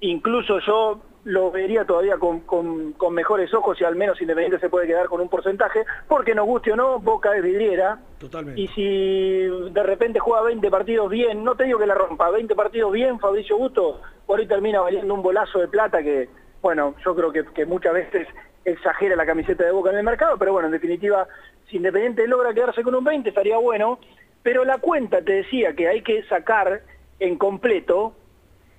[0.00, 4.68] incluso yo lo vería todavía con, con- con mejores ojos y al menos Independiente se
[4.68, 8.60] puede quedar con un porcentaje, porque nos guste o no, Boca es vidriera, Totalmente.
[8.60, 12.54] y si de repente juega 20 partidos bien, no te digo que la rompa, 20
[12.56, 16.28] partidos bien Fabricio Bustos, por ahí termina valiendo un bolazo de plata que,
[16.62, 18.28] bueno, yo creo que, que muchas veces
[18.64, 21.26] exagera la camiseta de Boca en el mercado, pero bueno, en definitiva,
[21.68, 23.98] si Independiente logra quedarse con un 20 estaría bueno,
[24.42, 26.82] pero la cuenta te decía que hay que sacar
[27.18, 28.14] en completo,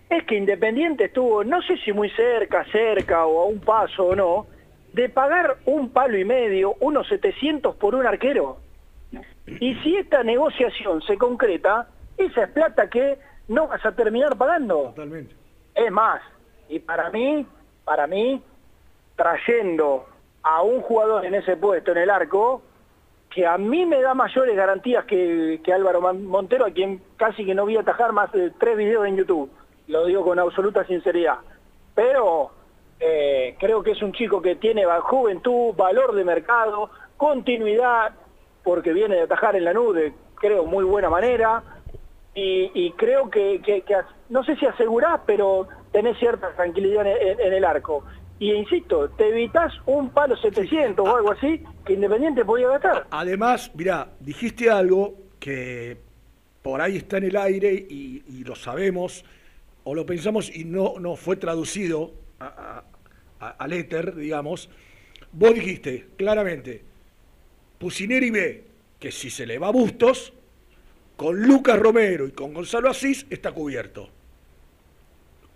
[0.09, 4.15] es que Independiente estuvo, no sé si muy cerca, cerca o a un paso o
[4.15, 4.47] no,
[4.93, 8.59] de pagar un palo y medio, unos 700 por un arquero.
[9.59, 11.87] Y si esta negociación se concreta,
[12.17, 14.93] esa es plata que no vas a terminar pagando.
[14.95, 15.35] Totalmente.
[15.75, 16.21] Es más,
[16.69, 17.45] y para mí,
[17.85, 18.41] para mí,
[19.15, 20.05] trayendo
[20.43, 22.61] a un jugador en ese puesto, en el arco,
[23.29, 27.65] que a mí me da mayores garantías que, Álvaro Montero, a quien casi que no
[27.65, 29.49] vi atajar más de tres videos en YouTube.
[29.87, 31.39] Lo digo con absoluta sinceridad.
[31.95, 32.51] Pero
[32.99, 38.13] eh, creo que es un chico que tiene juventud, valor de mercado, continuidad,
[38.63, 41.63] porque viene de atajar en la nube, creo, muy buena manera.
[42.35, 43.83] Y, creo que, que-
[44.29, 48.03] no sé si asegurás, pero tenés cierta tranquilidad en, en- en el arco.
[48.39, 53.07] Y insisto, te evitas un palo 700 o algo así que Independiente podía gastar.
[53.11, 55.97] Además, mirá, dijiste algo que
[56.61, 59.23] por ahí está en el aire y, y lo sabemos,
[59.85, 62.45] o lo pensamos y no, no fue traducido a-
[63.39, 64.69] a- a- al éter, digamos.
[65.31, 66.83] Vos dijiste claramente,
[67.79, 68.63] Pusineri ve
[68.99, 70.33] que si se le va a Bustos,
[71.17, 74.09] con Lucas Romero y con Gonzalo Asís está cubierto.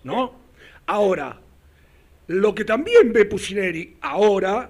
[0.03, 0.33] ¿No?
[0.85, 1.39] Ahora,
[2.27, 4.69] lo que también ve Pusineri ahora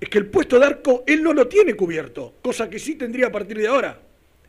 [0.00, 3.26] es que el puesto de arco él no lo tiene cubierto, cosa que sí tendría
[3.28, 3.98] a partir de ahora.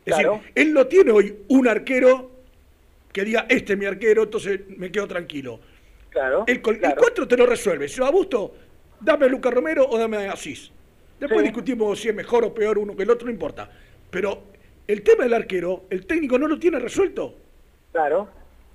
[0.04, 0.34] Es Claro.
[0.38, 2.30] decir, él no tiene hoy un arquero
[3.12, 5.60] que diga, este es mi arquero, entonces me quedo tranquilo.
[6.10, 6.44] Claro.
[6.46, 7.88] El, el 4 te lo resuelve.
[7.88, 8.54] Si va a Busto,
[9.00, 10.70] dame a Lucas Romero o dame a Asís.
[11.20, 11.46] Después Sí.
[11.46, 13.70] discutimos si es mejor o peor uno que el otro, no importa.
[14.10, 14.42] Pero
[14.86, 17.34] el tema del arquero, el técnico no lo tiene resuelto.
[17.92, 18.28] Claro,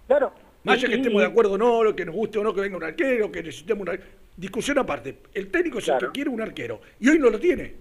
[0.08, 0.32] claro.
[0.68, 2.62] Más allá que estemos de acuerdo o no, lo que nos guste o no que
[2.62, 4.10] venga un arquero, que necesitemos un arquero.
[4.36, 5.20] Discusión aparte.
[5.34, 6.82] El técnico es el que quiere un arquero.
[7.00, 7.76] Y hoy no lo tiene.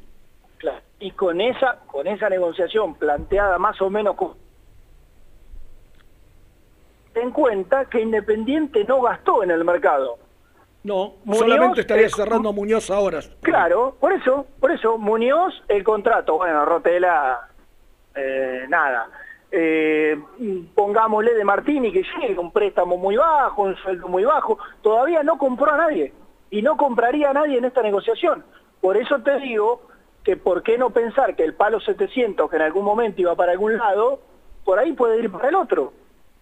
[0.59, 0.81] Claro.
[1.01, 4.35] Y con esa, con esa negociación planteada más o menos con...
[7.13, 10.19] Ten cuenta que Independiente no gastó en el mercado.
[10.85, 13.21] No, Muñoz, solamente estaría cerrando a Muñoz ahora.
[13.43, 17.49] Claro, por eso, por eso, Muñoz, el contrato, bueno, Rotela,
[18.15, 19.11] eh, nada.
[19.51, 20.19] Eh,
[20.75, 25.39] pongámosle de Martini que llegue, un préstamo muy bajo, un sueldo muy bajo, todavía no
[25.39, 26.13] compró a nadie
[26.51, 28.45] y no compraría a nadie en esta negociación.
[28.81, 29.83] Por eso te digo
[30.25, 33.53] que por qué no pensar que el palo 700, que en algún momento iba para
[33.53, 34.21] algún lado,
[34.65, 35.93] por ahí puede ir para el otro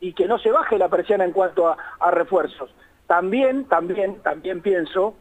[0.01, 2.75] y que no se baje la presión en cuanto a, a refuerzos.
[3.07, 5.15] También, también, también pienso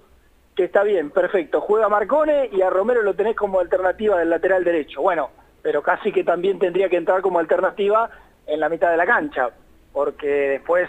[0.55, 4.63] que está bien, perfecto, juega Marcone y a Romero lo tenés como alternativa del lateral
[4.63, 5.01] derecho.
[5.01, 5.29] Bueno,
[5.63, 8.11] pero casi que también tendría que entrar como alternativa
[8.45, 9.49] en la mitad de la cancha,
[9.93, 10.87] porque después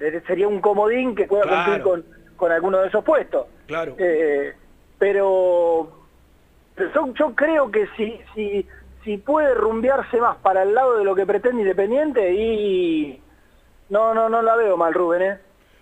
[0.00, 2.04] eh, sería un comodín que pueda cumplir con,
[2.36, 3.46] con alguno de esos puestos.
[3.66, 3.94] Claro.
[3.98, 4.54] Eh,
[4.98, 5.90] pero
[6.76, 8.66] yo, yo creo que si, si,
[9.04, 13.20] si puede rumbearse más para el lado de lo que pretende Independiente y
[13.90, 15.38] no, no, no la veo mal, Rubén, ¿eh?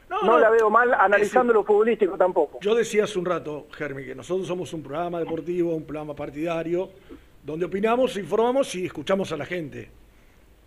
[0.09, 0.39] No, no.
[0.39, 2.59] la veo mal analizando lo futbolístico tampoco.
[2.62, 6.91] Yo decía hace un rato, Germi, que nosotros somos un programa deportivo, un programa partidario,
[7.45, 9.89] donde opinamos, informamos y escuchamos a la gente.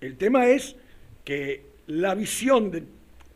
[0.01, 0.75] El tema es
[1.23, 2.83] que la visión de-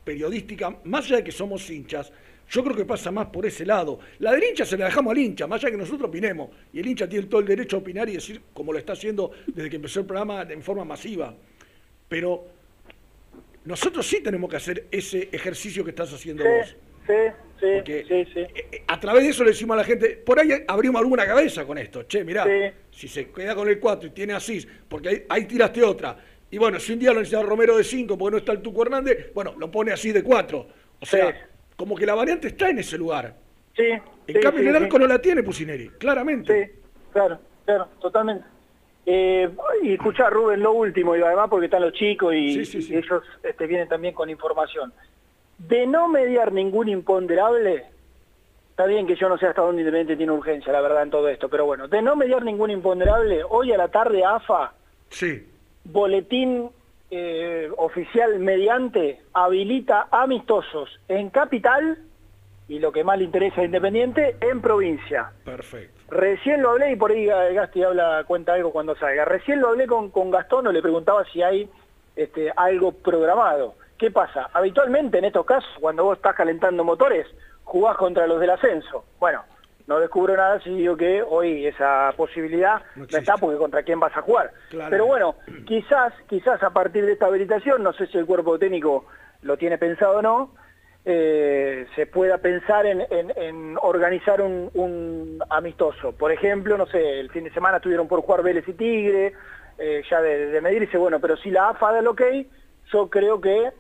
[0.04, 2.12] periodística, más allá de que somos hinchas,
[2.50, 4.00] yo creo que pasa más por ese lado.
[4.20, 6.50] La del hincha se la dejamos al hincha, más allá de que nosotros opinemos.
[6.72, 9.32] Y el hincha tiene todo el derecho a opinar y decir como lo está haciendo
[9.48, 11.36] desde que empezó el programa en forma masiva.
[12.08, 12.46] Pero
[13.66, 16.76] nosotros sí tenemos que hacer ese ejercicio que estás haciendo vos.
[17.08, 17.14] Sí,
[17.60, 18.40] sí, Porque sí, sí.
[18.54, 21.66] eh, a través de eso le decimos a la gente, por ahí abrimos alguna cabeza
[21.66, 22.04] con esto.
[22.04, 22.72] Che, mirá, Sí.
[22.92, 26.18] si se queda con el 4 y tiene Asís, porque ahí, ahí tiraste otra.
[26.52, 28.84] Y bueno, si un día lo necesita Romero de 5 porque no está el Tuco
[28.84, 30.68] Hernández, bueno, lo pone así de 4.
[31.00, 33.36] O sea, como que la variante está en ese lugar.
[33.76, 33.84] Sí.
[33.86, 35.02] En sí, cambio, sí, en el arco sí.
[35.04, 36.74] no la tiene Pusineri, claramente.
[37.14, 38.46] Claro, claro, totalmente.
[39.06, 39.50] Eh,
[39.84, 42.94] y escuchá, Rubén, lo último, y además porque están los chicos y, Sí, sí, sí.
[42.94, 44.92] y ellos este, vienen también con información.
[45.58, 47.86] De no mediar ningún imponderable,
[48.70, 51.28] está bien que yo no sé hasta dónde Independiente tiene urgencia, la verdad, en todo
[51.30, 54.74] esto, pero bueno, de no mediar ningún imponderable, hoy a la tarde AFA,
[55.10, 55.48] Sí.
[55.84, 56.70] boletín
[57.10, 61.98] eh, oficial mediante, habilita amistosos en capital
[62.68, 65.32] y lo que más le interesa a Independiente, en provincia.
[65.46, 65.98] Perfecto.
[66.10, 69.24] Recién lo hablé y por ahí Gasti habla, cuenta algo cuando salga.
[69.26, 71.70] Recién lo hablé con, con Gastón, o le preguntaba si hay
[72.16, 73.76] este, algo programado.
[73.98, 74.50] ¿Qué pasa?
[74.54, 77.26] Habitualmente en estos casos, cuando vos estás calentando motores,
[77.64, 79.06] jugás contra los del ascenso.
[79.20, 79.44] Bueno,
[79.88, 84.16] no descubro nada si digo que hoy esa posibilidad no, está porque contra quién vas
[84.16, 84.52] a jugar.
[84.70, 84.90] Claro.
[84.92, 89.06] Pero bueno, quizás, quizás a partir de esta habilitación, no sé si el cuerpo técnico
[89.42, 90.54] lo tiene pensado o no,
[91.06, 96.12] eh, se pueda pensar en, en- en organizar un, un amistoso.
[96.12, 99.34] Por ejemplo, no sé, el fin de semana estuvieron por jugar Vélez y Tigre,
[99.78, 102.22] eh, ya de, de medirse, bueno, pero si la AFA da el ok,
[102.92, 103.72] yo creo que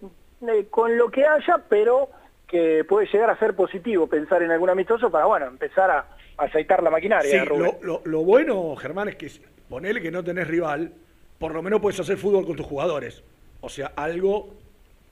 [0.47, 2.09] eh, con lo que haya, pero
[2.47, 5.97] que puede llegar a ser positivo pensar en algún amistoso para, bueno, empezar a,
[6.37, 7.29] a aceitar la maquinaria.
[7.29, 7.71] Sí, Rubén.
[7.81, 9.29] lo, lo- lo bueno, Germán, es que
[9.69, 10.93] ponele que no tenés rival,
[11.39, 13.23] por lo menos puedes hacer fútbol con tus jugadores.
[13.61, 14.49] O sea, algo,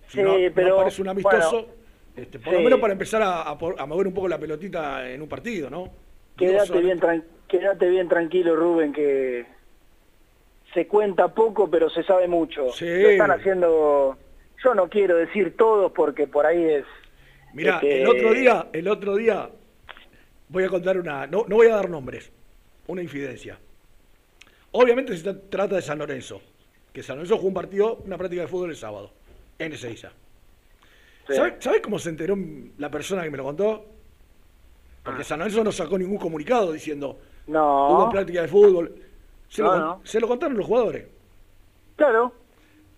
[0.07, 1.67] si Sí, no, no pero, parece un amistoso, bueno,
[2.15, 5.09] este, por lo menos para empezar a, a por- a mover un poco la pelotita
[5.09, 5.89] en un partido, ¿no?
[6.37, 6.51] Bien,
[7.47, 9.45] quédate bien tranquilo, Rubén, que
[10.75, 12.69] se cuenta poco, pero se sabe mucho.
[12.71, 12.85] Sí.
[12.85, 14.15] Lo están haciendo,
[14.63, 16.85] yo no quiero decir todos porque por ahí es...
[17.53, 19.49] Mirá, este, el otro día, el otro día,
[20.49, 22.31] voy a contar una, no, no voy a dar nombres,
[22.85, 23.57] una infidencia.
[24.71, 26.41] Obviamente se tra- trata de San Lorenzo,
[26.93, 29.11] que San Lorenzo jugó un partido, una práctica de fútbol el sábado,
[29.57, 30.11] en Ezeiza.
[31.29, 32.37] ¿Sabes ¿Sabés cómo se enteró
[32.77, 33.85] la persona que me lo contó?
[35.03, 37.89] Porque San Lorenzo no sacó ningún comunicado diciendo No.
[37.91, 38.93] hubo práctica de fútbol.
[39.49, 40.01] Se, No, lo, no.
[40.03, 41.05] se lo contaron los jugadores.
[41.95, 42.33] Claro.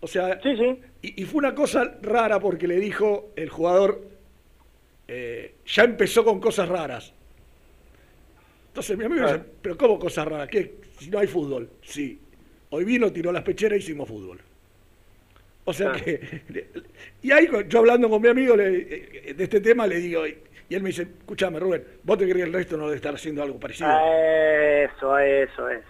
[0.00, 0.80] O sea, sí, sí.
[1.02, 4.02] Y, y fue una cosa rara porque le dijo el jugador,
[5.08, 7.12] eh, ya empezó con cosas raras.
[8.68, 10.48] Entonces mi amigo dice, pero ¿cómo cosas raras?
[10.48, 10.76] ¿Qué?
[10.98, 11.68] Si no hay fútbol.
[11.82, 12.20] Sí.
[12.70, 14.40] Hoy vino, tiró las pecheras y hicimos fútbol.
[15.64, 16.04] O sea Claro.
[16.04, 16.42] que...
[17.22, 20.38] Y ahí yo hablando con mi amigo le- eh, de este tema le digo, y,
[20.70, 23.42] él me dice, escúchame Rubén, ¿vos te crees que el resto no debe estar haciendo
[23.42, 23.88] algo parecido?
[23.90, 25.82] Eso, eso es.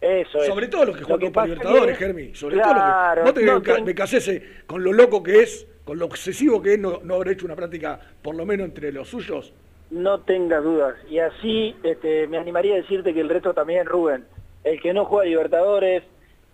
[0.00, 0.46] Eso es.
[0.46, 2.34] Sobre todo los que juegan Copa Libertadores, Germi.
[2.34, 3.50] Sobre Claro, todo los que.
[3.50, 6.78] ¿Vos te no me casese con lo loco que es, con lo obsesivo que es
[6.78, 9.52] no, no haber hecho una práctica, por lo menos entre los suyos?
[9.90, 10.96] No tengas dudas.
[11.08, 14.24] Y así este, me animaría a decirte que el resto también, Rubén.
[14.64, 16.02] El que no juega Libertadores,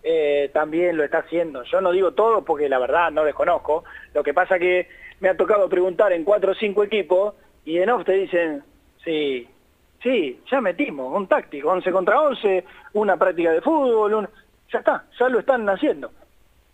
[0.03, 1.63] eh, también lo está haciendo.
[1.65, 3.85] Yo no digo todo porque la verdad no desconozco.
[4.15, 4.89] Lo que pasa que
[5.21, 8.65] me ha tocado preguntar en cuatro o cinco equipos y en off te dicen,
[9.05, 9.49] sí,
[10.03, 12.65] sí, ya metimos un táctico, 11 contra 11,
[12.95, 14.29] una práctica de fútbol, un...
[14.73, 16.11] ya está, ya lo están haciendo.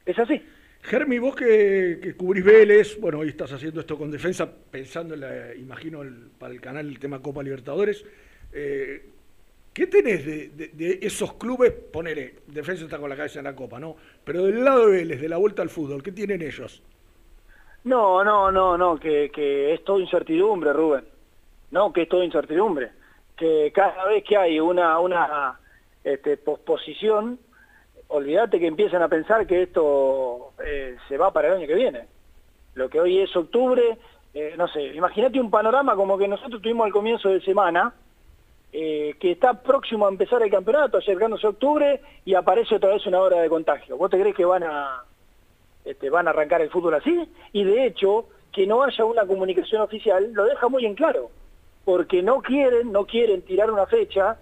[0.06, 0.42] Es así.
[0.82, 5.20] Germi, vos que, que cubrís Vélez, bueno, hoy estás haciendo esto con defensa, pensando, en
[5.20, 8.04] la, imagino, el- para el canal el tema Copa Libertadores.
[8.52, 9.04] Eh,
[9.74, 11.72] ¿Qué tenés de, de- de esos clubes?
[11.72, 13.96] Ponele, defensa está con la cabeza en la Copa, ¿no?
[14.24, 16.82] Pero del lado de Vélez, de la vuelta al fútbol, ¿qué tienen ellos?
[17.84, 21.04] No, no, no, no, que, que es todo incertidumbre, Rubén.
[21.70, 22.90] No, que es todo incertidumbre.
[23.38, 25.58] Que cada vez que hay una, una
[26.04, 27.38] este, posposición,
[28.08, 32.06] olvídate que empiezan a pensar que esto eh, se va para el año que viene.
[32.74, 33.98] Lo que hoy es octubre,
[34.34, 37.92] eh, no sé, imagínate un panorama como que nosotros tuvimos al comienzo de semana,
[38.72, 43.06] eh, que está próximo a empezar el campeonato, acercándose a octubre, y aparece otra vez
[43.06, 43.96] una hora de contagio.
[43.96, 45.02] ¿Vos te crees que van a,
[45.84, 47.28] este, van a arrancar el fútbol así?
[47.52, 51.30] Y de hecho, que no haya una comunicación oficial lo deja muy en claro,
[51.84, 54.36] porque no quieren, no quieren tirar una fecha,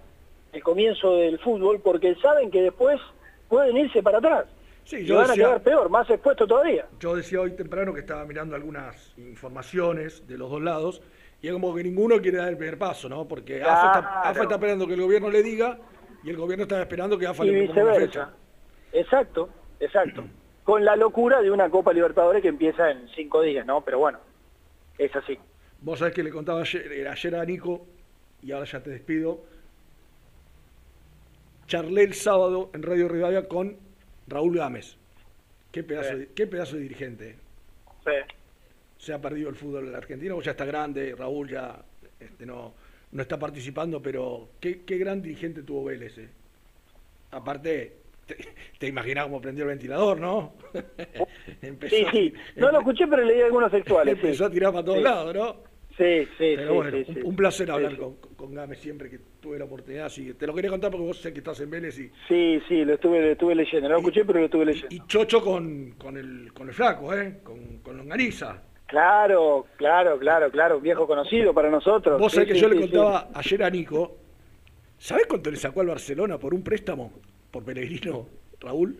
[0.51, 2.99] el comienzo del fútbol, porque saben que después
[3.47, 4.45] pueden irse para atrás.
[4.83, 6.85] Sí, y yo van a quedar peor, más expuestos todavía.
[6.99, 11.01] Yo decía hoy temprano que estaba mirando algunas informaciones de los dos lados
[11.41, 13.27] y es como que ninguno quiere dar el primer paso, ¿no?
[13.27, 14.21] Porque AFA, está.
[14.21, 15.77] AFA está esperando que el gobierno le diga
[16.23, 18.29] y el gobierno está esperando que AFA y le proponga una fecha.
[18.93, 19.49] Exacto,
[19.79, 20.23] exacto.
[20.63, 23.81] Con la locura de una Copa Libertadores que empieza en cinco días, ¿no?
[23.81, 24.19] Pero bueno,
[24.97, 25.37] es así.
[25.81, 27.85] Vos sabés que le contaba ayer, eh, ayer a Nico,
[28.41, 29.43] y ahora ya te despido.
[31.67, 33.75] Charlé el sábado en Radio Rivadavia con
[34.27, 34.95] Raúl Gámez.
[35.71, 36.15] Qué pedazo, Sí.
[36.19, 37.35] de, qué pedazo de dirigente.
[38.05, 38.11] Sí.
[38.97, 41.83] Se ha perdido el fútbol argentino, ya está grande, Raúl ya
[42.19, 42.73] este, no,
[43.11, 46.17] no está participando, pero qué, qué gran dirigente tuvo Vélez.
[46.17, 46.29] eh.
[47.31, 47.97] Aparte,
[48.27, 48.37] te,
[48.77, 50.53] te imaginás cómo prendió el ventilador, ¿no?
[51.61, 52.33] Empezó Sí, sí.
[52.57, 54.15] No lo escuché, pero leí algunos sexuales.
[54.19, 54.25] sí.
[54.25, 55.03] Empezó a tirar para todos Sí.
[55.03, 55.55] lados, ¿no?
[55.97, 57.97] Sí, sí, Pero sí, bueno, sí, un, placer hablar sí.
[57.97, 60.05] Con, con Gámez siempre que tuve la oportunidad.
[60.05, 62.61] Así que te lo quería contar porque vos sé que estás en Vélez y, Sí,
[62.67, 63.87] sí, lo estuve, lo estuve leyendo.
[63.89, 64.93] No lo escuché, pero lo estuve leyendo.
[64.95, 67.39] y chocho con, con, el, con el flaco, ¿eh?
[67.43, 68.61] Con, con Longaniza.
[68.85, 70.77] Claro, claro, claro, claro.
[70.77, 72.19] Un viejo conocido para nosotros.
[72.19, 74.17] Vos sabés que yo le contaba ayer a Nico,
[74.99, 77.11] ¿sabés cuánto le sacó al Barcelona por un préstamo?
[77.51, 78.27] Por Pellegrino,
[78.59, 78.99] Raúl.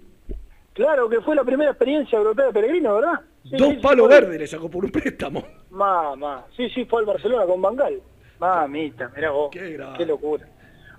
[0.74, 3.20] Claro, que fue la primera experiencia europea de Peregrino, ¿verdad?
[3.44, 5.44] Sí, Dos sí, palos verdes le sacó por un préstamo.
[5.72, 8.00] Mamá, sí, sí, fue al Barcelona con Bangal.
[8.40, 9.50] Mamita, mirá vos.
[9.52, 10.48] Qué locura.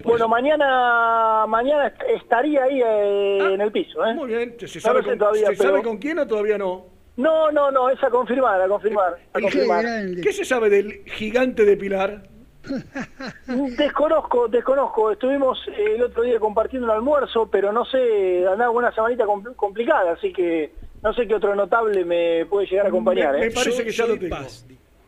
[0.05, 4.11] Bueno, mañana mañana est- estaría ahí eh, en el piso, ¿eh?
[4.11, 6.87] Ah, Muy bien, ¿se sabe, sé con, todavía, ¿se sabe con quién o todavía no?
[7.17, 9.19] No, no, no, esa confirmada, a confirmar.
[9.33, 9.85] a confirmar.
[10.23, 12.29] ¿Qué se sabe del gigante de Pilar?
[13.77, 15.11] Desconozco, desconozco.
[15.11, 20.13] Estuvimos el otro día compartiendo un almuerzo, pero no sé, andaba una semanita compl- complicada,
[20.13, 20.73] así que
[21.03, 23.33] no sé qué otro notable me puede llegar a acompañar.
[23.33, 23.49] Me, ¿eh?
[23.49, 24.37] me parece que ya lo tengo.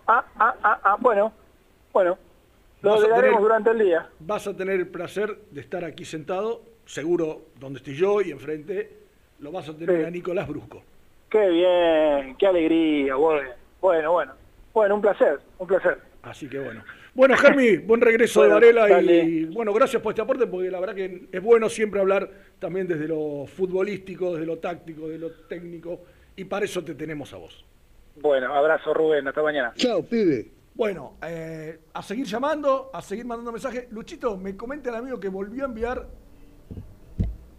[0.07, 1.33] Ah, ah, ah, ah, bueno,
[1.93, 2.19] bueno,
[2.83, 4.09] lo daremos durante el día.
[4.21, 8.99] Vas a tener el placer de estar aquí sentado, seguro donde estoy yo y enfrente
[9.39, 10.05] lo vas a tener Sí.
[10.05, 10.83] a Nicolás Brusco.
[11.31, 13.49] Qué bien, qué alegría, bueno,
[13.81, 14.33] bueno, bueno,
[14.75, 15.99] bueno, un placer, un placer.
[16.23, 16.83] Así que bueno.
[17.15, 20.81] Bueno, Germi, buen regreso Bueno, de Varela y bueno, gracias por este aporte porque la
[20.81, 25.33] verdad que es bueno siempre hablar también desde lo futbolístico, desde lo táctico, desde lo
[25.49, 26.03] técnico
[26.37, 27.65] y para eso te tenemos a vos.
[28.17, 29.73] Bueno, abrazo Rubén, hasta mañana.
[29.77, 30.51] Chao, pibe.
[30.75, 33.91] Bueno, eh, a seguir llamando, a seguir mandando mensajes.
[33.91, 36.07] Luchito, me comenta el amigo que volvió a enviar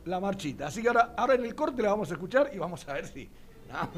[0.06, 0.68] la marchita.
[0.68, 3.08] Así que ahora, ahora en el corte la vamos a escuchar y vamos a ver
[3.08, 3.30] si.
[3.70, 3.90] No,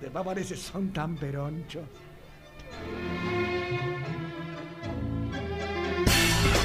[0.00, 1.84] después aparece, son tan peronchos.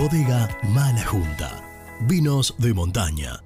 [0.00, 1.60] Bodega Mala Junta.
[2.08, 3.44] Vinos de montaña.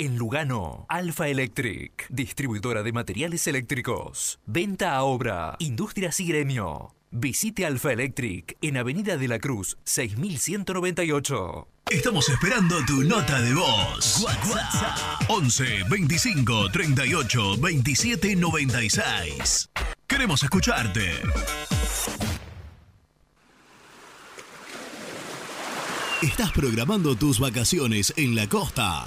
[0.00, 4.40] En Lugano, Alfa Electric, distribuidora de materiales eléctricos.
[4.46, 6.94] Venta a obra, industrias y gremio.
[7.10, 11.68] Visite Alfa Electric en Avenida de la Cruz, 6198.
[11.90, 14.22] Estamos esperando tu nota de voz.
[14.22, 19.68] WhatsApp 11 25 38 27 96.
[20.06, 21.10] Queremos escucharte.
[26.22, 29.06] ¿Estás programando tus vacaciones en la costa?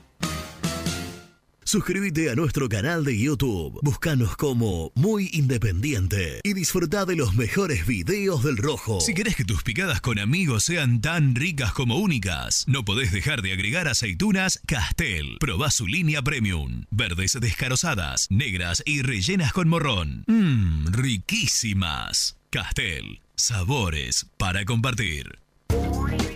[1.71, 3.79] Suscríbete a nuestro canal de YouTube.
[3.81, 8.99] Búscanos como Muy Independiente y disfruta de los mejores videos del Rojo.
[8.99, 13.41] Si querés que tus picadas con amigos sean tan ricas como únicas, no podés dejar
[13.41, 15.37] de agregar aceitunas Castel.
[15.39, 16.87] Probá su línea premium.
[16.91, 20.25] Verdes descarozadas, negras y rellenas con morrón.
[20.27, 22.35] Mmm, riquísimas.
[22.49, 23.21] Castel.
[23.37, 25.39] Sabores para compartir.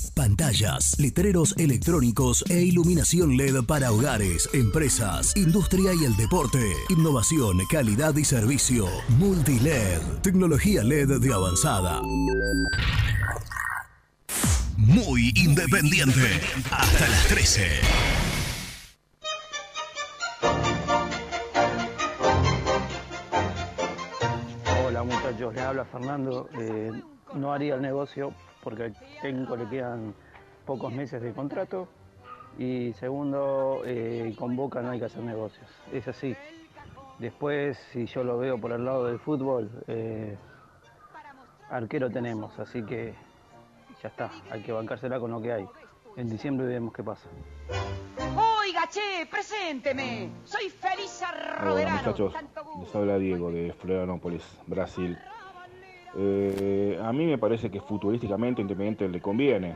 [0.13, 6.59] Pantallas, letreros electrónicos e iluminación LED para hogares, empresas, industria y el deporte.
[6.89, 8.87] Innovación, calidad y servicio.
[9.17, 12.01] Multiled, tecnología LED de avanzada.
[14.77, 16.41] Muy independiente.
[16.71, 17.67] Hasta las 13.
[24.85, 26.49] Hola muchachos, les habla Fernando.
[26.59, 26.91] Eh,
[27.33, 28.33] no haría el negocio
[28.63, 30.13] porque al técnico le quedan
[30.65, 31.87] pocos meses de contrato
[32.57, 35.67] y segundo, eh, con Boca no hay que hacer negocios.
[35.91, 36.35] Es así.
[37.19, 40.35] Después, si yo lo veo por el lado del fútbol, eh,
[41.69, 43.13] arquero tenemos, así que
[44.01, 45.65] ya está, hay que bancársela con lo que hay.
[46.17, 47.29] En diciembre vemos qué pasa.
[48.35, 50.29] Oiga, che, presénteme.
[50.43, 51.31] Soy Felisa
[51.63, 52.33] Hola muchachos,
[52.79, 55.17] les habla Diego de Florianópolis, Brasil.
[56.13, 59.75] Eh, a mí me parece que futurísticamente Independiente le conviene.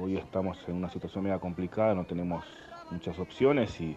[0.00, 2.44] hoy estamos en una situación media complicada, no tenemos
[2.90, 3.96] muchas opciones y,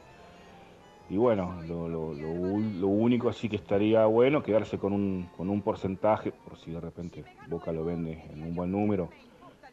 [1.10, 6.57] y bueno, lo, único sí que estaría bueno quedarse con un, con un porcentaje, por
[6.57, 9.10] si de repente Boca lo vende en un buen número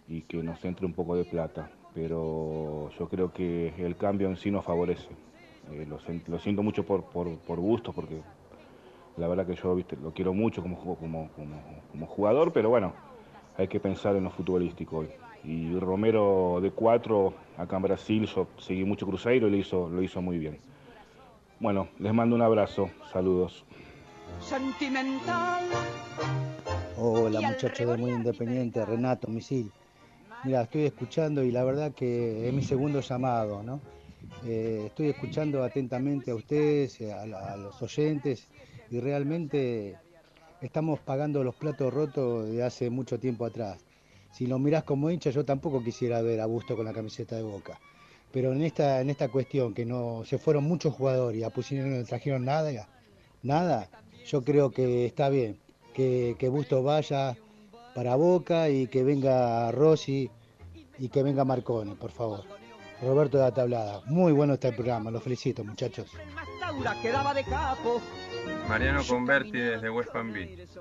[0.08, 1.68] y que nos entre un poco de plata.
[1.94, 5.08] Pero yo creo que el cambio en sí nos favorece.
[5.72, 5.86] Eh,
[6.26, 8.20] lo siento mucho por, por, por gusto, porque
[9.16, 12.68] la verdad que yo viste, lo quiero mucho como, ju- como, como, como jugador, pero
[12.68, 12.92] bueno,
[13.56, 15.08] hay que pensar en lo futbolístico hoy.
[15.44, 20.02] Y Romero de 4 acá en Brasil, yo seguí mucho Cruzeiro y lo hizo, lo
[20.02, 20.58] hizo muy bien.
[21.60, 23.64] Bueno, les mando un abrazo, saludos.
[24.40, 25.62] Sentimental.
[26.98, 29.72] Hola muchachos de Muy Independiente, Renato, Misil.
[30.44, 33.80] Mira, estoy escuchando y la verdad que es mi segundo llamado, ¿no?
[34.44, 38.48] Eh, estoy escuchando atentamente a ustedes, a, la- a los oyentes
[38.90, 39.96] y realmente
[40.60, 43.78] estamos pagando los platos rotos de hace mucho tiempo atrás.
[44.32, 47.42] Si lo mirás como hincha, yo tampoco quisiera ver a Busto con la camiseta de
[47.42, 47.80] Boca.
[48.32, 51.80] Pero en esta, en esta cuestión que no se fueron muchos jugadores y a Pusini
[51.80, 52.88] no le trajeron nada,
[53.42, 53.88] nada,
[54.26, 55.58] yo creo que está bien
[55.94, 57.36] que, que Busto vaya
[57.94, 60.30] para Boca y que venga Rossi
[60.98, 62.44] y que venga Marcone, por favor.
[63.00, 66.10] Roberto de la Tablada, muy bueno está el programa, los felicito muchachos.
[68.68, 70.34] Mariano Converti desde West Palm.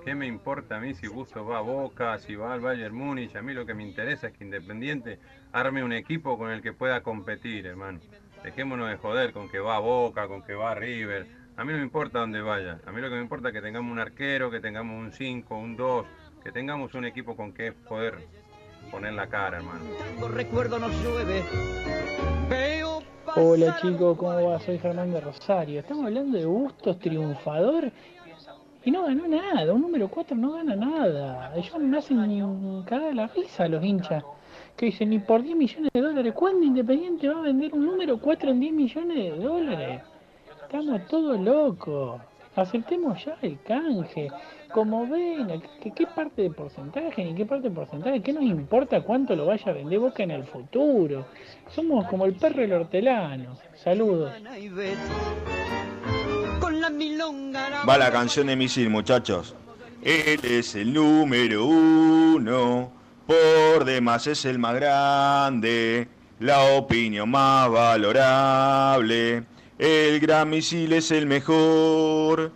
[0.04, 3.36] ¿Qué me importa a mí si Bustos va a Boca, si va al Bayern Múnich?
[3.36, 5.20] A mí lo que me interesa es que Independiente
[5.52, 8.00] arme un equipo con el que pueda competir, hermano.
[8.44, 11.28] Dejémonos de joder con que va a Boca, con que va a River.
[11.58, 12.80] A mí no me importa dónde vaya.
[12.86, 15.58] A mí lo que me importa es que tengamos un arquero, que tengamos un 5,
[15.58, 16.06] un 2,
[16.44, 18.28] que tengamos un equipo con que poder
[18.92, 19.86] poner la cara, hermano.
[23.38, 24.60] Hola chicos, ¿cómo va?
[24.60, 25.82] Soy Germán de Rosario.
[25.82, 27.92] Estamos hablando de Bustos triunfador
[28.86, 29.74] y no ganó nada.
[29.74, 31.54] Un número 4 no gana nada.
[31.54, 34.24] Ellos me hacen cagar la risa los hinchas
[34.78, 36.34] que dicen ni por 10 millones de dólares.
[36.34, 40.02] ¿Cuándo Independiente va a vender un número 4 en 10 millones de dólares?
[40.64, 42.22] Estamos todos locos.
[42.56, 44.30] Aceptemos ya el canje.
[44.74, 48.22] Como venga, ¿qué, qué parte de porcentaje ni qué parte de porcentaje?
[48.22, 51.26] ¿Qué nos importa cuánto lo vaya a vender Boca en el futuro?
[51.70, 53.58] Somos como el perro y el hortelano.
[53.76, 54.32] Saludos.
[57.88, 59.56] Va la canción de Misil, muchachos.
[60.02, 62.92] Él es el número uno,
[63.26, 66.08] por demás es el más grande,
[66.40, 69.44] la opinión más valorable.
[69.78, 72.52] El gran misil es el mejor,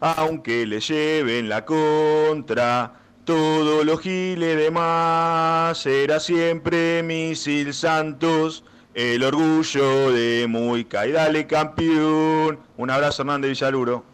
[0.00, 2.94] aunque le lleven la contra.
[3.24, 8.64] Todos los giles de más, será siempre Misil Santos,
[8.94, 11.06] el orgullo de Muica.
[11.06, 12.60] Y dale campeón.
[12.76, 14.04] Un abrazo, Hernández Villaluro.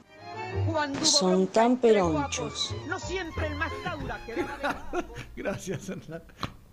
[1.02, 2.74] Son tan peronchos.
[2.88, 4.44] No siempre el más Taura de
[5.42, 6.22] Gracias, Hernán.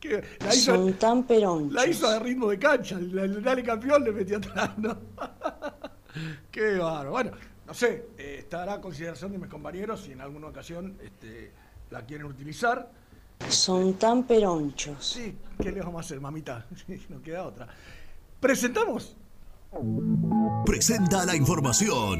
[0.04, 1.72] Que La hizo, Son tan peronchos.
[1.74, 3.00] la hizo de ritmo de cancha.
[3.00, 4.98] la- el Dale campeón le metió atrás, ¿no?
[6.52, 7.12] Qué bárbaro.
[7.12, 7.32] Bueno,
[7.66, 11.52] no sé, eh, estará a consideración de mis compañeros si en alguna ocasión este,
[11.90, 12.92] la quieren utilizar.
[13.48, 14.98] Son tan peronchos.
[15.06, 16.66] Sí, ¿qué le vamos a hacer, mamita?
[17.10, 17.68] no queda otra.
[18.42, 19.16] Presentamos.
[20.66, 22.20] Presenta la información.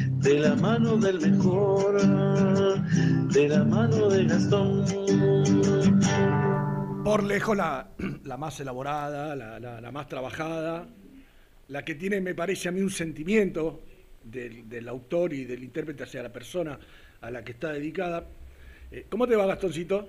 [0.21, 4.85] de la mano del mejor, de la mano de Gastón.
[7.03, 7.87] Por lejos la,
[8.23, 10.87] la más elaborada, la, la- la más trabajada,
[11.69, 13.81] la que tiene, me parece a mí, un sentimiento
[14.23, 16.77] del, del autor y del intérprete hacia la persona
[17.21, 18.23] a la que está dedicada.
[18.91, 20.07] Eh, ¿Cómo te va, Gastoncito?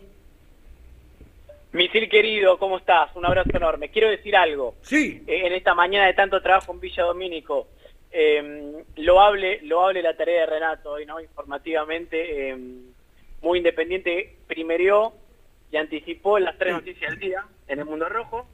[1.72, 3.10] Misil querido, ¿cómo estás?
[3.16, 3.88] Un abrazo enorme.
[3.88, 4.74] Quiero decir algo.
[4.82, 5.22] Sí.
[5.26, 7.68] Eh, en esta mañana de tanto trabajo en Villa Domínico,
[8.12, 11.20] eh, loable, loable la tarea de Renato hoy, ¿no?
[11.20, 12.56] Informativamente, eh,
[13.40, 15.12] muy independiente, primerió
[15.70, 18.46] y anticipó las tres noticias del día en el Mundo Rojo,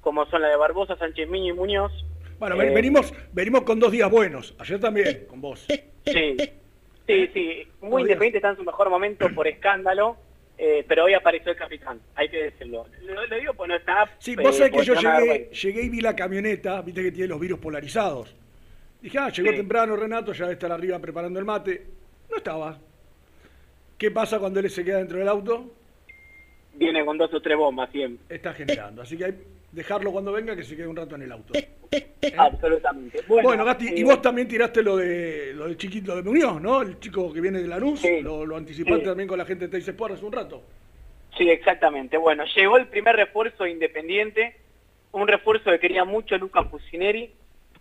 [0.00, 1.92] como son la de Barbosa, Sánchez Miño y Muñoz.
[2.38, 4.54] Bueno, Eh, ven- venimos, venimos con dos días buenos.
[4.58, 5.66] Ayer también, con vos.
[6.04, 6.36] Sí,
[7.06, 7.66] sí, sí.
[7.80, 10.16] Muy independiente está en su mejor momento por escándalo,
[10.58, 12.86] eh, pero hoy apareció el capitán, hay que decirlo.
[13.02, 14.10] Lo, lo digo pues no está...
[14.18, 17.12] Sí, eh, vos sabés que por yo llegué, llegué y vi la camioneta, viste que
[17.12, 18.34] tiene los virus polarizados.
[19.06, 19.56] Dije, ah, llegó Sí.
[19.58, 21.80] temprano Renato, ya debe estar arriba preparando el mate.
[22.28, 22.76] No estaba.
[23.96, 25.70] ¿Qué pasa cuando él se queda dentro del auto?
[26.74, 28.34] viene con dos o tres bombas siempre.
[28.36, 29.02] Está generando.
[29.02, 29.34] Así que hay
[29.70, 31.52] dejarlo cuando venga que se quede un rato en el auto.
[32.36, 33.22] Absolutamente.
[33.28, 36.60] Bueno, Bueno, Gasti, y eh, vos también tiraste lo de lo del chiquito de Muñoz,
[36.60, 36.82] ¿no?
[36.82, 39.06] El chico que viene de Lanús, lo, lo anticipaste Sí.
[39.06, 40.64] también con la gente de Teis Sport hace un rato.
[41.38, 42.16] Sí, exactamente.
[42.18, 44.56] Bueno, llegó el primer refuerzo independiente,
[45.12, 47.30] un refuerzo que quería mucho Lucas Pusineri,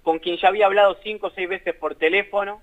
[0.05, 2.61] con quien ya había hablado cinco o seis veces por teléfono,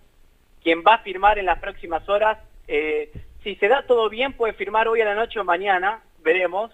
[0.63, 2.39] quien va a firmar en las próximas horas.
[2.69, 3.11] Eh,
[3.43, 6.71] si se da todo bien, puede firmar hoy a la noche o mañana, veremos.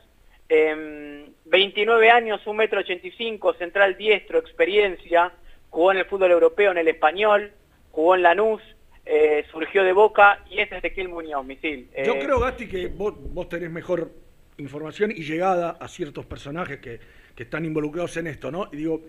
[0.51, 5.32] Em, 29 años, 1,85 metro 85, central diestro, experiencia,
[5.70, 7.51] jugó en el fútbol europeo, en el español,
[7.90, 8.61] jugó en Lanús,
[9.07, 11.89] eh, surgió de Boca y es Ezequiel Muñoz, misil.
[12.05, 14.11] Yo Eh, creo, Gasti, que vos, vos tenés mejor
[14.59, 17.01] información y llegada a ciertos personajes que,
[17.35, 18.69] que están involucrados en esto, ¿no?
[18.70, 19.01] Y digo,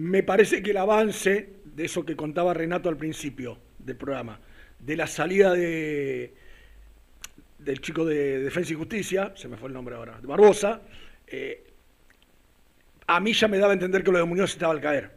[0.00, 4.40] me parece que el avance de eso que contaba Renato al principio del programa,
[4.78, 6.32] de la salida de
[7.58, 10.80] del chico de Defensa y Justicia, se me fue el nombre ahora, de Barbosa,
[11.26, 11.62] eh,
[13.06, 15.10] a mí ya me daba a entender que lo de Muñoz estaba al caer.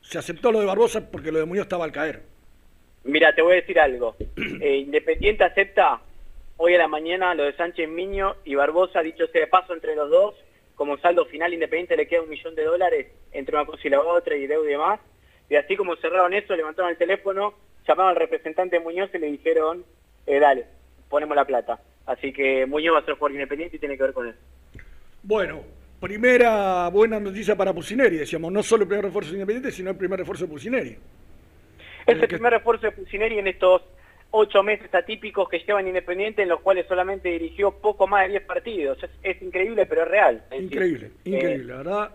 [0.00, 2.22] Se aceptó lo de Barbosa porque lo de Muñoz estaba al caer.
[3.02, 4.16] Mira, te voy a decir algo.
[4.60, 6.00] Eh, Independiente acepta
[6.58, 9.96] hoy a la mañana lo de Sánchez Miño y Barbosa, dicho sea de paso entre
[9.96, 10.36] los dos,
[10.80, 14.00] como saldo final Independiente le queda un millón de dólares entre una cosa y la
[14.00, 14.98] otra y deuda y demás.
[15.50, 17.52] Y así como cerraron eso, levantaron el teléfono,
[17.86, 19.84] llamaron al representante Muñoz y le dijeron,
[20.26, 20.64] eh, dale,
[21.10, 21.78] ponemos la plata.
[22.06, 24.38] Así que Muñoz va a ser jugador Independiente y tiene que ver con eso.
[25.22, 25.60] Bueno,
[26.00, 29.96] primera buena noticia para Pusineri, decíamos, no solo el primer refuerzo de Independiente, sino el
[29.96, 30.96] primer refuerzo de Pusineri.
[32.06, 33.82] Es el primer refuerzo de Pusineri en estos
[34.32, 38.42] ocho meses atípicos que llevan Independiente, en los cuales solamente dirigió poco más de 10
[38.44, 39.02] partidos.
[39.02, 40.36] Es, es increíble, pero es real.
[40.44, 42.10] Es decir, Increíble, eh, increíble, la verdad.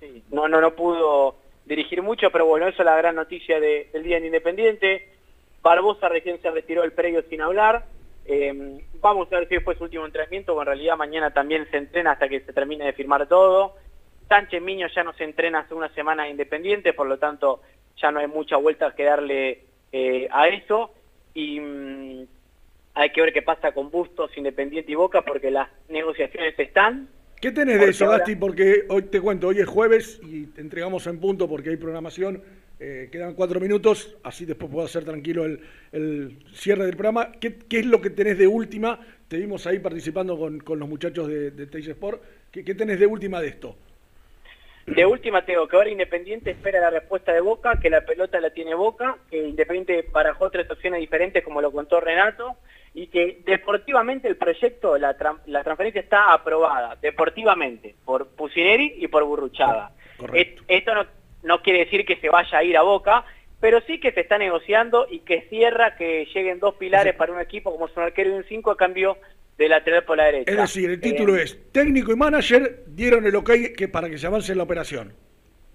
[0.00, 3.88] sí, no, no, no pudo dirigir mucho, pero bueno, eso es la gran noticia de-
[3.92, 5.08] del día en Independiente.
[5.62, 7.84] Barbosa recién se retiró del predio sin hablar.
[8.24, 11.78] Eh, vamos a ver si fue su último entrenamiento, o en realidad mañana también se
[11.78, 13.74] entrena hasta que se termine de firmar todo.
[14.28, 17.62] Sánchez Miño ya no se entrena hace una semana en Independiente, por lo tanto
[18.00, 20.92] ya no hay muchas vueltas que darle eh, a eso.
[21.34, 22.26] Y mm,
[22.94, 27.08] hay que ver qué pasa con Bustos, Independiente y Boca, porque las negociaciones están.
[27.40, 28.34] ¿Qué tenés de eso, ahora- Gasti?
[28.34, 32.42] Porque hoy te cuento, hoy es jueves y te entregamos en punto porque hay programación.
[32.80, 35.60] eh, quedan cuatro minutos, así después puedo hacer tranquilo el,
[35.90, 37.32] el cierre del programa.
[37.32, 39.00] ¿Qué, qué es lo que tenés de última?
[39.26, 42.22] Te vimos ahí participando con, con los muchachos de, de Sport.
[42.52, 43.76] ¿Qué, qué tenés de última de esto?
[44.94, 48.50] De última tengo que ahora Independiente espera la respuesta de Boca, que la pelota la
[48.50, 52.56] tiene Boca, que Independiente barajó tres opciones diferentes como lo contó Renato,
[52.94, 55.14] y que deportivamente el proyecto, la,
[55.46, 59.92] la transferencia está aprobada, deportivamente, por Pusineri y por Burruchaga.
[60.66, 61.06] Esto no,
[61.42, 63.24] no quiere decir que se vaya a ir a Boca,
[63.60, 67.40] pero sí que se está negociando y que cierra que lleguen dos pilares para un
[67.40, 69.16] equipo como son arquero y un cinco a cambio
[69.58, 70.50] de lateral por la derecha.
[70.50, 74.16] Es decir, el título Eh, es técnico y manager dieron el ok que para que
[74.16, 75.12] se avance en la operación.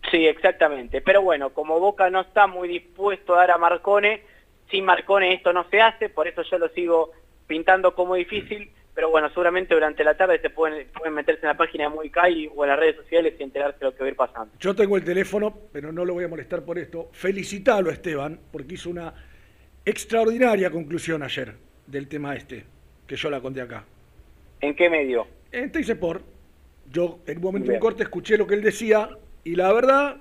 [0.10, 1.02] Sí, exactamente.
[1.02, 4.24] Pero bueno, como Boca no está muy dispuesto a dar a Marcone,
[4.72, 7.12] sin Marcone esto no se hace, por eso yo lo sigo
[7.46, 8.72] pintando como difícil.
[8.96, 12.12] Pero bueno, seguramente durante la tarde se pueden, pueden meterse en la página de Muy
[12.12, 14.54] Kai o en las redes sociales y enterarse de lo que va a ir pasando.
[14.60, 17.10] Yo tengo el teléfono, pero no lo voy a molestar por esto.
[17.12, 19.12] Felicitalo, Esteban, porque hizo una
[19.84, 21.56] extraordinaria conclusión ayer
[21.88, 22.66] del tema este,
[23.08, 23.86] que yo la conté acá.
[24.62, 25.28] ¿En qué medio?
[25.52, 26.24] En Sport,
[26.92, 29.10] yo en un momento en corte escuché lo que él decía
[29.44, 30.18] y la verdad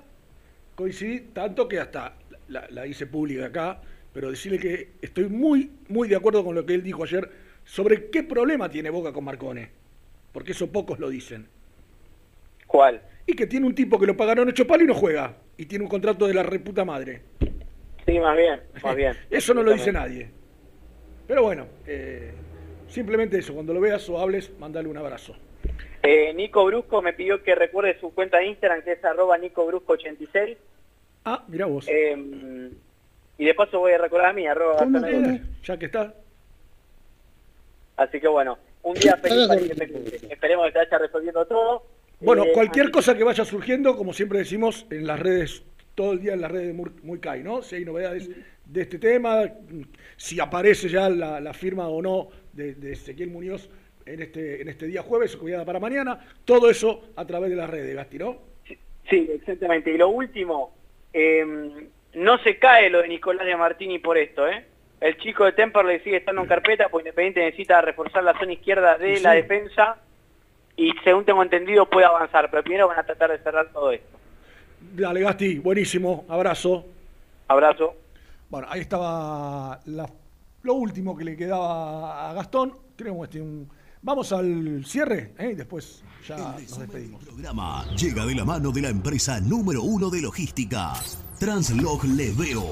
[0.75, 2.15] coincidí tanto que hasta
[2.47, 3.81] la, la hice pública acá,
[4.13, 7.29] pero decirle que estoy muy, muy de acuerdo con lo que él dijo ayer
[7.65, 9.69] sobre qué problema tiene Boca con Marcone,
[10.31, 11.47] porque eso pocos lo dicen.
[12.67, 13.01] ¿Cuál?
[13.25, 15.83] Y que tiene un tipo que lo pagaron ocho palos y no juega, y tiene
[15.83, 17.21] un contrato de la reputa madre.
[18.05, 19.15] Sí, más bien, más bien.
[19.29, 20.29] Eso no lo dice nadie.
[21.27, 22.33] Pero bueno, eh,
[22.97, 25.35] simplemente eso, cuando lo veas o hables, mandale un abrazo.
[26.03, 29.65] Eh, Nico Brusco me pidió que recuerde su cuenta de Instagram, que es arroba Nico
[29.65, 30.57] Brusco 86.
[31.25, 31.87] Ah, mira vos.
[31.89, 32.69] Eh,
[33.37, 35.41] y de paso voy a recordar a mí, arroba ¿Cómo Gastón que?
[35.65, 36.13] Ya que está.
[37.97, 40.15] Así que bueno, un día feliz para Independiente.
[40.29, 41.83] Esperemos que se vaya resolviendo todo.
[42.19, 45.63] Bueno, Eh, cualquier cosa que vaya surgiendo, como siempre decimos, en las redes,
[45.95, 47.61] todo el día en las redes de Mur- Muy Kai, ¿no?
[47.61, 48.29] Si hay novedades
[48.65, 49.43] de este tema,
[50.17, 53.69] si aparece ya la, la firma o no de, de Ezequiel Muñoz
[54.05, 57.69] en este, en este día jueves, cuidada para mañana, todo eso a través de las
[57.69, 58.37] redes, Gasti, ¿no?
[59.09, 59.91] Sí, exactamente.
[59.91, 60.73] Y lo último,
[61.13, 61.45] eh,
[62.13, 64.65] no se cae lo de Nicolás de Martini por esto, ¿eh?
[65.01, 68.97] El chico de Temperley sigue estando en carpeta, porque Independiente necesita reforzar la zona izquierda
[68.97, 69.23] de Sí.
[69.23, 69.97] la defensa
[70.77, 74.17] y según tengo entendido puede avanzar, pero primero van a tratar de cerrar todo esto.
[74.95, 76.85] Dale, Gasti, buenísimo, abrazo.
[77.47, 77.95] Abrazo.
[78.49, 80.09] Bueno, ahí estaba la-
[80.63, 82.75] lo último que le quedaba a Gastón.
[82.95, 83.69] Tenemos este, un
[84.05, 85.51] Vamos al cierre ¿eh?
[85.53, 87.21] y después ya nos despedimos.
[87.21, 90.91] El programa llega de la mano de la empresa número uno de logística,
[91.39, 92.65] Translog Leveo.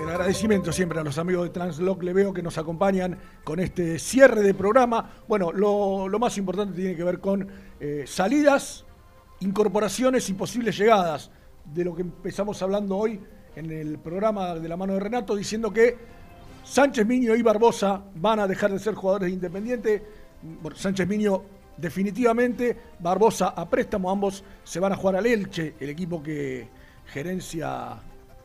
[0.00, 4.42] El agradecimiento siempre a los amigos de Transloc Leveo que nos acompañan con este cierre
[4.42, 5.10] de programa.
[5.26, 7.48] Bueno, lo, lo más importante tiene que ver con
[7.80, 8.84] eh, salidas,
[9.40, 11.32] incorporaciones y posibles llegadas,
[11.64, 13.20] de lo que empezamos hablando hoy
[13.56, 15.96] en el programa de la mano de Renato, diciendo que
[16.64, 20.02] Sánchez Miño y Barbosa van a dejar de ser jugadores de Independiente.
[20.74, 21.42] Sánchez Miño
[21.76, 26.68] definitivamente, Barbosa a préstamo, ambos se van a jugar al Elche, el equipo que
[27.06, 27.98] gerencia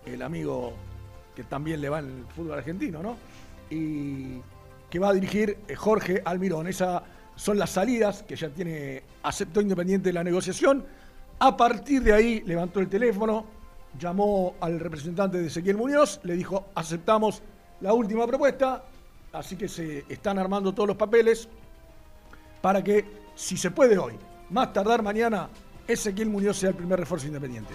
[0.06, 0.74] el amigo
[1.36, 3.18] que también le va en el fútbol argentino, ¿no?
[3.70, 4.40] Y
[4.90, 6.68] que va a dirigir eh, Jorge Almirón.
[6.68, 7.04] Esas
[7.36, 10.86] son las salidas que ya tiene, aceptó Independiente la negociación.
[11.40, 13.46] A partir de ahí levantó el teléfono,
[14.00, 17.42] llamó al representante de Ezequiel Muñoz, le dijo, aceptamos
[17.82, 18.84] la última propuesta,
[19.34, 21.48] así que se están armando todos los papeles
[22.62, 23.06] para que,
[23.36, 24.14] si se puede hoy,
[24.50, 25.50] más tardar mañana,
[25.88, 27.74] Ezequiel Muñoz sea el primer refuerzo independiente.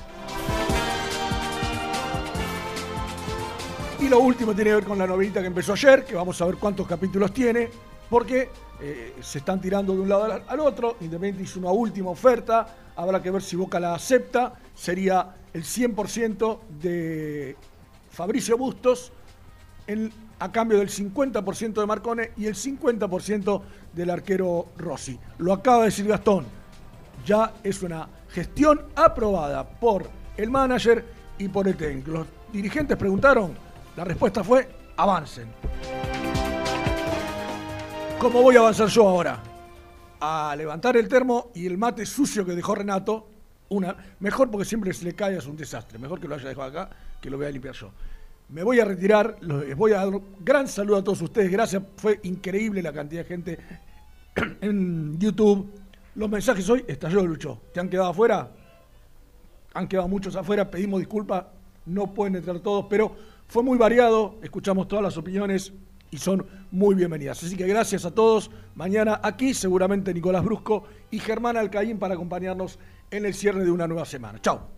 [4.01, 6.47] Y lo último tiene que ver con la novelita que empezó ayer, que vamos a
[6.47, 7.69] ver cuántos capítulos tiene,
[8.09, 8.49] porque
[8.81, 10.97] eh, se están tirando de un lado al, al otro.
[11.01, 12.67] Independiente hizo una última oferta,
[12.97, 14.55] habrá que ver si Boca la acepta.
[14.75, 17.57] Sería el 100% de
[18.11, 19.13] Fabricio Bustos
[20.39, 23.63] a cambio del 50% de Marcone y el 50%
[23.93, 25.19] del arquero Rossi.
[25.39, 26.47] Lo acaba de decir Gastón.
[27.27, 31.05] Ya es una gestión aprobada por el manager
[31.39, 32.13] y por el técnico.
[32.13, 33.53] Los dirigentes preguntaron,
[33.97, 35.49] la respuesta fue avancen.
[38.19, 39.43] ¿Cómo voy a avanzar yo ahora?
[40.21, 43.27] A levantar el termo y el mate sucio que dejó Renato.
[44.19, 45.99] Mejor porque siempre se le cae es un desastre.
[45.99, 46.91] Mejor que lo haya dejado acá
[47.21, 47.91] que lo voy a limpiar yo.
[48.49, 51.53] Me voy a retirar, les voy a dar un gran saludo a todos ustedes.
[51.53, 53.59] Gracias, fue increíble la cantidad de gente
[54.61, 55.71] en YouTube.
[56.17, 57.61] Los mensajes hoy estalló Lucho.
[57.73, 58.51] ¿Te han quedado afuera?
[59.75, 61.45] Han quedado muchos afuera, pedimos disculpas,
[61.87, 63.15] no pueden entrar todos, pero
[63.47, 65.73] fue muy variado, escuchamos todas las opiniones
[66.11, 67.43] y son muy bienvenidas.
[67.43, 68.51] Así que gracias a todos.
[68.75, 72.81] Mañana aquí seguramente Nicolás Brusco y Germán Alcaín para acompañarnos
[73.11, 74.41] en el cierre de una nueva semana.
[74.41, 74.69] Chao.